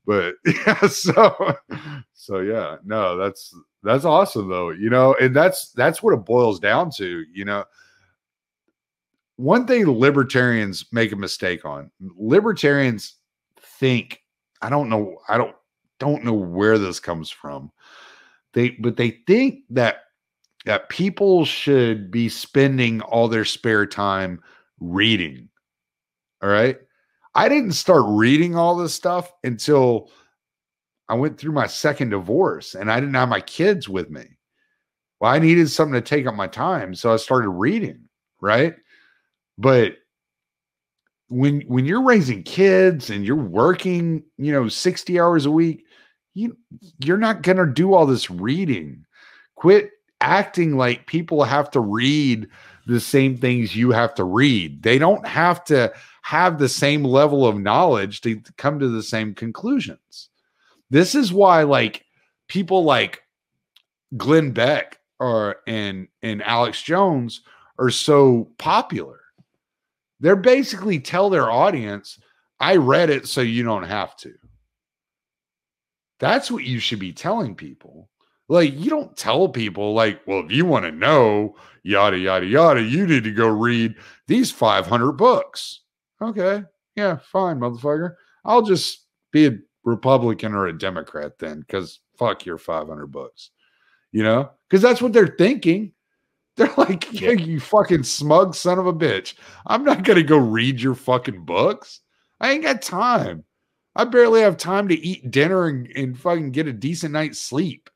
But 0.06 0.36
yeah, 0.46 0.88
so 0.88 1.56
so 2.14 2.40
yeah, 2.40 2.78
no, 2.84 3.18
that's 3.18 3.56
that's 3.84 4.06
awesome 4.06 4.50
though, 4.50 4.70
you 4.72 4.90
know, 4.90 5.16
and 5.20 5.36
that's 5.36 5.72
that's 5.72 6.02
what 6.04 6.14
it 6.14 6.26
boils 6.26 6.60
down 6.60 6.92
to, 6.98 7.24
you 7.34 7.46
know. 7.46 7.66
One 9.38 9.66
thing 9.66 9.88
libertarians 9.88 10.86
make 10.92 11.12
a 11.12 11.16
mistake 11.18 11.66
on 11.66 11.90
libertarians 12.18 13.16
think 13.80 14.22
i 14.62 14.70
don't 14.70 14.88
know 14.88 15.18
i 15.28 15.38
don't 15.38 15.56
don't 16.04 16.24
know 16.24 16.34
where 16.34 16.78
this 16.78 17.00
comes 17.00 17.30
from. 17.30 17.72
They 18.54 18.72
but 18.72 18.98
they 18.98 19.22
think 19.26 19.62
that 19.70 20.02
that 20.66 20.90
people 20.90 21.46
should 21.46 22.12
be 22.12 22.30
spending 22.30 23.02
all 23.02 23.28
their 23.28 23.46
spare 23.46 23.86
time 23.86 24.42
reading 24.80 25.50
all 26.42 26.50
right 26.50 26.78
i 27.36 27.50
didn't 27.50 27.74
start 27.74 28.04
reading 28.08 28.56
all 28.56 28.76
this 28.76 28.94
stuff 28.94 29.32
until 29.44 30.10
i 31.10 31.14
went 31.14 31.38
through 31.38 31.52
my 31.52 31.68
second 31.68 32.10
divorce 32.10 32.76
and 32.76 32.92
i 32.92 33.00
didn't 33.00 33.16
have 33.16 33.30
my 33.30 33.42
kids 33.42 33.90
with 33.90 34.10
me 34.10 34.26
Well, 35.20 35.32
I 35.32 35.40
needed 35.40 35.70
something 35.70 35.94
to 35.94 36.02
take 36.02 36.28
up 36.28 36.36
my 36.36 36.48
time, 36.48 36.96
so 36.96 37.14
I 37.14 37.18
started 37.18 37.50
reading, 37.50 38.10
right? 38.42 38.76
But 39.58 39.98
when 41.30 41.62
when 41.62 41.86
you're 41.86 42.04
raising 42.04 42.44
kids 42.44 43.10
and 43.10 43.26
you're 43.26 43.36
working, 43.36 44.24
you 44.38 44.52
know, 44.52 44.68
60 44.68 45.20
hours 45.20 45.46
a 45.46 45.52
week, 45.52 45.86
you 46.34 46.58
you're 47.00 47.18
not 47.18 47.42
going 47.42 47.58
to 47.58 47.66
do 47.66 47.94
all 47.94 48.06
this 48.06 48.30
reading. 48.30 49.06
Quit 49.56 49.92
acting 50.22 50.78
like 50.78 51.08
people 51.08 51.44
have 51.44 51.70
to 51.72 51.80
read 51.80 52.48
the 52.86 53.00
same 53.00 53.38
things 53.38 53.76
you 53.76 53.92
have 53.92 54.14
to 54.16 54.24
read. 54.24 54.84
They 54.84 54.98
don't 54.98 55.26
have 55.28 55.64
to 55.66 55.92
have 56.24 56.58
the 56.58 56.70
same 56.70 57.04
level 57.04 57.46
of 57.46 57.60
knowledge 57.60 58.22
to 58.22 58.42
come 58.58 58.80
to 58.80 58.88
the 58.88 59.04
same 59.04 59.36
conclusions. 59.36 60.30
This 60.90 61.16
is 61.16 61.32
why 61.32 61.64
like 61.64 62.06
people 62.48 62.84
like 62.84 63.24
Glenn 64.18 64.52
Beck 64.52 65.00
or 65.20 65.58
and 65.68 66.08
and 66.22 66.42
Alex 66.44 66.82
Jones 66.82 67.42
are 67.78 67.90
so 67.90 68.50
popular. 68.58 69.20
They're 70.20 70.36
basically 70.36 71.00
tell 71.00 71.30
their 71.30 71.52
audience, 71.52 72.18
I 72.60 72.78
read 72.78 73.10
it 73.10 73.28
so 73.28 73.42
you 73.42 73.64
don't 73.64 73.84
have 73.84 74.16
to. 74.18 74.34
That's 76.20 76.50
what 76.50 76.64
you 76.64 76.80
should 76.80 77.00
be 77.00 77.12
telling 77.12 77.56
people. 77.56 78.10
Like, 78.48 78.74
you 78.74 78.90
don't 78.90 79.18
tell 79.18 79.50
people, 79.50 79.94
like, 79.94 80.22
well, 80.26 80.46
if 80.46 80.52
you 80.52 80.66
want 80.66 80.86
to 80.86 80.92
know, 80.92 81.56
yada, 81.82 82.18
yada, 82.18 82.46
yada, 82.46 82.82
you 82.82 83.06
need 83.06 83.24
to 83.26 83.32
go 83.32 83.48
read 83.48 83.96
these 84.28 84.52
500 84.52 85.14
books. 85.14 85.82
Okay. 86.24 86.64
Yeah, 86.96 87.18
fine, 87.18 87.60
motherfucker. 87.60 88.16
I'll 88.46 88.62
just 88.62 89.06
be 89.32 89.48
a 89.48 89.58
Republican 89.84 90.54
or 90.54 90.68
a 90.68 90.78
Democrat 90.78 91.38
then, 91.40 91.62
because 91.62 92.00
fuck 92.18 92.46
your 92.46 92.58
500 92.58 93.08
books, 93.08 93.52
you 94.12 94.24
know? 94.24 94.52
Because 94.70 94.82
that's 94.82 95.02
what 95.02 95.14
they're 95.14 95.36
thinking. 95.38 95.92
They're 96.56 96.72
like, 96.78 97.12
yeah, 97.12 97.32
you 97.32 97.60
fucking 97.60 98.04
smug 98.04 98.54
son 98.54 98.78
of 98.78 98.86
a 98.86 98.94
bitch. 98.94 99.34
I'm 99.66 99.84
not 99.84 100.04
going 100.04 100.18
to 100.18 100.24
go 100.24 100.38
read 100.38 100.80
your 100.80 100.94
fucking 100.94 101.46
books. 101.46 102.02
I 102.40 102.52
ain't 102.52 102.62
got 102.62 102.84
time. 102.84 103.44
I 103.96 104.06
barely 104.06 104.42
have 104.42 104.58
time 104.58 104.88
to 104.90 105.00
eat 105.00 105.32
dinner 105.32 105.66
and, 105.66 105.88
and 105.96 106.16
fucking 106.16 106.52
get 106.52 106.68
a 106.68 106.74
decent 106.74 107.12
night's 107.12 107.40
sleep. 107.40 107.90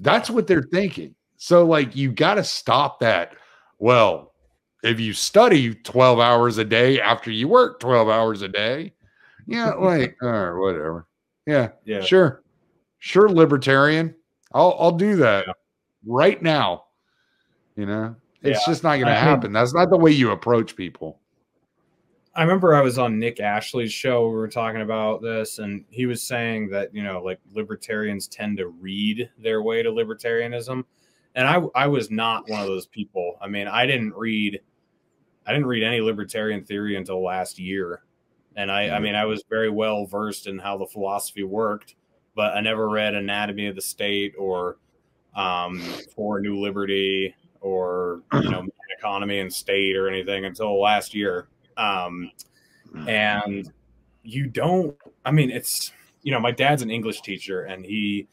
That's 0.00 0.30
what 0.30 0.48
they're 0.48 0.64
thinking. 0.64 1.14
So, 1.36 1.64
like, 1.64 1.94
you 1.94 2.10
got 2.10 2.34
to 2.34 2.44
stop 2.44 2.98
that. 2.98 3.36
Well, 3.78 4.31
if 4.82 5.00
you 5.00 5.12
study 5.12 5.74
12 5.74 6.18
hours 6.18 6.58
a 6.58 6.64
day 6.64 7.00
after 7.00 7.30
you 7.30 7.48
work 7.48 7.80
12 7.80 8.08
hours 8.08 8.42
a 8.42 8.48
day, 8.48 8.92
yeah, 9.46 9.70
like, 9.78 10.16
or 10.22 10.60
whatever. 10.60 11.06
Yeah, 11.46 11.70
yeah, 11.84 12.02
sure. 12.02 12.42
Sure, 12.98 13.28
libertarian. 13.28 14.14
I'll 14.52 14.76
I'll 14.78 14.92
do 14.92 15.16
that 15.16 15.46
yeah. 15.46 15.52
right 16.06 16.40
now. 16.40 16.84
You 17.76 17.86
know, 17.86 18.14
it's 18.42 18.60
yeah. 18.60 18.72
just 18.72 18.84
not 18.84 18.96
going 18.96 19.06
to 19.06 19.14
happen. 19.14 19.52
That's 19.52 19.74
not 19.74 19.90
the 19.90 19.96
way 19.96 20.12
you 20.12 20.30
approach 20.30 20.76
people. 20.76 21.18
I 22.34 22.42
remember 22.42 22.74
I 22.74 22.80
was 22.80 22.98
on 22.98 23.18
Nick 23.18 23.40
Ashley's 23.40 23.92
show. 23.92 24.28
We 24.28 24.36
were 24.36 24.48
talking 24.48 24.80
about 24.80 25.20
this, 25.20 25.58
and 25.58 25.84
he 25.90 26.06
was 26.06 26.22
saying 26.22 26.70
that 26.70 26.94
you 26.94 27.02
know, 27.02 27.22
like 27.22 27.40
libertarians 27.52 28.26
tend 28.26 28.56
to 28.58 28.68
read 28.68 29.28
their 29.38 29.62
way 29.62 29.82
to 29.82 29.90
libertarianism, 29.90 30.84
and 31.34 31.46
I 31.46 31.62
I 31.74 31.86
was 31.86 32.10
not 32.10 32.48
one 32.48 32.60
of 32.60 32.66
those 32.66 32.86
people. 32.86 33.36
I 33.40 33.48
mean, 33.48 33.68
I 33.68 33.84
didn't 33.86 34.14
read, 34.14 34.60
I 35.46 35.52
didn't 35.52 35.66
read 35.66 35.82
any 35.82 36.00
libertarian 36.00 36.64
theory 36.64 36.96
until 36.96 37.22
last 37.22 37.58
year, 37.58 38.02
and 38.56 38.70
I 38.70 38.84
I 38.84 38.88
mm-hmm. 38.88 39.04
mean 39.04 39.14
I 39.14 39.24
was 39.24 39.42
very 39.48 39.70
well 39.70 40.06
versed 40.06 40.46
in 40.46 40.58
how 40.58 40.78
the 40.78 40.86
philosophy 40.86 41.42
worked, 41.42 41.94
but 42.34 42.54
I 42.54 42.60
never 42.60 42.88
read 42.88 43.14
Anatomy 43.14 43.66
of 43.66 43.74
the 43.74 43.82
State 43.82 44.34
or 44.38 44.78
um, 45.34 45.80
For 46.14 46.40
New 46.40 46.60
Liberty 46.60 47.34
or 47.60 48.22
you 48.32 48.50
know 48.50 48.66
economy 48.98 49.40
and 49.40 49.52
state 49.52 49.96
or 49.96 50.08
anything 50.08 50.44
until 50.44 50.80
last 50.80 51.14
year. 51.14 51.48
Um, 51.76 52.30
and 53.06 53.72
you 54.22 54.46
don't 54.46 54.96
i 55.24 55.30
mean 55.30 55.50
it's 55.50 55.92
you 56.22 56.32
know 56.32 56.40
my 56.40 56.50
dad's 56.50 56.82
an 56.82 56.90
english 56.90 57.20
teacher 57.22 57.62
and 57.62 57.84
he 57.84 58.26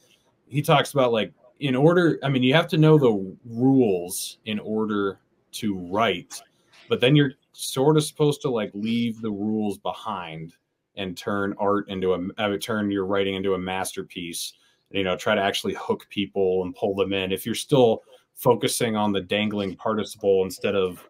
he 0.48 0.62
talks 0.62 0.94
about 0.94 1.12
like 1.12 1.32
in 1.60 1.76
order 1.76 2.20
i 2.24 2.30
mean 2.30 2.44
you 2.44 2.54
have 2.54 2.68
to 2.68 2.78
know 2.78 2.98
the 2.98 3.36
rules 3.46 4.38
in 4.46 4.60
order 4.60 5.20
to 5.52 5.76
write 5.76 6.42
but 6.90 7.00
then 7.00 7.16
you're 7.16 7.32
sort 7.54 7.96
of 7.96 8.04
supposed 8.04 8.42
to 8.42 8.50
like 8.50 8.72
leave 8.74 9.22
the 9.22 9.32
rules 9.32 9.78
behind 9.78 10.54
and 10.96 11.16
turn 11.18 11.54
art 11.60 11.88
into 11.88 12.14
a 12.14 12.20
uh, 12.38 12.58
turn 12.58 12.92
your 12.92 13.06
writing 13.06 13.36
into 13.36 13.54
a 13.54 13.58
masterpiece 13.58 14.54
you 14.92 15.04
know 15.04 15.16
try 15.16 15.36
to 15.36 15.42
actually 15.42 15.74
hook 15.76 16.08
people 16.10 16.64
and 16.64 16.76
pull 16.76 16.96
them 16.96 17.14
in. 17.14 17.32
If 17.32 17.46
you're 17.46 17.56
still 17.56 18.04
focusing 18.36 18.96
on 18.96 19.12
the 19.12 19.22
dangling 19.22 19.76
participle 19.76 20.44
instead 20.44 20.76
of 20.76 21.08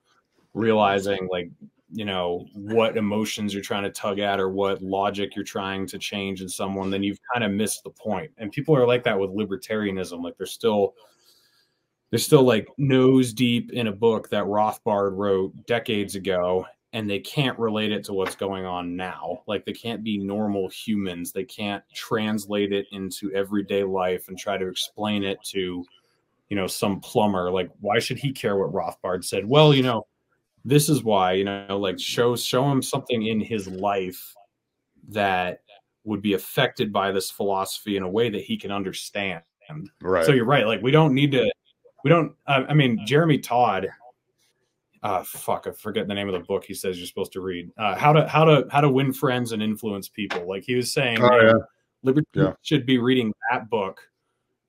realizing 0.54 1.28
like 1.32 1.50
you 1.92 2.06
know 2.06 2.46
what 2.54 2.98
emotions 2.98 3.54
you're 3.54 3.64
trying 3.64 3.84
to 3.84 3.90
tug 3.90 4.20
at 4.20 4.40
or 4.40 4.50
what 4.50 4.82
logic 4.82 5.36
you're 5.36 5.46
trying 5.46 5.88
to 5.88 5.98
change 5.98 6.42
in 6.42 6.50
someone 6.50 6.90
then 6.90 7.04
you've 7.04 7.20
kind 7.34 7.44
of 7.44 7.52
missed 7.52 7.84
the 7.84 7.90
point. 7.90 8.32
And 8.38 8.52
people 8.52 8.76
are 8.76 8.86
like 8.86 9.04
that 9.04 9.18
with 9.18 9.32
libertarianism 9.32 10.24
like 10.24 10.38
they're 10.38 10.48
still 10.48 10.94
they're 12.10 12.20
still 12.20 12.44
like 12.44 12.68
nose 12.78 13.34
deep 13.34 13.72
in 13.72 13.88
a 13.88 13.92
book 13.92 14.30
that 14.30 14.46
rothbard 14.46 15.16
wrote 15.16 15.54
decades 15.68 16.16
ago 16.16 16.66
and 16.94 17.08
they 17.08 17.20
can't 17.20 17.58
relate 17.60 17.92
it 17.92 18.04
to 18.06 18.14
what's 18.14 18.36
going 18.36 18.66
on 18.66 18.96
now. 18.96 19.44
Like 19.48 19.64
they 19.66 19.74
can't 19.74 20.04
be 20.04 20.18
normal 20.18 20.70
humans. 20.70 21.32
They 21.32 21.44
can't 21.44 21.84
translate 21.94 22.74
it 22.74 22.88
into 22.92 23.32
everyday 23.34 23.84
life 23.84 24.28
and 24.28 24.38
try 24.38 24.58
to 24.58 24.68
explain 24.68 25.24
it 25.24 25.38
to 25.46 25.84
you 26.50 26.56
know 26.56 26.68
some 26.68 27.00
plumber. 27.00 27.52
Like 27.52 27.70
why 27.80 28.00
should 28.00 28.18
he 28.18 28.32
care 28.32 28.58
what 28.58 28.74
rothbard 28.74 29.24
said? 29.24 29.48
Well 29.48 29.74
you 29.74 29.84
know 29.84 30.08
this 30.66 30.90
is 30.90 31.04
why 31.04 31.34
you 31.34 31.46
know 31.46 31.78
like 31.80 32.00
show 32.00 32.36
show 32.36 32.70
him 32.70 32.82
something 32.82 33.28
in 33.28 33.40
his 33.40 33.68
life 33.68 34.36
that 35.10 35.62
would 36.06 36.22
be 36.22 36.34
affected 36.34 36.92
by 36.92 37.12
this 37.12 37.30
philosophy 37.30 37.98
in 37.98 38.04
a 38.04 38.10
way 38.10 38.30
that 38.30 38.42
he 38.42 38.58
can 38.58 38.72
understand. 38.72 39.44
Right. 40.02 40.26
So 40.26 40.32
you're 40.32 40.46
right. 40.46 40.66
Like 40.66 40.82
we 40.82 40.92
don't 40.92 41.14
need 41.14 41.32
to 41.34 41.52
we 42.04 42.10
don't 42.10 42.34
uh, 42.48 42.64
i 42.68 42.74
mean 42.74 43.06
jeremy 43.06 43.38
todd 43.38 43.88
uh 45.04 45.24
fuck 45.24 45.68
i 45.68 45.72
forget 45.72 46.08
the 46.08 46.14
name 46.14 46.28
of 46.28 46.34
the 46.34 46.46
book 46.46 46.64
he 46.66 46.74
says 46.74 46.98
you're 46.98 47.08
supposed 47.08 47.32
to 47.32 47.42
read 47.42 47.72
uh 47.78 47.96
how 47.96 48.12
to 48.12 48.28
how 48.28 48.44
to 48.44 48.68
how 48.72 48.82
to 48.82 48.90
win 48.90 49.14
friends 49.14 49.52
and 49.52 49.64
influence 49.64 50.10
people 50.10 50.48
like 50.48 50.64
he 50.64 50.76
was 50.76 50.92
saying 50.92 51.22
oh, 51.22 51.42
yeah. 51.42 51.54
liberty 52.04 52.28
yeah. 52.34 52.54
should 52.62 52.86
be 52.86 52.98
reading 52.98 53.34
that 53.52 53.70
book 53.70 54.02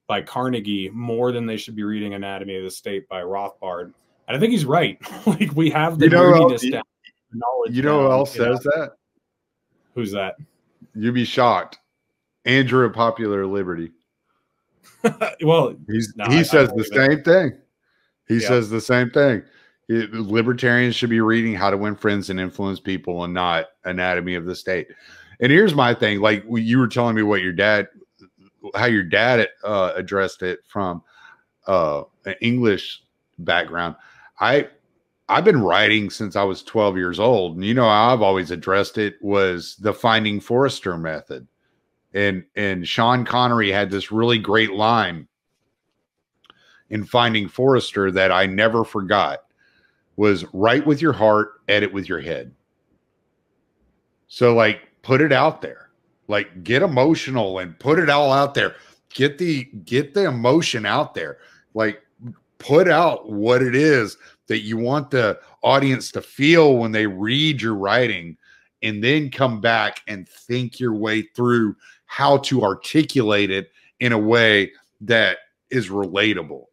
by 0.06 0.20
carnegie 0.20 0.88
more 0.90 1.32
than 1.32 1.46
they 1.46 1.56
should 1.56 1.76
be 1.76 1.82
reading 1.82 2.14
anatomy 2.14 2.56
of 2.56 2.64
the 2.64 2.70
state 2.70 3.08
by 3.08 3.20
rothbard 3.22 3.92
and 4.30 4.36
I 4.36 4.40
think 4.40 4.52
he's 4.52 4.64
right. 4.64 4.96
like 5.26 5.50
we 5.56 5.70
have 5.70 5.98
the 5.98 6.04
you 6.04 6.10
know 6.10 6.32
else, 6.32 6.62
down, 6.62 6.82
knowledge. 7.32 7.74
You 7.74 7.82
know 7.82 8.02
who 8.02 8.12
else 8.12 8.30
says 8.30 8.64
know? 8.64 8.70
that? 8.76 8.92
Who's 9.96 10.12
that? 10.12 10.36
You'd 10.94 11.14
be 11.14 11.24
shocked. 11.24 11.80
Andrew 12.44 12.88
Popular 12.92 13.44
Liberty. 13.44 13.90
well, 15.42 15.74
no, 16.16 16.24
he 16.28 16.38
I, 16.38 16.42
says 16.42 16.70
I 16.70 16.76
the 16.76 16.84
same 16.84 17.12
it. 17.12 17.24
thing. 17.24 17.52
He 18.28 18.38
yeah. 18.38 18.48
says 18.48 18.70
the 18.70 18.80
same 18.80 19.10
thing. 19.10 19.42
It, 19.88 20.12
libertarians 20.12 20.94
should 20.94 21.10
be 21.10 21.20
reading 21.20 21.54
How 21.54 21.70
to 21.70 21.76
Win 21.76 21.96
Friends 21.96 22.30
and 22.30 22.38
Influence 22.38 22.78
People 22.80 23.24
and 23.24 23.34
not 23.34 23.66
Anatomy 23.84 24.34
of 24.36 24.44
the 24.44 24.54
State. 24.54 24.88
And 25.40 25.50
here's 25.50 25.74
my 25.74 25.94
thing: 25.94 26.20
like 26.20 26.44
you 26.48 26.78
were 26.78 26.88
telling 26.88 27.16
me 27.16 27.22
what 27.22 27.42
your 27.42 27.52
dad, 27.52 27.88
how 28.74 28.86
your 28.86 29.02
dad 29.02 29.48
uh, 29.64 29.92
addressed 29.96 30.42
it 30.42 30.60
from 30.68 31.02
uh, 31.66 32.02
an 32.24 32.34
English 32.40 33.02
background. 33.38 33.96
I 34.38 34.68
I've 35.30 35.44
been 35.44 35.62
writing 35.62 36.10
since 36.10 36.34
I 36.34 36.42
was 36.42 36.64
12 36.64 36.96
years 36.96 37.20
old. 37.20 37.54
And 37.54 37.64
you 37.64 37.72
know 37.72 37.88
I've 37.88 38.20
always 38.20 38.50
addressed 38.50 38.98
it 38.98 39.14
was 39.22 39.76
the 39.76 39.94
finding 39.94 40.40
Forrester 40.40 40.98
method. 40.98 41.46
And 42.12 42.44
and 42.56 42.86
Sean 42.86 43.24
Connery 43.24 43.70
had 43.70 43.90
this 43.90 44.10
really 44.10 44.38
great 44.38 44.72
line 44.72 45.28
in 46.90 47.04
finding 47.04 47.48
Forrester 47.48 48.10
that 48.10 48.32
I 48.32 48.46
never 48.46 48.84
forgot 48.84 49.44
was 50.16 50.44
write 50.52 50.86
with 50.86 51.00
your 51.00 51.12
heart, 51.12 51.62
edit 51.68 51.92
with 51.92 52.08
your 52.08 52.20
head. 52.20 52.52
So 54.26 54.54
like 54.54 54.88
put 55.02 55.20
it 55.20 55.32
out 55.32 55.62
there. 55.62 55.90
Like 56.28 56.62
get 56.62 56.82
emotional 56.82 57.58
and 57.58 57.78
put 57.78 57.98
it 57.98 58.10
all 58.10 58.32
out 58.32 58.54
there. 58.54 58.76
Get 59.14 59.38
the 59.38 59.64
get 59.84 60.14
the 60.14 60.26
emotion 60.26 60.86
out 60.86 61.14
there. 61.14 61.38
Like 61.74 62.02
put 62.58 62.88
out 62.88 63.30
what 63.30 63.62
it 63.62 63.74
is 63.74 64.16
that 64.46 64.60
you 64.60 64.76
want 64.76 65.10
the 65.10 65.38
audience 65.62 66.10
to 66.12 66.20
feel 66.20 66.76
when 66.76 66.92
they 66.92 67.06
read 67.06 67.62
your 67.62 67.74
writing 67.74 68.36
and 68.82 69.02
then 69.02 69.30
come 69.30 69.60
back 69.60 70.00
and 70.06 70.28
think 70.28 70.78
your 70.78 70.94
way 70.94 71.22
through 71.22 71.74
how 72.10 72.38
to 72.38 72.64
articulate 72.64 73.52
it 73.52 73.70
in 74.00 74.10
a 74.10 74.18
way 74.18 74.72
that 75.00 75.38
is 75.70 75.90
relatable. 75.90 76.64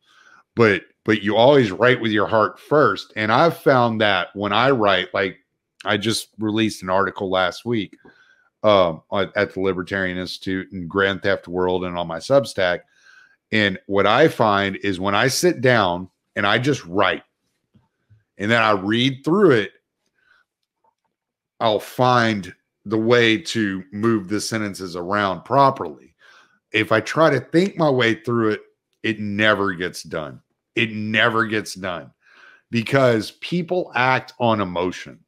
But 0.56 0.82
but 1.04 1.22
you 1.22 1.38
always 1.38 1.72
write 1.72 2.02
with 2.02 2.12
your 2.12 2.26
heart 2.26 2.60
first. 2.60 3.14
And 3.16 3.32
i've 3.32 3.56
found 3.56 4.02
that 4.02 4.30
when 4.34 4.52
i 4.52 4.72
write 4.72 5.14
like 5.14 5.38
i 5.86 5.96
just 5.96 6.30
released 6.40 6.82
an 6.82 6.90
article 6.90 7.30
last 7.30 7.66
week 7.66 7.96
um, 8.64 9.04
at 9.12 9.54
the 9.54 9.62
libertarian 9.62 10.18
institute 10.18 10.72
and 10.72 10.90
grand 10.90 11.22
theft 11.22 11.48
world 11.48 11.86
and 11.86 11.96
on 11.96 12.08
my 12.08 12.18
substack. 12.18 12.80
And 13.52 13.78
what 13.86 14.08
I 14.08 14.30
find 14.30 14.76
is 14.78 15.00
when 15.00 15.14
I 15.14 15.28
sit 15.28 15.62
down 15.62 16.10
and 16.36 16.48
I 16.48 16.58
just 16.58 16.84
write 16.86 17.22
and 18.40 18.50
then 18.50 18.64
I 18.64 18.72
read 18.72 19.24
through 19.24 19.52
it, 19.52 19.72
I'll 21.60 21.80
find 21.80 22.52
the 22.88 22.98
way 22.98 23.38
to 23.38 23.84
move 23.92 24.30
the 24.30 24.40
sentences 24.40 24.96
around 24.96 25.44
properly. 25.44 26.16
If 26.72 26.92
I 26.92 27.02
try 27.02 27.30
to 27.30 27.40
think 27.40 27.78
my 27.78 27.90
way 27.90 28.16
through 28.16 28.52
it, 28.52 28.62
it 29.04 29.20
never 29.20 29.74
gets 29.74 30.04
done. 30.04 30.42
It 30.76 30.92
never 30.92 31.46
gets 31.46 31.74
done 31.74 32.12
because 32.72 33.32
people 33.42 33.92
act 33.96 34.34
on 34.40 34.62
emotion. 34.62 35.20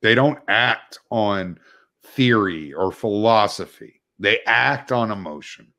They 0.00 0.14
don't 0.14 0.38
act 0.48 0.98
on 1.10 1.58
theory 2.04 2.72
or 2.72 2.92
philosophy, 2.92 4.00
they 4.18 4.40
act 4.46 4.92
on 4.92 5.10
emotion. 5.10 5.72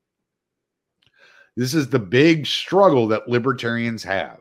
This 1.55 1.73
is 1.73 1.89
the 1.89 1.99
big 1.99 2.45
struggle 2.47 3.07
that 3.09 3.27
libertarians 3.27 4.03
have. 4.03 4.39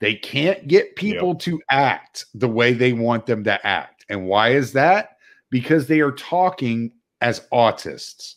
They 0.00 0.14
can't 0.14 0.66
get 0.66 0.96
people 0.96 1.28
yep. 1.28 1.38
to 1.40 1.62
act 1.70 2.26
the 2.34 2.48
way 2.48 2.72
they 2.72 2.92
want 2.92 3.26
them 3.26 3.44
to 3.44 3.64
act. 3.64 4.04
And 4.08 4.26
why 4.26 4.50
is 4.50 4.72
that? 4.72 5.13
Because 5.50 5.86
they 5.86 6.00
are 6.00 6.12
talking 6.12 6.92
as 7.20 7.40
autists. 7.52 8.34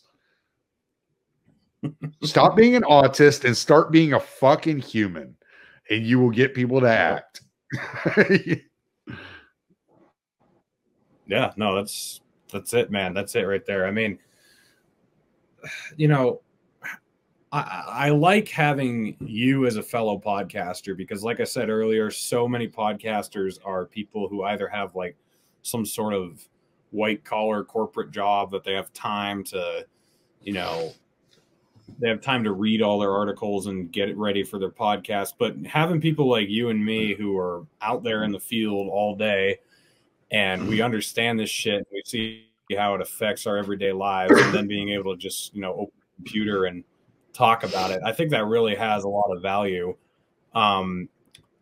Stop 2.24 2.56
being 2.56 2.74
an 2.74 2.82
autist 2.82 3.44
and 3.44 3.56
start 3.56 3.92
being 3.92 4.12
a 4.12 4.20
fucking 4.20 4.80
human, 4.80 5.36
and 5.90 6.04
you 6.04 6.18
will 6.18 6.30
get 6.30 6.54
people 6.54 6.80
to 6.80 6.88
act. 6.88 7.42
yeah, 11.26 11.52
no, 11.56 11.76
that's 11.76 12.20
that's 12.52 12.74
it, 12.74 12.90
man. 12.90 13.14
That's 13.14 13.34
it 13.36 13.42
right 13.42 13.64
there. 13.64 13.86
I 13.86 13.90
mean, 13.92 14.18
you 15.96 16.08
know, 16.08 16.40
I, 17.52 17.84
I 17.88 18.08
like 18.10 18.48
having 18.48 19.16
you 19.20 19.66
as 19.66 19.76
a 19.76 19.82
fellow 19.82 20.18
podcaster 20.18 20.96
because, 20.96 21.22
like 21.22 21.40
I 21.40 21.44
said 21.44 21.68
earlier, 21.68 22.10
so 22.10 22.48
many 22.48 22.68
podcasters 22.68 23.58
are 23.64 23.86
people 23.86 24.28
who 24.28 24.42
either 24.44 24.68
have 24.68 24.94
like 24.94 25.16
some 25.62 25.86
sort 25.86 26.14
of 26.14 26.46
white 26.90 27.24
collar 27.24 27.64
corporate 27.64 28.10
job 28.10 28.50
that 28.50 28.64
they 28.64 28.72
have 28.72 28.92
time 28.92 29.44
to, 29.44 29.86
you 30.42 30.52
know, 30.52 30.92
they 31.98 32.08
have 32.08 32.20
time 32.20 32.44
to 32.44 32.52
read 32.52 32.82
all 32.82 32.98
their 32.98 33.12
articles 33.12 33.66
and 33.66 33.90
get 33.90 34.08
it 34.08 34.16
ready 34.16 34.44
for 34.44 34.58
their 34.58 34.70
podcast. 34.70 35.34
But 35.38 35.56
having 35.66 36.00
people 36.00 36.28
like 36.28 36.48
you 36.48 36.68
and 36.68 36.84
me 36.84 37.14
who 37.14 37.36
are 37.38 37.66
out 37.80 38.02
there 38.02 38.24
in 38.24 38.32
the 38.32 38.40
field 38.40 38.88
all 38.90 39.16
day 39.16 39.58
and 40.30 40.68
we 40.68 40.82
understand 40.82 41.40
this 41.40 41.50
shit, 41.50 41.86
we 41.92 42.02
see 42.04 42.44
how 42.76 42.94
it 42.94 43.00
affects 43.00 43.46
our 43.46 43.56
everyday 43.56 43.92
lives, 43.92 44.38
and 44.38 44.54
then 44.54 44.66
being 44.66 44.90
able 44.90 45.14
to 45.14 45.18
just, 45.18 45.54
you 45.54 45.62
know, 45.62 45.72
open 45.72 45.92
the 45.96 46.24
computer 46.24 46.66
and 46.66 46.84
talk 47.32 47.64
about 47.64 47.90
it, 47.90 48.00
I 48.04 48.12
think 48.12 48.30
that 48.32 48.44
really 48.44 48.74
has 48.74 49.04
a 49.04 49.08
lot 49.08 49.30
of 49.34 49.40
value. 49.40 49.96
Um, 50.54 51.08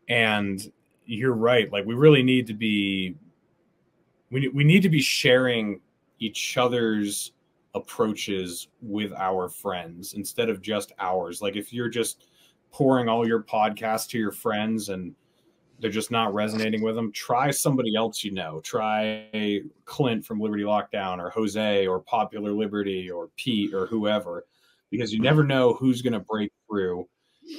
and 0.09 0.61
you're 1.05 1.35
right. 1.35 1.71
Like 1.71 1.87
we 1.87 1.95
really 1.95 2.25
need 2.25 2.49
to 2.49 2.55
be, 2.55 3.15
we, 4.31 4.49
we 4.49 4.65
need 4.65 4.83
to 4.83 4.89
be 4.89 5.01
sharing 5.01 5.81
each 6.19 6.57
other's 6.57 7.33
approaches 7.75 8.69
with 8.81 9.13
our 9.13 9.49
friends 9.49 10.15
instead 10.15 10.49
of 10.49 10.63
just 10.63 10.93
ours. 10.99 11.43
Like 11.43 11.57
if 11.57 11.73
you're 11.73 11.89
just 11.89 12.27
pouring 12.73 13.09
all 13.09 13.27
your 13.27 13.43
podcasts 13.43 14.09
to 14.09 14.19
your 14.19 14.33
friends 14.33 14.89
and 14.89 15.15
they're 15.79 15.91
just 15.91 16.11
not 16.11 16.33
resonating 16.33 16.83
with 16.83 16.95
them, 16.95 17.13
try 17.13 17.51
somebody 17.51 17.95
else 17.95 18.25
you 18.25 18.33
know. 18.33 18.61
Try 18.65 19.63
Clint 19.85 20.25
from 20.25 20.41
Liberty 20.41 20.65
Lockdown 20.65 21.19
or 21.19 21.29
Jose 21.31 21.87
or 21.87 22.01
Popular 22.01 22.53
Liberty 22.53 23.11
or 23.11 23.29
Pete 23.37 23.75
or 23.75 23.87
whoever, 23.87 24.47
because 24.91 25.13
you 25.13 25.21
never 25.21 25.45
know 25.45 25.75
who's 25.75 26.01
going 26.01 26.15
to 26.15 26.21
break 26.21 26.51
through. 26.67 27.07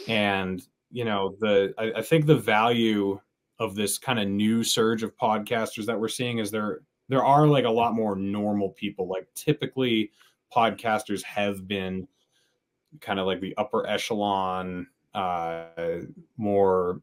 And, 0.07 0.61
you 0.91 1.05
know, 1.05 1.36
the 1.39 1.76
I, 1.78 1.99
I 1.99 2.01
think 2.01 2.26
the 2.26 2.36
value 2.36 3.20
of 3.59 3.75
this 3.75 3.97
kind 3.97 4.19
of 4.19 4.27
new 4.27 4.63
surge 4.63 5.03
of 5.03 5.17
podcasters 5.17 5.85
that 5.85 5.99
we're 5.99 6.07
seeing 6.07 6.37
is 6.37 6.51
there 6.51 6.81
there 7.09 7.23
are 7.23 7.47
like 7.47 7.65
a 7.65 7.69
lot 7.69 7.95
more 7.95 8.15
normal 8.15 8.69
people. 8.69 9.07
Like 9.07 9.27
typically, 9.33 10.11
podcasters 10.53 11.23
have 11.23 11.67
been 11.67 12.07
kind 13.01 13.19
of 13.19 13.25
like 13.25 13.41
the 13.41 13.55
upper 13.57 13.87
echelon, 13.87 14.87
uh, 15.13 15.65
more 16.37 17.01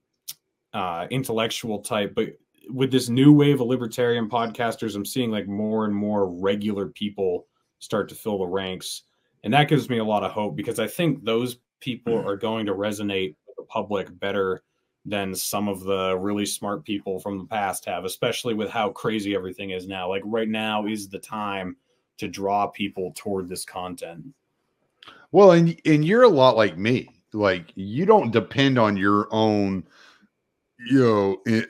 uh, 0.72 1.06
intellectual 1.10 1.80
type. 1.80 2.14
But 2.14 2.38
with 2.70 2.90
this 2.90 3.08
new 3.08 3.32
wave 3.32 3.60
of 3.60 3.66
libertarian 3.66 4.28
podcasters, 4.28 4.94
I'm 4.94 5.06
seeing 5.06 5.30
like 5.30 5.48
more 5.48 5.84
and 5.84 5.94
more 5.94 6.28
regular 6.28 6.86
people 6.86 7.46
start 7.78 8.08
to 8.10 8.14
fill 8.14 8.38
the 8.38 8.46
ranks. 8.46 9.02
And 9.42 9.52
that 9.52 9.68
gives 9.68 9.90
me 9.90 9.98
a 9.98 10.04
lot 10.04 10.24
of 10.24 10.32
hope 10.32 10.56
because 10.56 10.78
I 10.78 10.86
think 10.86 11.24
those 11.24 11.58
people 11.80 12.16
are 12.26 12.36
going 12.36 12.64
to 12.66 12.74
resonate 12.74 13.36
with 13.46 13.56
the 13.56 13.64
public 13.64 14.18
better 14.18 14.62
than 15.04 15.34
some 15.34 15.68
of 15.68 15.80
the 15.80 16.16
really 16.16 16.46
smart 16.46 16.84
people 16.84 17.20
from 17.20 17.38
the 17.38 17.44
past 17.44 17.84
have, 17.84 18.04
especially 18.04 18.54
with 18.54 18.70
how 18.70 18.90
crazy 18.90 19.34
everything 19.34 19.70
is 19.70 19.86
now. 19.86 20.08
Like 20.08 20.22
right 20.24 20.48
now 20.48 20.86
is 20.86 21.08
the 21.08 21.18
time 21.18 21.76
to 22.18 22.28
draw 22.28 22.66
people 22.66 23.12
toward 23.14 23.48
this 23.48 23.64
content. 23.64 24.24
Well, 25.32 25.52
and 25.52 25.78
and 25.84 26.04
you're 26.04 26.22
a 26.22 26.28
lot 26.28 26.56
like 26.56 26.78
me. 26.78 27.08
Like 27.32 27.72
you 27.74 28.06
don't 28.06 28.30
depend 28.30 28.78
on 28.78 28.96
your 28.96 29.28
own, 29.30 29.84
you 30.78 31.00
know, 31.00 31.42
I- 31.46 31.66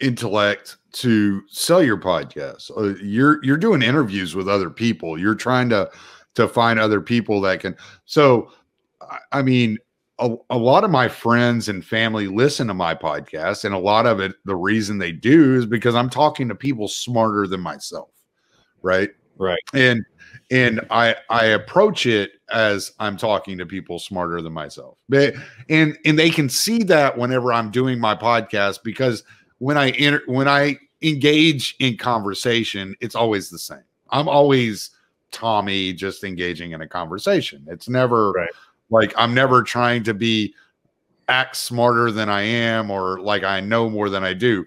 intellect 0.00 0.76
to 0.92 1.42
sell 1.48 1.82
your 1.82 1.96
podcast. 1.96 2.70
Uh, 2.76 2.94
you're 3.02 3.42
you're 3.42 3.56
doing 3.56 3.82
interviews 3.82 4.34
with 4.34 4.48
other 4.48 4.70
people. 4.70 5.18
You're 5.18 5.34
trying 5.34 5.70
to 5.70 5.90
to 6.34 6.46
find 6.46 6.78
other 6.78 7.00
people 7.00 7.40
that 7.40 7.60
can. 7.60 7.76
So, 8.04 8.52
I 9.32 9.42
mean, 9.42 9.78
a, 10.18 10.34
a, 10.50 10.56
lot 10.56 10.82
of 10.82 10.90
my 10.90 11.08
friends 11.08 11.68
and 11.68 11.84
family 11.84 12.26
listen 12.26 12.66
to 12.68 12.74
my 12.74 12.94
podcast 12.94 13.64
and 13.64 13.74
a 13.74 13.78
lot 13.78 14.06
of 14.06 14.18
it 14.18 14.32
the 14.46 14.56
reason 14.56 14.96
they 14.96 15.12
do 15.12 15.56
is 15.56 15.66
because 15.66 15.94
i'm 15.94 16.08
talking 16.08 16.48
to 16.48 16.54
people 16.54 16.88
smarter 16.88 17.46
than 17.46 17.60
myself 17.60 18.08
right? 18.86 19.10
Right. 19.38 19.60
And 19.74 20.04
and 20.50 20.80
i 20.90 21.16
i 21.28 21.46
approach 21.46 22.06
it 22.06 22.32
as 22.50 22.92
i'm 23.00 23.16
talking 23.16 23.58
to 23.58 23.66
people 23.66 23.98
smarter 23.98 24.40
than 24.40 24.52
myself. 24.52 24.96
But, 25.08 25.34
and 25.68 25.98
and 26.04 26.18
they 26.18 26.30
can 26.30 26.48
see 26.48 26.82
that 26.84 27.18
whenever 27.18 27.52
i'm 27.52 27.70
doing 27.70 27.98
my 27.98 28.14
podcast 28.14 28.82
because 28.84 29.24
when 29.58 29.76
i 29.76 29.90
enter 29.90 30.22
when 30.26 30.48
i 30.48 30.78
engage 31.02 31.76
in 31.80 31.96
conversation 31.96 32.94
it's 33.00 33.14
always 33.14 33.50
the 33.50 33.58
same. 33.58 33.84
I'm 34.10 34.28
always 34.28 34.90
tommy 35.32 35.92
just 35.92 36.22
engaging 36.22 36.70
in 36.70 36.80
a 36.80 36.88
conversation. 36.88 37.66
It's 37.68 37.88
never 37.88 38.30
right 38.30 38.50
like 38.90 39.12
I'm 39.16 39.34
never 39.34 39.62
trying 39.62 40.02
to 40.04 40.14
be 40.14 40.54
act 41.28 41.56
smarter 41.56 42.10
than 42.10 42.28
I 42.28 42.42
am 42.42 42.90
or 42.90 43.20
like 43.20 43.42
I 43.42 43.60
know 43.60 43.90
more 43.90 44.08
than 44.08 44.24
I 44.24 44.32
do. 44.32 44.64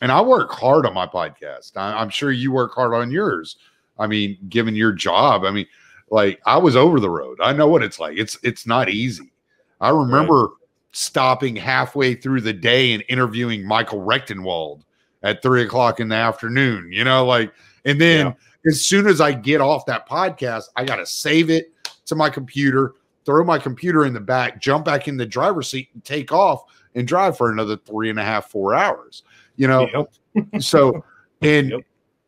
And 0.00 0.12
I 0.12 0.20
work 0.20 0.52
hard 0.52 0.86
on 0.86 0.94
my 0.94 1.06
podcast. 1.06 1.76
I, 1.76 2.00
am 2.00 2.08
sure 2.08 2.30
you 2.30 2.52
work 2.52 2.74
hard 2.74 2.94
on 2.94 3.10
yours. 3.10 3.56
I 3.98 4.06
mean, 4.06 4.38
given 4.48 4.76
your 4.76 4.92
job, 4.92 5.44
I 5.44 5.50
mean, 5.50 5.66
like 6.10 6.40
I 6.46 6.56
was 6.56 6.76
over 6.76 7.00
the 7.00 7.10
road. 7.10 7.38
I 7.42 7.52
know 7.52 7.68
what 7.68 7.82
it's 7.82 7.98
like. 7.98 8.16
It's 8.16 8.38
it's 8.42 8.66
not 8.66 8.88
easy. 8.88 9.32
I 9.80 9.90
remember 9.90 10.42
right. 10.42 10.54
stopping 10.92 11.56
halfway 11.56 12.14
through 12.14 12.42
the 12.42 12.52
day 12.52 12.92
and 12.92 13.02
interviewing 13.08 13.66
Michael 13.66 14.00
Rectenwald 14.00 14.82
at 15.22 15.42
three 15.42 15.62
o'clock 15.62 16.00
in 16.00 16.08
the 16.08 16.16
afternoon. 16.16 16.90
You 16.92 17.04
know, 17.04 17.26
like, 17.26 17.52
and 17.84 18.00
then 18.00 18.26
yeah. 18.26 18.32
as 18.66 18.80
soon 18.80 19.06
as 19.06 19.20
I 19.20 19.32
get 19.32 19.60
off 19.60 19.84
that 19.86 20.08
podcast, 20.08 20.66
I 20.76 20.84
got 20.84 20.96
to 20.96 21.06
save 21.06 21.50
it 21.50 21.72
to 22.06 22.14
my 22.14 22.30
computer 22.30 22.94
throw 23.28 23.44
my 23.44 23.58
computer 23.58 24.06
in 24.06 24.14
the 24.14 24.20
back, 24.20 24.58
jump 24.58 24.86
back 24.86 25.06
in 25.06 25.18
the 25.18 25.26
driver's 25.26 25.68
seat, 25.68 25.90
and 25.92 26.02
take 26.02 26.32
off 26.32 26.64
and 26.94 27.06
drive 27.06 27.36
for 27.36 27.52
another 27.52 27.76
three 27.76 28.08
and 28.08 28.18
a 28.18 28.24
half, 28.24 28.50
four 28.50 28.74
hours. 28.74 29.22
You 29.56 29.68
know, 29.68 30.08
yep. 30.34 30.48
so 30.62 31.04
and 31.42 31.70
yep. 31.72 31.80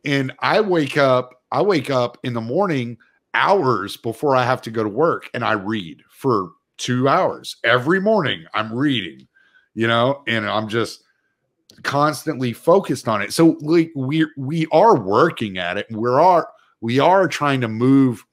and 0.05 0.31
I 0.41 0.61
wake 0.61 0.99
up, 0.99 1.41
I 1.51 1.63
wake 1.63 1.89
up 1.89 2.19
in 2.21 2.33
the 2.33 2.41
morning 2.41 2.99
hours 3.33 3.97
before 3.97 4.35
I 4.35 4.43
have 4.43 4.61
to 4.61 4.69
go 4.69 4.83
to 4.83 4.89
work, 4.89 5.27
and 5.33 5.43
I 5.43 5.53
read 5.53 6.03
for 6.07 6.51
two 6.77 7.09
hours 7.09 7.55
every 7.63 7.99
morning. 7.99 8.45
I'm 8.53 8.71
reading, 8.71 9.27
you 9.73 9.87
know, 9.87 10.21
and 10.27 10.47
I'm 10.47 10.67
just 10.67 11.01
constantly 11.81 12.53
focused 12.53 13.07
on 13.07 13.23
it. 13.23 13.33
So 13.33 13.57
like 13.61 13.91
we 13.95 14.27
we 14.37 14.67
are 14.71 14.95
working 14.95 15.57
at 15.57 15.79
it. 15.79 15.87
We 15.89 16.11
are 16.11 16.47
we 16.79 16.99
are 16.99 17.27
trying 17.27 17.61
to 17.61 17.67
move 17.67 18.23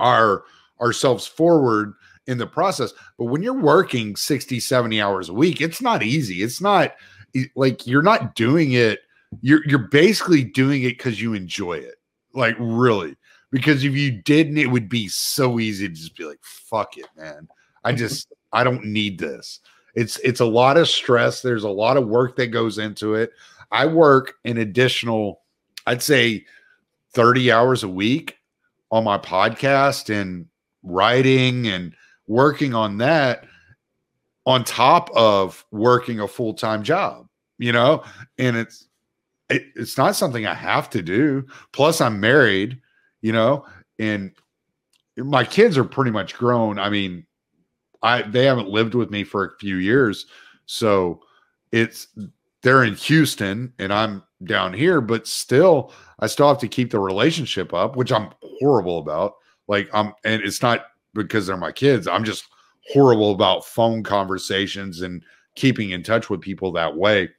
our 0.00 0.42
ourselves 0.80 1.26
forward 1.26 1.94
in 2.26 2.38
the 2.38 2.46
process. 2.46 2.92
But 3.18 3.26
when 3.26 3.42
you're 3.42 3.54
working 3.54 4.16
60, 4.16 4.60
70 4.60 5.00
hours 5.00 5.28
a 5.28 5.34
week, 5.34 5.60
it's 5.60 5.80
not 5.80 6.02
easy. 6.02 6.42
It's 6.42 6.60
not 6.60 6.94
like 7.54 7.86
you're 7.86 8.02
not 8.02 8.34
doing 8.34 8.72
it. 8.72 9.00
You're 9.40 9.66
you're 9.66 9.88
basically 9.88 10.44
doing 10.44 10.82
it 10.82 10.96
because 10.96 11.20
you 11.20 11.34
enjoy 11.34 11.74
it. 11.74 11.96
Like 12.32 12.56
really. 12.58 13.16
Because 13.50 13.84
if 13.84 13.94
you 13.94 14.10
didn't, 14.10 14.58
it 14.58 14.70
would 14.70 14.88
be 14.88 15.08
so 15.08 15.60
easy 15.60 15.88
to 15.88 15.94
just 15.94 16.16
be 16.16 16.24
like, 16.24 16.40
fuck 16.42 16.96
it, 16.96 17.06
man. 17.16 17.48
I 17.84 17.90
mm-hmm. 17.90 17.98
just 17.98 18.32
I 18.52 18.64
don't 18.64 18.84
need 18.84 19.18
this. 19.18 19.60
It's 19.94 20.18
it's 20.18 20.40
a 20.40 20.46
lot 20.46 20.76
of 20.76 20.88
stress. 20.88 21.42
There's 21.42 21.64
a 21.64 21.68
lot 21.68 21.96
of 21.96 22.08
work 22.08 22.36
that 22.36 22.48
goes 22.48 22.78
into 22.78 23.14
it. 23.14 23.32
I 23.72 23.86
work 23.86 24.34
an 24.44 24.58
additional, 24.58 25.40
I'd 25.86 26.02
say 26.02 26.44
30 27.12 27.50
hours 27.50 27.82
a 27.82 27.88
week 27.88 28.38
on 28.90 29.04
my 29.04 29.18
podcast 29.18 30.14
and 30.14 30.46
writing 30.86 31.66
and 31.66 31.94
working 32.26 32.74
on 32.74 32.98
that 32.98 33.44
on 34.46 34.64
top 34.64 35.10
of 35.14 35.64
working 35.72 36.20
a 36.20 36.28
full-time 36.28 36.82
job, 36.82 37.26
you 37.58 37.72
know, 37.72 38.02
and 38.38 38.56
it's 38.56 38.88
it, 39.50 39.64
it's 39.74 39.98
not 39.98 40.16
something 40.16 40.46
I 40.46 40.54
have 40.54 40.88
to 40.90 41.02
do. 41.02 41.46
Plus, 41.72 42.00
I'm 42.00 42.20
married, 42.20 42.80
you 43.20 43.32
know, 43.32 43.64
and 43.98 44.32
my 45.16 45.44
kids 45.44 45.76
are 45.76 45.84
pretty 45.84 46.10
much 46.10 46.34
grown. 46.34 46.78
I 46.78 46.90
mean, 46.90 47.26
I 48.02 48.22
they 48.22 48.44
haven't 48.44 48.68
lived 48.68 48.94
with 48.94 49.10
me 49.10 49.24
for 49.24 49.44
a 49.44 49.58
few 49.58 49.76
years, 49.76 50.26
so 50.66 51.20
it's 51.72 52.08
they're 52.62 52.84
in 52.84 52.94
Houston 52.94 53.72
and 53.78 53.92
I'm 53.92 54.22
down 54.44 54.72
here, 54.72 55.00
but 55.00 55.26
still, 55.26 55.92
I 56.18 56.26
still 56.26 56.48
have 56.48 56.58
to 56.58 56.68
keep 56.68 56.90
the 56.90 57.00
relationship 57.00 57.72
up, 57.72 57.96
which 57.96 58.12
I'm 58.12 58.30
horrible 58.42 58.98
about. 58.98 59.34
Like 59.68 59.88
I'm, 59.92 60.12
and 60.24 60.42
it's 60.42 60.62
not 60.62 60.86
because 61.14 61.46
they're 61.46 61.56
my 61.56 61.72
kids. 61.72 62.06
I'm 62.06 62.24
just 62.24 62.46
horrible 62.92 63.32
about 63.32 63.64
phone 63.64 64.02
conversations 64.02 65.02
and 65.02 65.22
keeping 65.54 65.90
in 65.90 66.02
touch 66.02 66.30
with 66.30 66.40
people 66.40 66.70
that 66.72 66.96
way. 66.96 67.30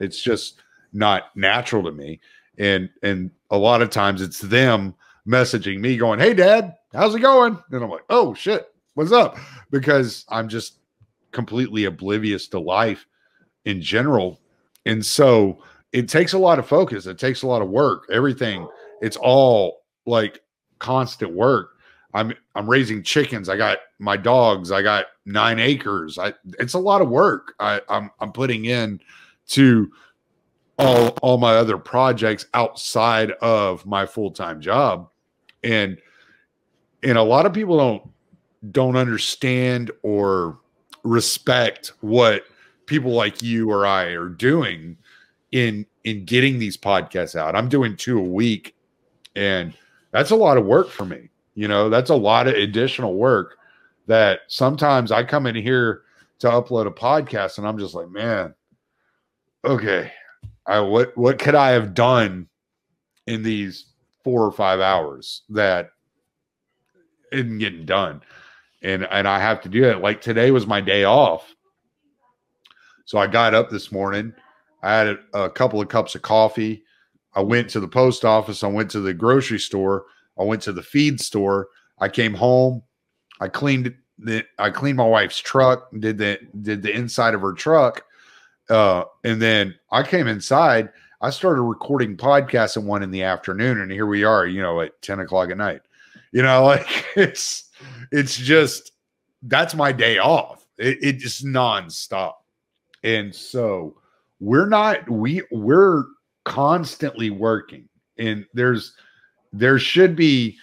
It's 0.00 0.22
just 0.22 0.62
not 0.92 1.34
natural 1.36 1.82
to 1.84 1.92
me. 1.92 2.20
And 2.58 2.90
and 3.02 3.30
a 3.50 3.56
lot 3.56 3.82
of 3.82 3.90
times 3.90 4.20
it's 4.20 4.40
them 4.40 4.94
messaging 5.26 5.80
me 5.80 5.96
going, 5.96 6.18
"Hey 6.18 6.34
dad, 6.34 6.74
how's 6.92 7.14
it 7.14 7.20
going?" 7.20 7.58
And 7.70 7.82
I'm 7.82 7.90
like, 7.90 8.04
"Oh 8.10 8.34
shit, 8.34 8.66
what's 8.94 9.12
up?" 9.12 9.38
Because 9.70 10.26
I'm 10.28 10.48
just 10.48 10.78
completely 11.30 11.86
oblivious 11.86 12.46
to 12.48 12.60
life 12.60 13.06
in 13.64 13.80
general. 13.80 14.40
And 14.84 15.04
so 15.04 15.62
it 15.92 16.08
takes 16.08 16.34
a 16.34 16.38
lot 16.38 16.58
of 16.58 16.66
focus. 16.66 17.06
It 17.06 17.18
takes 17.18 17.42
a 17.42 17.46
lot 17.46 17.62
of 17.62 17.68
work. 17.68 18.04
Everything, 18.10 18.68
it's 19.00 19.16
all 19.16 19.84
like 20.04 20.41
constant 20.82 21.32
work. 21.32 21.78
I'm 22.12 22.34
I'm 22.54 22.68
raising 22.68 23.02
chickens. 23.02 23.48
I 23.48 23.56
got 23.56 23.78
my 23.98 24.16
dogs. 24.16 24.70
I 24.70 24.82
got 24.82 25.06
nine 25.24 25.58
acres. 25.58 26.18
I 26.18 26.34
it's 26.58 26.74
a 26.74 26.78
lot 26.78 27.00
of 27.00 27.08
work. 27.08 27.54
I, 27.60 27.80
I'm 27.88 28.10
I'm 28.20 28.32
putting 28.32 28.66
in 28.66 29.00
to 29.48 29.90
all 30.78 31.08
all 31.22 31.38
my 31.38 31.54
other 31.54 31.78
projects 31.78 32.46
outside 32.52 33.30
of 33.40 33.86
my 33.86 34.04
full-time 34.04 34.60
job. 34.60 35.08
And 35.62 35.98
and 37.02 37.16
a 37.16 37.22
lot 37.22 37.46
of 37.46 37.54
people 37.54 37.78
don't 37.78 38.10
don't 38.72 38.96
understand 38.96 39.90
or 40.02 40.58
respect 41.04 41.92
what 42.00 42.42
people 42.86 43.12
like 43.12 43.40
you 43.40 43.70
or 43.70 43.86
I 43.86 44.06
are 44.06 44.28
doing 44.28 44.96
in 45.52 45.86
in 46.02 46.24
getting 46.24 46.58
these 46.58 46.76
podcasts 46.76 47.36
out. 47.36 47.54
I'm 47.54 47.68
doing 47.68 47.96
two 47.96 48.18
a 48.18 48.22
week 48.22 48.74
and 49.36 49.74
that's 50.12 50.30
a 50.30 50.36
lot 50.36 50.58
of 50.58 50.66
work 50.66 50.90
for 50.90 51.04
me. 51.04 51.30
You 51.54 51.68
know, 51.68 51.88
that's 51.88 52.10
a 52.10 52.14
lot 52.14 52.46
of 52.46 52.54
additional 52.54 53.14
work 53.14 53.58
that 54.06 54.40
sometimes 54.48 55.10
I 55.12 55.24
come 55.24 55.46
in 55.46 55.54
here 55.54 56.02
to 56.38 56.48
upload 56.48 56.86
a 56.86 56.90
podcast 56.90 57.58
and 57.58 57.66
I'm 57.66 57.78
just 57.78 57.94
like, 57.94 58.10
man, 58.10 58.54
okay, 59.64 60.12
I 60.66 60.80
what 60.80 61.16
what 61.16 61.38
could 61.38 61.54
I 61.54 61.70
have 61.70 61.94
done 61.94 62.48
in 63.26 63.42
these 63.42 63.86
four 64.24 64.44
or 64.44 64.52
five 64.52 64.80
hours 64.80 65.42
that 65.50 65.90
isn't 67.32 67.58
getting 67.58 67.84
done? 67.84 68.22
And 68.82 69.04
and 69.04 69.28
I 69.28 69.38
have 69.40 69.60
to 69.62 69.68
do 69.68 69.84
it. 69.84 70.00
Like 70.00 70.20
today 70.20 70.50
was 70.50 70.66
my 70.66 70.80
day 70.80 71.04
off. 71.04 71.54
So 73.04 73.18
I 73.18 73.26
got 73.26 73.54
up 73.54 73.70
this 73.70 73.92
morning. 73.92 74.32
I 74.82 74.94
had 74.94 75.06
a, 75.06 75.42
a 75.44 75.50
couple 75.50 75.80
of 75.80 75.88
cups 75.88 76.14
of 76.14 76.22
coffee. 76.22 76.84
I 77.34 77.40
went 77.40 77.70
to 77.70 77.80
the 77.80 77.88
post 77.88 78.24
office. 78.24 78.62
I 78.62 78.68
went 78.68 78.90
to 78.92 79.00
the 79.00 79.14
grocery 79.14 79.58
store. 79.58 80.04
I 80.38 80.44
went 80.44 80.62
to 80.62 80.72
the 80.72 80.82
feed 80.82 81.20
store. 81.20 81.68
I 81.98 82.08
came 82.08 82.34
home. 82.34 82.82
I 83.40 83.48
cleaned 83.48 83.94
the 84.18 84.44
I 84.58 84.70
cleaned 84.70 84.98
my 84.98 85.06
wife's 85.06 85.38
truck, 85.38 85.88
did 85.98 86.18
the 86.18 86.38
did 86.62 86.82
the 86.82 86.94
inside 86.94 87.34
of 87.34 87.40
her 87.40 87.52
truck. 87.52 88.04
Uh, 88.70 89.04
and 89.24 89.40
then 89.42 89.74
I 89.90 90.02
came 90.02 90.26
inside. 90.26 90.90
I 91.20 91.30
started 91.30 91.62
recording 91.62 92.16
podcasts 92.16 92.76
at 92.76 92.82
one 92.82 93.02
in 93.02 93.10
the 93.10 93.22
afternoon, 93.22 93.80
and 93.80 93.90
here 93.90 94.06
we 94.06 94.24
are, 94.24 94.46
you 94.46 94.60
know, 94.60 94.80
at 94.80 95.00
10 95.02 95.20
o'clock 95.20 95.50
at 95.50 95.56
night. 95.56 95.82
You 96.32 96.42
know, 96.42 96.64
like 96.66 97.06
it's 97.16 97.70
it's 98.10 98.36
just 98.36 98.92
that's 99.42 99.74
my 99.74 99.92
day 99.92 100.18
off. 100.18 100.66
It, 100.78 100.98
it 101.02 101.12
just 101.18 101.44
nonstop. 101.44 102.34
And 103.04 103.34
so 103.34 103.96
we're 104.40 104.68
not 104.68 105.08
we 105.10 105.42
we're 105.50 106.04
constantly 106.44 107.30
working. 107.30 107.88
And 108.18 108.44
there's 108.54 108.94
there 109.52 109.78
should 109.78 110.16
be 110.16 110.58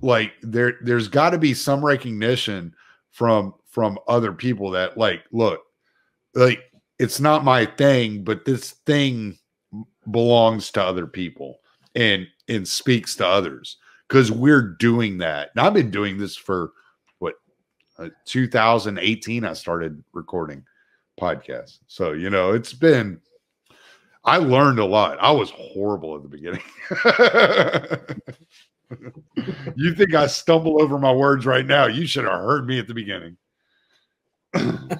like 0.00 0.32
there 0.42 0.78
there's 0.82 1.08
got 1.08 1.30
to 1.30 1.38
be 1.38 1.54
some 1.54 1.84
recognition 1.84 2.74
from 3.10 3.54
from 3.68 3.98
other 4.08 4.32
people 4.32 4.70
that 4.70 4.96
like 4.96 5.22
look 5.32 5.60
like 6.34 6.60
it's 6.98 7.20
not 7.20 7.44
my 7.44 7.66
thing 7.66 8.24
but 8.24 8.44
this 8.44 8.72
thing 8.86 9.36
belongs 10.10 10.70
to 10.70 10.82
other 10.82 11.06
people 11.06 11.60
and 11.94 12.26
and 12.48 12.66
speaks 12.66 13.14
to 13.16 13.26
others. 13.26 13.76
Because 14.08 14.30
we're 14.30 14.76
doing 14.78 15.18
that. 15.18 15.50
And 15.54 15.64
i've 15.64 15.74
been 15.74 15.90
doing 15.90 16.18
this 16.18 16.36
for 16.36 16.72
what 17.18 17.34
uh, 17.98 18.08
2018 18.26 19.44
i 19.44 19.52
started 19.52 20.02
recording 20.12 20.64
podcasts. 21.20 21.78
So 21.86 22.12
you 22.12 22.30
know 22.30 22.52
it's 22.52 22.72
been 22.72 23.20
I 24.24 24.36
learned 24.36 24.78
a 24.78 24.84
lot. 24.84 25.18
I 25.20 25.32
was 25.32 25.50
horrible 25.50 26.14
at 26.16 26.22
the 26.22 26.28
beginning. 26.28 26.62
you 29.76 29.94
think 29.94 30.14
I 30.14 30.28
stumble 30.28 30.80
over 30.80 30.96
my 30.98 31.12
words 31.12 31.44
right 31.44 31.66
now? 31.66 31.86
You 31.86 32.06
should 32.06 32.24
have 32.24 32.34
heard 32.34 32.64
me 32.66 32.78
at 32.78 32.86
the 32.86 32.94
beginning. 32.94 33.36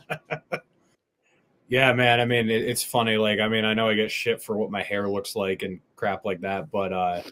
yeah, 1.68 1.92
man. 1.92 2.18
I 2.20 2.24
mean, 2.24 2.50
it, 2.50 2.62
it's 2.62 2.82
funny. 2.82 3.16
Like, 3.16 3.38
I 3.38 3.46
mean, 3.48 3.64
I 3.64 3.74
know 3.74 3.88
I 3.88 3.94
get 3.94 4.10
shit 4.10 4.42
for 4.42 4.56
what 4.56 4.72
my 4.72 4.82
hair 4.82 5.08
looks 5.08 5.36
like 5.36 5.62
and 5.62 5.78
crap 5.94 6.24
like 6.24 6.40
that, 6.40 6.72
but 6.72 6.92
uh, 6.92 7.22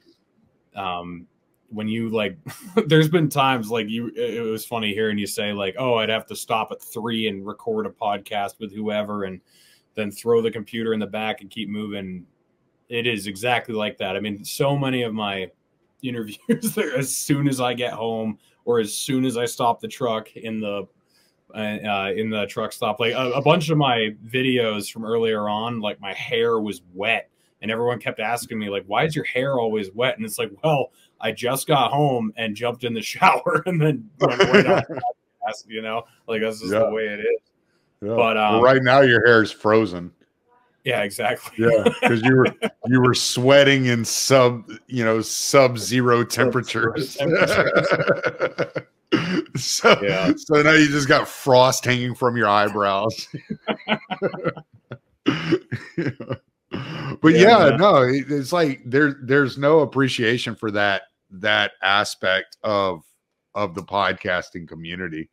um, 0.77 1.27
when 1.71 1.89
you 1.89 2.09
like, 2.09 2.39
there's 2.87 3.09
been 3.09 3.29
times 3.29 3.69
like 3.69 3.89
you. 3.89 4.13
It 4.15 4.43
was 4.43 4.65
funny 4.65 4.95
hearing 4.95 5.19
you 5.19 5.27
say 5.27 5.53
like, 5.53 5.75
"Oh, 5.79 5.95
I'd 5.95 6.09
have 6.09 6.27
to 6.27 6.37
stop 6.37 6.71
at 6.71 6.81
three 6.83 7.27
and 7.29 7.47
record 7.47 7.87
a 7.87 7.91
podcast 7.91 8.61
with 8.61 8.73
whoever," 8.73 9.25
and 9.25 9.41
then 9.95 10.11
throw 10.11 10.41
the 10.41 10.51
computer 10.51 10.93
in 10.95 11.01
the 11.01 11.07
back 11.07 11.41
and 11.41 11.51
keep 11.51 11.69
moving. 11.69 12.27
It 12.89 13.07
is 13.07 13.27
exactly 13.27 13.75
like 13.75 13.99
that. 13.99 14.17
I 14.17 14.21
mean, 14.21 14.45
so 14.45 14.77
many 14.77 15.03
of 15.03 15.15
my 15.15 15.51
interviews 16.03 16.79
as 16.97 17.15
soon 17.15 17.49
as 17.49 17.61
I 17.61 17.75
get 17.75 17.93
home 17.93 18.39
or 18.65 18.81
as 18.81 18.95
soon 18.95 19.25
as 19.25 19.37
I 19.37 19.45
stop 19.47 19.81
the 19.81 19.89
truck 19.89 20.35
in 20.37 20.61
the 20.61 20.87
uh, 21.55 21.59
uh, 21.59 22.13
in 22.15 22.31
the 22.31 22.47
truck 22.47 22.73
stop. 22.73 23.01
Like 23.01 23.13
a, 23.13 23.33
a, 23.33 23.43
bunch 23.43 23.71
of 23.71 23.79
my 23.79 24.15
videos 24.25 24.91
from 24.91 25.05
earlier 25.05 25.49
on, 25.49 25.81
like 25.81 26.01
my 26.01 26.13
hair 26.13 26.61
was 26.61 26.83
wet, 26.95 27.29
and 27.61 27.73
everyone 27.73 27.99
kept 27.99 28.21
asking 28.21 28.59
me 28.59 28.69
like, 28.69 28.85
"Why 28.87 29.05
is 29.05 29.17
your 29.17 29.25
hair 29.25 29.59
always 29.59 29.91
wet?" 29.93 30.17
And 30.17 30.25
it's 30.25 30.39
like, 30.39 30.53
well, 30.63 30.93
I 31.21 31.33
just 31.33 31.67
got 31.67 31.91
home 31.91 32.33
and 32.37 32.55
jumped 32.55 32.85
in 32.85 32.95
the 32.95 33.03
shower 33.03 33.63
and 33.67 33.81
then 33.81 34.09
went 34.21 34.69
right. 34.69 34.85
You 35.67 35.83
know, 35.83 36.05
like 36.29 36.43
that's 36.43 36.61
just 36.61 36.73
yeah. 36.73 36.81
the 36.81 36.91
way 36.91 37.07
it 37.07 37.21
is. 37.21 37.50
Yeah. 38.03 38.15
But 38.15 38.37
um, 38.37 38.55
well, 38.55 38.63
right 38.63 38.83
now 38.83 39.01
your 39.01 39.25
hair 39.27 39.43
is 39.43 39.53
frozen. 39.53 40.13
Yeah, 40.85 41.03
exactly. 41.03 41.67
yeah, 41.67 41.85
because 42.01 42.23
you 42.23 42.37
were 42.37 42.47
you 42.87 43.01
were 43.03 43.15
sweating 43.15 43.87
in 43.87 44.05
sub 44.05 44.71
you 44.87 45.05
know 45.05 45.21
sub 45.21 45.79
zero 45.79 46.25
temperatures. 46.25 47.15
so 49.57 49.99
yeah. 50.03 50.33
so 50.37 50.63
now 50.63 50.73
you 50.73 50.89
just 50.89 51.09
got 51.09 51.29
frost 51.29 51.85
hanging 51.85 52.15
from 52.15 52.37
your 52.37 52.49
eyebrows. 52.49 53.29
But 57.21 57.35
yeah, 57.35 57.71
yeah 57.71 57.77
no, 57.77 58.03
it's 58.09 58.53
like 58.53 58.81
there 58.87 59.17
there's 59.23 59.59
no 59.59 59.81
appreciation 59.81 60.55
for 60.55 60.71
that 60.71 61.03
that 61.31 61.73
aspect 61.83 62.57
of 62.63 63.03
of 63.55 63.75
the 63.75 63.83
podcasting 63.83 64.69
community, 64.69 65.29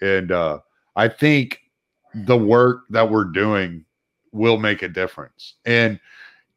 and 0.00 0.30
uh, 0.30 0.60
I 0.94 1.08
think 1.08 1.60
the 2.24 2.36
work 2.36 2.84
that 2.90 3.10
we're 3.10 3.24
doing 3.24 3.84
will 4.32 4.58
make 4.58 4.82
a 4.82 4.88
difference. 4.88 5.54
And 5.64 6.00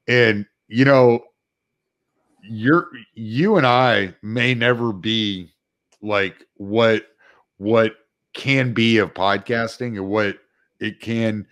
and 0.07 0.45
you 0.67 0.85
know, 0.85 1.23
you're 2.43 2.87
you 3.13 3.57
and 3.57 3.67
I 3.67 4.15
may 4.21 4.53
never 4.53 4.93
be 4.93 5.51
like 6.01 6.45
what 6.55 7.07
what 7.57 7.95
can 8.33 8.73
be 8.73 8.97
of 8.97 9.13
podcasting 9.13 9.97
and 9.97 10.07
what 10.07 10.37
it 10.79 11.01
can 11.01 11.45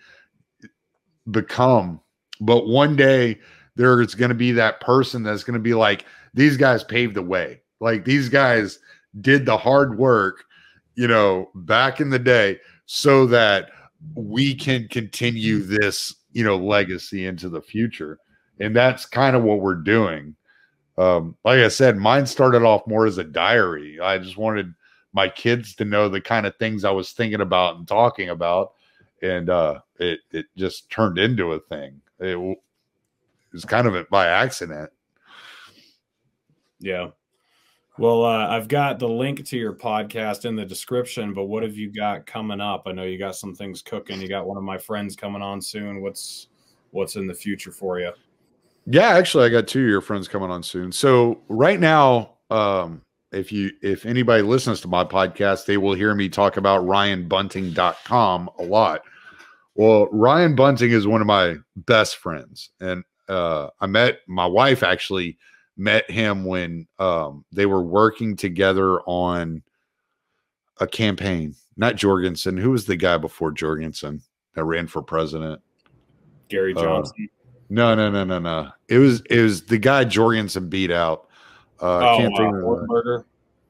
become. 1.30 2.00
But 2.40 2.66
one 2.66 2.96
day 2.96 3.38
there's 3.76 4.14
going 4.14 4.30
to 4.30 4.34
be 4.34 4.52
that 4.52 4.80
person 4.80 5.22
that's 5.22 5.44
going 5.44 5.54
to 5.54 5.60
be 5.60 5.74
like, 5.74 6.06
these 6.34 6.56
guys 6.56 6.82
paved 6.82 7.14
the 7.14 7.22
way. 7.22 7.60
Like 7.80 8.04
these 8.04 8.28
guys 8.28 8.78
did 9.20 9.44
the 9.44 9.56
hard 9.56 9.98
work, 9.98 10.44
you 10.94 11.08
know, 11.08 11.50
back 11.54 12.00
in 12.00 12.10
the 12.10 12.18
day 12.18 12.58
so 12.86 13.26
that 13.26 13.70
we 14.14 14.54
can 14.54 14.88
continue 14.88 15.62
this, 15.62 16.14
you 16.32 16.44
know, 16.44 16.56
legacy 16.56 17.26
into 17.26 17.48
the 17.48 17.62
future. 17.62 18.18
And 18.60 18.74
that's 18.74 19.06
kind 19.06 19.36
of 19.36 19.42
what 19.42 19.60
we're 19.60 19.74
doing. 19.74 20.34
Um, 20.96 21.36
like 21.44 21.60
I 21.60 21.68
said, 21.68 21.96
mine 21.96 22.26
started 22.26 22.64
off 22.64 22.86
more 22.86 23.06
as 23.06 23.18
a 23.18 23.24
diary. 23.24 24.00
I 24.00 24.18
just 24.18 24.36
wanted 24.36 24.74
my 25.12 25.28
kids 25.28 25.74
to 25.76 25.84
know 25.84 26.08
the 26.08 26.20
kind 26.20 26.46
of 26.46 26.56
things 26.56 26.84
I 26.84 26.90
was 26.90 27.12
thinking 27.12 27.40
about 27.40 27.76
and 27.76 27.86
talking 27.86 28.30
about, 28.30 28.74
and 29.22 29.48
uh, 29.48 29.80
it 29.98 30.20
it 30.32 30.46
just 30.56 30.90
turned 30.90 31.18
into 31.18 31.52
a 31.52 31.60
thing. 31.60 32.00
It, 32.18 32.36
it 32.36 32.58
was 33.52 33.64
kind 33.64 33.86
of 33.86 34.08
by 34.10 34.26
accident. 34.26 34.90
Yeah. 36.80 37.08
Well, 37.98 38.24
uh, 38.24 38.46
I've 38.46 38.68
got 38.68 39.00
the 39.00 39.08
link 39.08 39.44
to 39.46 39.56
your 39.56 39.72
podcast 39.72 40.44
in 40.44 40.54
the 40.54 40.64
description, 40.64 41.34
but 41.34 41.46
what 41.46 41.64
have 41.64 41.76
you 41.76 41.92
got 41.92 42.26
coming 42.26 42.60
up? 42.60 42.84
I 42.86 42.92
know 42.92 43.02
you 43.02 43.18
got 43.18 43.34
some 43.34 43.56
things 43.56 43.82
cooking. 43.82 44.20
You 44.20 44.28
got 44.28 44.46
one 44.46 44.56
of 44.56 44.62
my 44.62 44.78
friends 44.78 45.16
coming 45.16 45.42
on 45.42 45.60
soon. 45.60 46.00
What's 46.00 46.46
what's 46.92 47.16
in 47.16 47.26
the 47.26 47.34
future 47.34 47.72
for 47.72 47.98
you? 47.98 48.12
Yeah, 48.86 49.08
actually, 49.08 49.46
I 49.46 49.48
got 49.48 49.66
two 49.66 49.82
of 49.82 49.88
your 49.88 50.00
friends 50.00 50.28
coming 50.28 50.48
on 50.48 50.62
soon. 50.62 50.92
So 50.92 51.40
right 51.48 51.80
now, 51.80 52.34
um, 52.50 53.02
if 53.32 53.50
you 53.50 53.72
if 53.82 54.06
anybody 54.06 54.44
listens 54.44 54.80
to 54.82 54.88
my 54.88 55.02
podcast, 55.02 55.66
they 55.66 55.76
will 55.76 55.94
hear 55.94 56.14
me 56.14 56.28
talk 56.28 56.56
about 56.56 56.86
ryanbunting.com 56.86 58.50
a 58.60 58.62
lot. 58.62 59.02
Well, 59.74 60.06
Ryan 60.12 60.54
Bunting 60.54 60.92
is 60.92 61.08
one 61.08 61.20
of 61.20 61.26
my 61.26 61.56
best 61.74 62.18
friends, 62.18 62.70
and 62.80 63.02
uh, 63.28 63.70
I 63.80 63.86
met 63.88 64.20
my 64.28 64.46
wife 64.46 64.84
actually 64.84 65.36
met 65.78 66.10
him 66.10 66.44
when 66.44 66.86
um, 66.98 67.44
they 67.52 67.64
were 67.64 67.82
working 67.82 68.36
together 68.36 69.00
on 69.02 69.62
a 70.80 70.86
campaign. 70.86 71.54
Not 71.76 71.96
Jorgensen. 71.96 72.56
Who 72.56 72.72
was 72.72 72.84
the 72.84 72.96
guy 72.96 73.16
before 73.16 73.52
Jorgensen 73.52 74.20
that 74.54 74.64
ran 74.64 74.88
for 74.88 75.02
president? 75.02 75.62
Gary 76.48 76.74
uh, 76.74 76.82
Johnson. 76.82 77.14
Uh, 77.30 77.34
no, 77.70 77.94
no, 77.94 78.10
no, 78.10 78.24
no, 78.24 78.38
no. 78.38 78.70
It 78.88 78.98
was 78.98 79.22
it 79.30 79.40
was 79.40 79.64
the 79.64 79.78
guy 79.78 80.04
Jorgensen 80.04 80.68
beat 80.68 80.90
out. 80.90 81.28
Uh, 81.80 81.98
oh, 81.98 82.18
can't 82.18 82.36
think 82.36 82.54
Hornberger. 82.54 83.24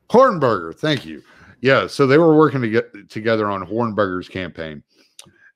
Hornberger. 0.09 0.75
Thank 0.75 1.05
you. 1.05 1.23
Yeah, 1.61 1.89
so 1.89 2.07
they 2.07 2.19
were 2.19 2.37
working 2.37 2.63
to 2.63 2.71
get 2.71 3.11
together 3.11 3.51
on 3.51 3.67
Hornberger's 3.67 4.29
campaign, 4.29 4.83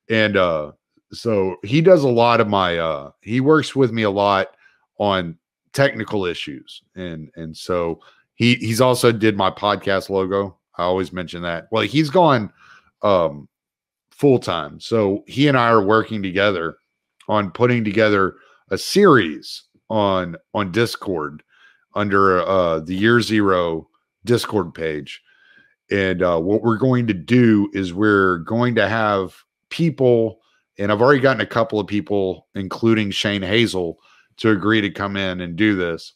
and 0.09 0.35
uh, 0.35 0.73
so 1.13 1.55
he 1.63 1.81
does 1.81 2.03
a 2.03 2.09
lot 2.09 2.41
of 2.41 2.47
my. 2.49 2.77
Uh, 2.77 3.11
he 3.21 3.39
works 3.39 3.75
with 3.75 3.91
me 3.91 4.03
a 4.03 4.09
lot 4.09 4.49
on 4.97 5.37
technical 5.73 6.25
issues. 6.25 6.83
And 6.95 7.29
and 7.35 7.55
so 7.55 7.99
he 8.35 8.55
he's 8.55 8.81
also 8.81 9.11
did 9.11 9.35
my 9.35 9.51
podcast 9.51 10.09
logo. 10.09 10.57
I 10.77 10.83
always 10.83 11.11
mention 11.11 11.41
that. 11.43 11.67
Well 11.71 11.83
he's 11.83 12.09
gone 12.09 12.51
um 13.01 13.47
full 14.11 14.39
time 14.39 14.79
so 14.79 15.23
he 15.27 15.47
and 15.49 15.57
i 15.57 15.67
are 15.67 15.83
working 15.83 16.23
together 16.23 16.77
on 17.27 17.51
putting 17.51 17.83
together 17.83 18.35
a 18.69 18.77
series 18.77 19.63
on 19.89 20.37
on 20.53 20.71
discord 20.71 21.43
under 21.95 22.41
uh 22.47 22.79
the 22.79 22.95
year 22.95 23.21
zero 23.21 23.89
discord 24.23 24.73
page. 24.73 25.21
And 25.91 26.23
uh 26.23 26.39
what 26.39 26.61
we're 26.61 26.77
going 26.77 27.07
to 27.07 27.13
do 27.13 27.69
is 27.73 27.93
we're 27.93 28.37
going 28.39 28.75
to 28.75 28.87
have 28.87 29.35
people 29.69 30.39
and 30.77 30.91
i've 30.91 31.01
already 31.01 31.19
gotten 31.19 31.41
a 31.41 31.45
couple 31.45 31.79
of 31.79 31.87
people 31.87 32.47
including 32.55 33.11
shane 33.11 33.41
hazel 33.41 33.99
to 34.37 34.51
agree 34.51 34.81
to 34.81 34.89
come 34.89 35.17
in 35.17 35.41
and 35.41 35.55
do 35.55 35.75
this. 35.75 36.13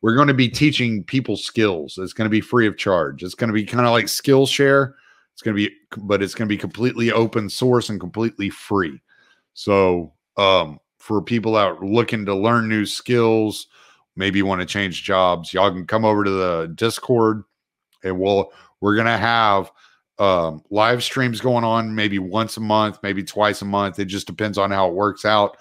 We're 0.00 0.16
going 0.16 0.28
to 0.28 0.34
be 0.34 0.48
teaching 0.48 1.04
people 1.04 1.36
skills. 1.36 1.96
It's 1.98 2.12
going 2.12 2.26
to 2.26 2.30
be 2.30 2.40
free 2.40 2.66
of 2.66 2.76
charge. 2.76 3.22
It's 3.22 3.36
going 3.36 3.48
to 3.48 3.54
be 3.54 3.64
kind 3.64 3.86
of 3.86 3.92
like 3.92 4.06
Skillshare. 4.06 4.94
It's 5.32 5.42
going 5.42 5.56
to 5.56 5.68
be, 5.68 5.74
but 5.96 6.22
it's 6.22 6.34
going 6.34 6.48
to 6.48 6.52
be 6.52 6.58
completely 6.58 7.12
open 7.12 7.48
source 7.48 7.88
and 7.88 8.00
completely 8.00 8.50
free. 8.50 9.00
So, 9.54 10.12
um, 10.36 10.78
for 10.98 11.22
people 11.22 11.56
out 11.56 11.82
looking 11.82 12.24
to 12.26 12.34
learn 12.34 12.68
new 12.68 12.86
skills, 12.86 13.68
maybe 14.16 14.42
want 14.42 14.60
to 14.60 14.66
change 14.66 15.02
jobs, 15.04 15.52
y'all 15.52 15.70
can 15.70 15.86
come 15.86 16.04
over 16.04 16.22
to 16.24 16.30
the 16.30 16.72
Discord 16.74 17.42
and 18.04 18.18
we'll, 18.18 18.52
we're 18.80 18.94
going 18.94 19.06
to 19.06 19.16
have 19.16 19.70
um, 20.18 20.62
live 20.70 21.02
streams 21.02 21.40
going 21.40 21.64
on 21.64 21.94
maybe 21.94 22.18
once 22.18 22.56
a 22.56 22.60
month, 22.60 22.98
maybe 23.02 23.22
twice 23.22 23.62
a 23.62 23.64
month. 23.64 23.98
It 23.98 24.04
just 24.04 24.26
depends 24.26 24.58
on 24.58 24.70
how 24.70 24.88
it 24.88 24.94
works 24.94 25.24
out 25.24 25.56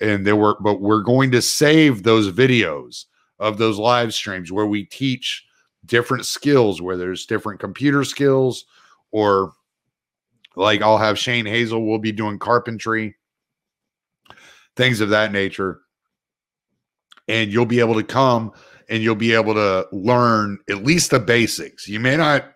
and 0.00 0.26
there 0.26 0.36
were 0.36 0.56
but 0.60 0.80
we're 0.80 1.02
going 1.02 1.30
to 1.30 1.42
save 1.42 2.02
those 2.02 2.30
videos 2.30 3.04
of 3.38 3.58
those 3.58 3.78
live 3.78 4.12
streams 4.14 4.52
where 4.52 4.66
we 4.66 4.84
teach 4.84 5.44
different 5.84 6.26
skills 6.26 6.82
where 6.82 6.96
there's 6.96 7.26
different 7.26 7.60
computer 7.60 8.04
skills 8.04 8.64
or 9.12 9.52
like 10.56 10.82
I'll 10.82 10.98
have 10.98 11.18
Shane 11.18 11.46
Hazel 11.46 11.86
will 11.86 11.98
be 11.98 12.12
doing 12.12 12.38
carpentry 12.38 13.16
things 14.74 15.00
of 15.00 15.10
that 15.10 15.32
nature. 15.32 15.80
And 17.28 17.52
you'll 17.52 17.66
be 17.66 17.80
able 17.80 17.94
to 17.94 18.04
come 18.04 18.52
and 18.88 19.02
you'll 19.02 19.16
be 19.16 19.32
able 19.32 19.54
to 19.54 19.86
learn 19.92 20.58
at 20.70 20.84
least 20.84 21.10
the 21.10 21.18
basics. 21.18 21.88
You 21.88 22.00
may 22.00 22.16
not 22.16 22.52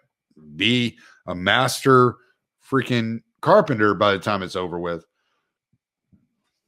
be 0.56 0.96
a 1.26 1.34
master 1.34 2.16
freaking 2.68 3.20
carpenter 3.40 3.94
by 3.94 4.12
the 4.12 4.18
time 4.18 4.42
it's 4.42 4.56
over 4.56 4.78
with 4.78 5.04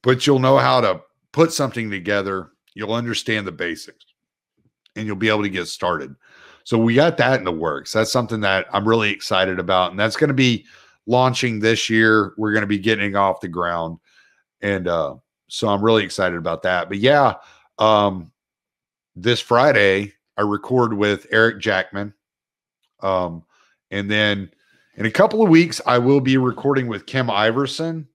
but 0.02 0.26
you'll 0.26 0.38
know 0.38 0.58
how 0.58 0.80
to 0.80 1.00
put 1.32 1.52
something 1.52 1.90
together. 1.90 2.50
You'll 2.74 2.94
understand 2.94 3.46
the 3.46 3.52
basics 3.52 4.04
and 4.96 5.06
you'll 5.06 5.16
be 5.16 5.28
able 5.28 5.42
to 5.42 5.48
get 5.48 5.66
started. 5.66 6.14
So 6.64 6.78
we 6.78 6.94
got 6.94 7.16
that 7.16 7.38
in 7.38 7.44
the 7.44 7.52
works. 7.52 7.92
That's 7.92 8.12
something 8.12 8.40
that 8.40 8.66
I'm 8.72 8.86
really 8.86 9.10
excited 9.10 9.58
about. 9.58 9.90
And 9.90 9.98
that's 9.98 10.16
going 10.16 10.28
to 10.28 10.34
be 10.34 10.64
launching 11.06 11.58
this 11.58 11.90
year. 11.90 12.34
We're 12.36 12.52
going 12.52 12.62
to 12.62 12.68
be 12.68 12.78
getting 12.78 13.16
off 13.16 13.40
the 13.40 13.48
ground. 13.48 13.98
And 14.60 14.86
uh, 14.86 15.16
so 15.48 15.68
I'm 15.68 15.82
really 15.82 16.04
excited 16.04 16.36
about 16.36 16.62
that. 16.62 16.88
But 16.88 16.98
yeah, 16.98 17.34
um, 17.78 18.30
this 19.16 19.40
Friday, 19.40 20.12
I 20.36 20.42
record 20.42 20.94
with 20.94 21.26
Eric 21.30 21.60
Jackman. 21.60 22.14
Um, 23.00 23.44
and 23.90 24.10
then 24.10 24.50
in 24.94 25.06
a 25.06 25.10
couple 25.10 25.42
of 25.42 25.50
weeks, 25.50 25.80
I 25.84 25.98
will 25.98 26.20
be 26.20 26.36
recording 26.36 26.86
with 26.86 27.06
Kim 27.06 27.28
Iverson. 27.28 28.06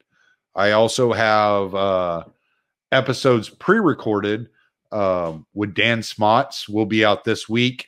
I 0.58 0.72
also 0.72 1.14
have 1.14 1.76
uh, 1.76 2.24
episodes 2.92 3.48
pre-recorded 3.48 4.50
um, 4.92 5.46
with 5.54 5.76
Dan 5.76 6.02
Smots. 6.02 6.68
Will 6.68 6.88
be 6.88 7.06
out 7.06 7.24
this 7.24 7.48
week. 7.48 7.88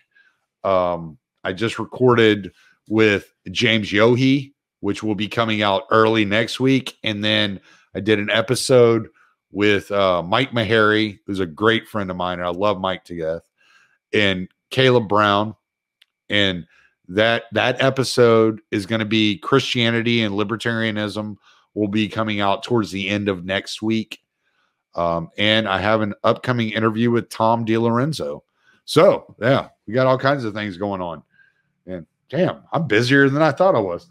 Um, 0.64 1.18
I 1.44 1.54
just 1.54 1.80
recorded 1.80 2.52
with 2.88 3.34
James 3.52 3.90
Yohe, 3.92 4.54
which 4.82 5.02
will 5.02 5.16
be 5.16 5.28
coming 5.28 5.64
out 5.64 5.84
early 5.90 6.26
next 6.26 6.60
week, 6.60 6.98
and 7.04 7.24
then 7.24 7.60
I 7.96 8.02
did 8.02 8.20
an 8.20 8.30
episode 8.30 9.10
with 9.52 9.92
uh, 9.92 10.22
Mike 10.22 10.52
Maharrey, 10.52 11.20
who's 11.26 11.40
a 11.40 11.48
great 11.48 11.88
friend 11.88 12.12
of 12.12 12.18
mine, 12.18 12.38
and 12.38 12.48
I 12.48 12.52
love 12.52 12.80
Mike 12.80 13.04
to 13.06 13.18
death, 13.18 13.50
and 14.14 14.48
Caleb 14.70 15.08
Brown, 15.08 15.56
and 16.30 16.68
that 17.08 17.46
that 17.54 17.82
episode 17.82 18.62
is 18.70 18.86
going 18.86 19.00
to 19.00 19.06
be 19.06 19.40
Christianity 19.40 20.22
and 20.22 20.36
libertarianism 20.36 21.38
will 21.80 21.88
be 21.88 22.10
coming 22.10 22.42
out 22.42 22.62
towards 22.62 22.92
the 22.92 23.08
end 23.08 23.30
of 23.30 23.46
next 23.46 23.82
week. 23.82 24.20
Um, 24.96 25.30
and 25.38 25.66
I 25.66 25.80
have 25.80 26.02
an 26.02 26.14
upcoming 26.26 26.72
interview 26.72 27.10
with 27.10 27.30
Tom 27.30 27.66
DiLorenzo. 27.66 28.42
So, 28.84 29.34
yeah, 29.40 29.70
we 29.88 29.94
got 29.94 30.06
all 30.06 30.18
kinds 30.18 30.44
of 30.44 30.54
things 30.54 30.76
going 30.76 31.00
on. 31.00 31.24
And 31.88 32.06
damn, 32.28 32.64
I'm 32.74 32.86
busier 32.86 33.30
than 33.30 33.42
I 33.42 33.54
thought 33.54 33.76
I 33.76 33.80
was. 33.80 34.10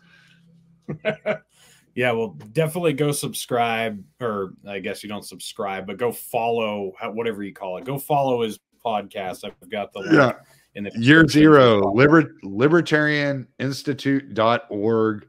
yeah, 1.94 2.12
well, 2.12 2.38
definitely 2.52 2.94
go 2.94 3.12
subscribe, 3.12 4.02
or 4.18 4.54
I 4.66 4.78
guess 4.78 5.02
you 5.02 5.10
don't 5.10 5.26
subscribe, 5.26 5.86
but 5.86 5.98
go 5.98 6.10
follow 6.10 6.94
whatever 7.12 7.42
you 7.42 7.52
call 7.52 7.76
it. 7.76 7.84
Go 7.84 7.98
follow 7.98 8.40
his 8.40 8.58
podcast. 8.82 9.44
I've 9.44 9.52
got 9.68 9.92
the 9.92 10.08
yeah. 10.10 10.32
in 10.74 10.84
the 10.84 10.92
year 10.98 11.28
zero, 11.28 11.92
liber, 11.92 12.32
libertarianinstitute.org 12.44 15.26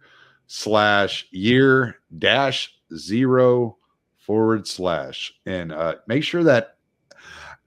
slash 0.52 1.28
year 1.30 2.00
dash 2.18 2.74
zero 2.96 3.78
forward 4.18 4.68
slash. 4.68 5.32
And 5.46 5.72
uh, 5.72 5.98
make 6.08 6.24
sure 6.24 6.44
that 6.44 6.78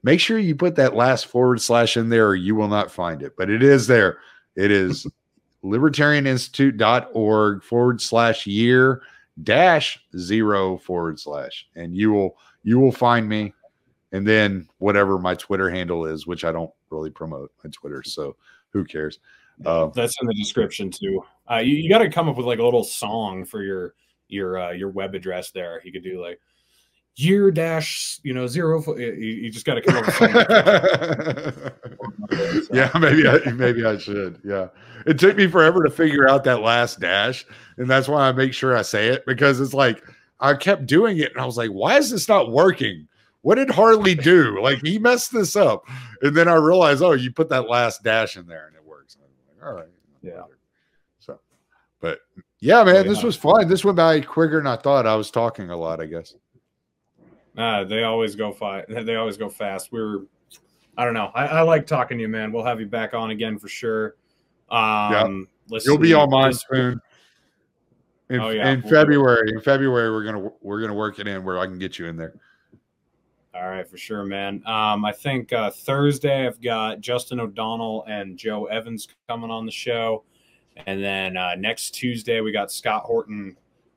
make 0.03 0.19
sure 0.19 0.37
you 0.37 0.53
put 0.53 0.75
that 0.75 0.93
last 0.93 1.27
forward 1.27 1.61
slash 1.61 1.95
in 1.95 2.09
there 2.09 2.27
or 2.27 2.35
you 2.35 2.55
will 2.55 2.67
not 2.67 2.91
find 2.91 3.23
it. 3.23 3.35
But 3.37 3.49
it 3.49 3.63
is 3.63 3.87
there. 3.87 4.17
It 4.57 4.69
is 4.69 5.07
libertarianinstitute.org 5.63 7.63
forward 7.63 8.01
slash 8.01 8.45
year 8.45 9.01
dash 9.41 9.97
zero 10.17 10.77
forward 10.77 11.19
slash. 11.19 11.65
And 11.75 11.95
you 11.95 12.11
will 12.11 12.37
you 12.63 12.79
will 12.79 12.91
find 12.91 13.27
me. 13.27 13.53
And 14.11 14.27
then 14.27 14.67
whatever 14.77 15.17
my 15.17 15.35
twitter 15.35 15.69
handle 15.69 16.05
is 16.05 16.27
which 16.27 16.43
i 16.43 16.51
don't 16.51 16.69
really 16.91 17.09
promote 17.09 17.51
my 17.63 17.69
twitter 17.71 18.03
so 18.03 18.35
who 18.69 18.85
cares 18.85 19.17
uh, 19.65 19.87
That's 19.87 20.15
in 20.21 20.27
the 20.27 20.33
description 20.33 20.89
too. 20.91 21.23
Uh, 21.49 21.57
you, 21.57 21.75
you 21.75 21.89
got 21.89 21.99
to 21.99 22.09
come 22.09 22.29
up 22.29 22.37
with 22.37 22.45
like 22.45 22.59
a 22.59 22.63
little 22.63 22.83
song 22.83 23.45
for 23.45 23.63
your 23.63 23.93
your 24.27 24.57
uh, 24.57 24.71
your 24.71 24.89
web 24.89 25.15
address 25.15 25.51
there. 25.51 25.81
You 25.83 25.91
could 25.91 26.03
do 26.03 26.21
like 26.21 26.39
year 27.15 27.51
dash 27.51 28.19
you 28.23 28.33
know 28.33 28.47
zero. 28.47 28.83
You, 28.97 29.11
you 29.13 29.51
just 29.51 29.65
got 29.65 29.75
to 29.75 29.81
come 29.81 29.97
up 29.97 30.07
with 30.07 30.19
yeah, 32.73 32.89
maybe 32.99 33.27
I, 33.27 33.51
maybe 33.51 33.85
I 33.85 33.97
should. 33.97 34.41
Yeah, 34.43 34.67
it 35.05 35.19
took 35.19 35.37
me 35.37 35.47
forever 35.47 35.83
to 35.83 35.89
figure 35.89 36.27
out 36.27 36.43
that 36.45 36.61
last 36.61 36.99
dash, 36.99 37.45
and 37.77 37.89
that's 37.89 38.07
why 38.07 38.27
I 38.27 38.31
make 38.31 38.53
sure 38.53 38.75
I 38.75 38.81
say 38.81 39.07
it 39.09 39.25
because 39.25 39.59
it's 39.59 39.73
like 39.73 40.03
I 40.39 40.55
kept 40.55 40.85
doing 40.85 41.17
it, 41.19 41.31
and 41.31 41.41
I 41.41 41.45
was 41.45 41.57
like, 41.57 41.69
why 41.69 41.97
is 41.97 42.11
this 42.11 42.27
not 42.27 42.51
working? 42.51 43.07
What 43.41 43.55
did 43.55 43.69
Harley 43.69 44.15
do? 44.15 44.61
Like 44.61 44.79
he 44.81 44.97
messed 44.99 45.33
this 45.33 45.55
up, 45.55 45.83
and 46.21 46.35
then 46.35 46.47
I 46.47 46.55
realized, 46.55 47.03
oh, 47.03 47.11
you 47.11 47.31
put 47.31 47.49
that 47.49 47.69
last 47.69 48.03
dash 48.03 48.37
in 48.37 48.47
there, 48.47 48.67
and 48.67 48.75
it 48.75 48.82
all 49.65 49.73
right, 49.73 49.87
Yeah. 50.21 50.41
So, 51.19 51.39
but 52.01 52.19
yeah, 52.59 52.83
man, 52.83 52.95
Oh, 52.97 53.03
this 53.03 53.23
was 53.23 53.35
fun. 53.35 53.67
This 53.67 53.83
went 53.85 53.97
by 53.97 54.19
quicker 54.21 54.57
than 54.57 54.67
I 54.67 54.75
thought. 54.75 55.05
I 55.07 55.15
was 55.15 55.31
talking 55.31 55.69
a 55.69 55.77
lot, 55.77 56.01
I 56.01 56.05
guess. 56.05 56.35
Uh, 57.57 57.83
they 57.83 58.03
always 58.03 58.35
go 58.35 58.51
fi- 58.51 58.85
They 58.89 59.15
always 59.15 59.37
go 59.37 59.49
fast. 59.49 59.91
We 59.91 60.01
were, 60.01 60.25
I 60.97 61.05
don't 61.05 61.13
know. 61.13 61.31
I, 61.35 61.45
I 61.47 61.61
like 61.61 61.85
talking 61.87 62.17
to 62.17 62.21
you, 62.23 62.27
man. 62.27 62.51
We'll 62.51 62.65
have 62.65 62.79
you 62.79 62.85
back 62.87 63.13
on 63.13 63.31
again 63.31 63.57
for 63.59 63.67
sure. 63.67 64.15
Um, 64.69 65.47
let's 65.69 65.85
You'll 65.85 65.97
be 65.97 66.13
on 66.13 66.29
mine 66.29 66.51
This- 66.51 66.65
soon. 66.71 66.99
In, 68.29 68.39
Oh, 68.39 68.49
yeah, 68.49 68.69
in 68.71 68.81
we'll. 68.81 68.89
February, 68.91 69.51
in 69.51 69.61
February, 69.61 70.09
we're 70.09 70.23
gonna 70.23 70.49
we're 70.61 70.79
gonna 70.81 70.93
work 70.93 71.19
it 71.19 71.27
in 71.27 71.43
where 71.43 71.59
I 71.59 71.65
can 71.67 71.77
get 71.77 71.99
you 71.99 72.07
in 72.07 72.15
there. 72.15 72.33
All 73.55 73.69
right, 73.69 73.87
for 73.87 73.97
sure, 73.97 74.23
man. 74.23 74.63
Um, 74.65 75.05
I 75.05 75.11
think 75.11 75.53
uh, 75.53 75.69
Thursday 75.69 76.47
I've 76.47 76.59
got 76.59 77.01
Justin 77.01 77.39
O'Donnell 77.39 78.03
and 78.07 78.35
Joe 78.35 78.65
Evans 78.65 79.07
coming 79.27 79.51
on 79.51 79.65
the 79.67 79.71
show, 79.71 80.23
and 80.87 81.03
then 81.03 81.37
uh, 81.37 81.53
next 81.55 81.91
Tuesday 81.91 82.41
we 82.41 82.51
got 82.51 82.71
Scott 82.71 83.03
Horton 83.03 83.55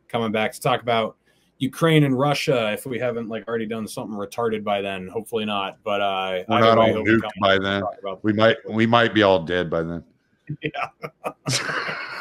coming 0.09 0.31
back 0.31 0.53
to 0.53 0.61
talk 0.61 0.83
about 0.83 1.17
Ukraine 1.59 2.05
and 2.05 2.19
Russia. 2.19 2.73
If 2.73 2.85
we 2.85 2.99
haven't 2.99 3.29
like 3.29 3.49
already 3.49 3.67
done 3.67 3.89
something 3.89 4.17
retarded 4.17 4.63
by 4.63 4.83
then, 4.83 5.09
hopefully 5.09 5.47
not. 5.47 5.79
But 5.83 6.01
uh, 6.03 6.43
We're 6.49 6.61
not 6.61 6.79
all 6.79 6.89
nuked 6.89 7.29
by 7.41 7.59
then. 7.59 7.83
We 8.23 8.35
might 8.35 8.57
we 8.69 8.87
might 8.87 9.15
be 9.15 9.23
all 9.23 9.43
dead 9.43 9.71
by 9.71 9.83
then. 9.83 10.05
Yeah. 10.63 11.33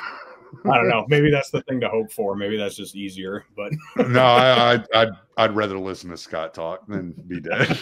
I 0.69 0.77
don't 0.77 0.89
know. 0.89 1.05
Maybe 1.07 1.29
that's 1.31 1.49
the 1.49 1.61
thing 1.63 1.79
to 1.81 1.89
hope 1.89 2.11
for. 2.11 2.35
Maybe 2.35 2.57
that's 2.57 2.75
just 2.75 2.95
easier. 2.95 3.45
But 3.55 3.73
no, 4.07 4.23
I, 4.23 4.73
I'd, 4.73 4.85
I'd 4.93 5.09
I'd 5.37 5.55
rather 5.55 5.77
listen 5.77 6.09
to 6.11 6.17
Scott 6.17 6.53
talk 6.53 6.87
than 6.87 7.11
be 7.27 7.39
dead. 7.39 7.79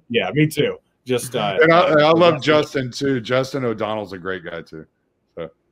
yeah, 0.08 0.30
me 0.32 0.46
too. 0.46 0.78
Just 1.04 1.36
uh, 1.36 1.58
and 1.60 1.72
I, 1.72 1.78
uh, 1.78 2.08
I 2.08 2.10
love 2.12 2.42
Justin 2.42 2.90
too. 2.90 3.20
Justin 3.20 3.64
O'Donnell's 3.64 4.12
a 4.12 4.18
great 4.18 4.44
guy 4.44 4.62
too. 4.62 4.86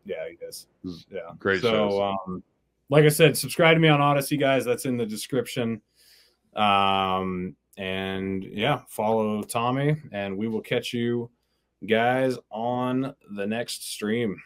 Yeah, 0.05 0.29
he 0.29 0.45
is. 0.45 0.67
Yeah, 1.11 1.21
Great 1.39 1.63
So, 1.63 2.03
um, 2.03 2.43
like 2.91 3.05
I 3.05 3.09
said, 3.09 3.37
subscribe 3.37 3.77
to 3.77 3.81
me 3.81 3.89
on 3.89 4.01
Odysee, 4.01 4.37
guys. 4.37 4.65
That's 4.65 4.85
in 4.85 4.97
the 4.97 5.07
description. 5.07 5.81
Um, 6.55 7.57
and 7.77 8.45
yeah, 8.45 8.83
follow 8.89 9.43
Tommy, 9.43 9.97
and 10.13 10.37
we 10.37 10.47
will 10.47 10.61
catch 10.61 10.93
you 10.93 11.31
guys 11.87 12.39
on 12.51 13.15
the 13.35 13.47
next 13.47 13.91
stream. 13.91 14.41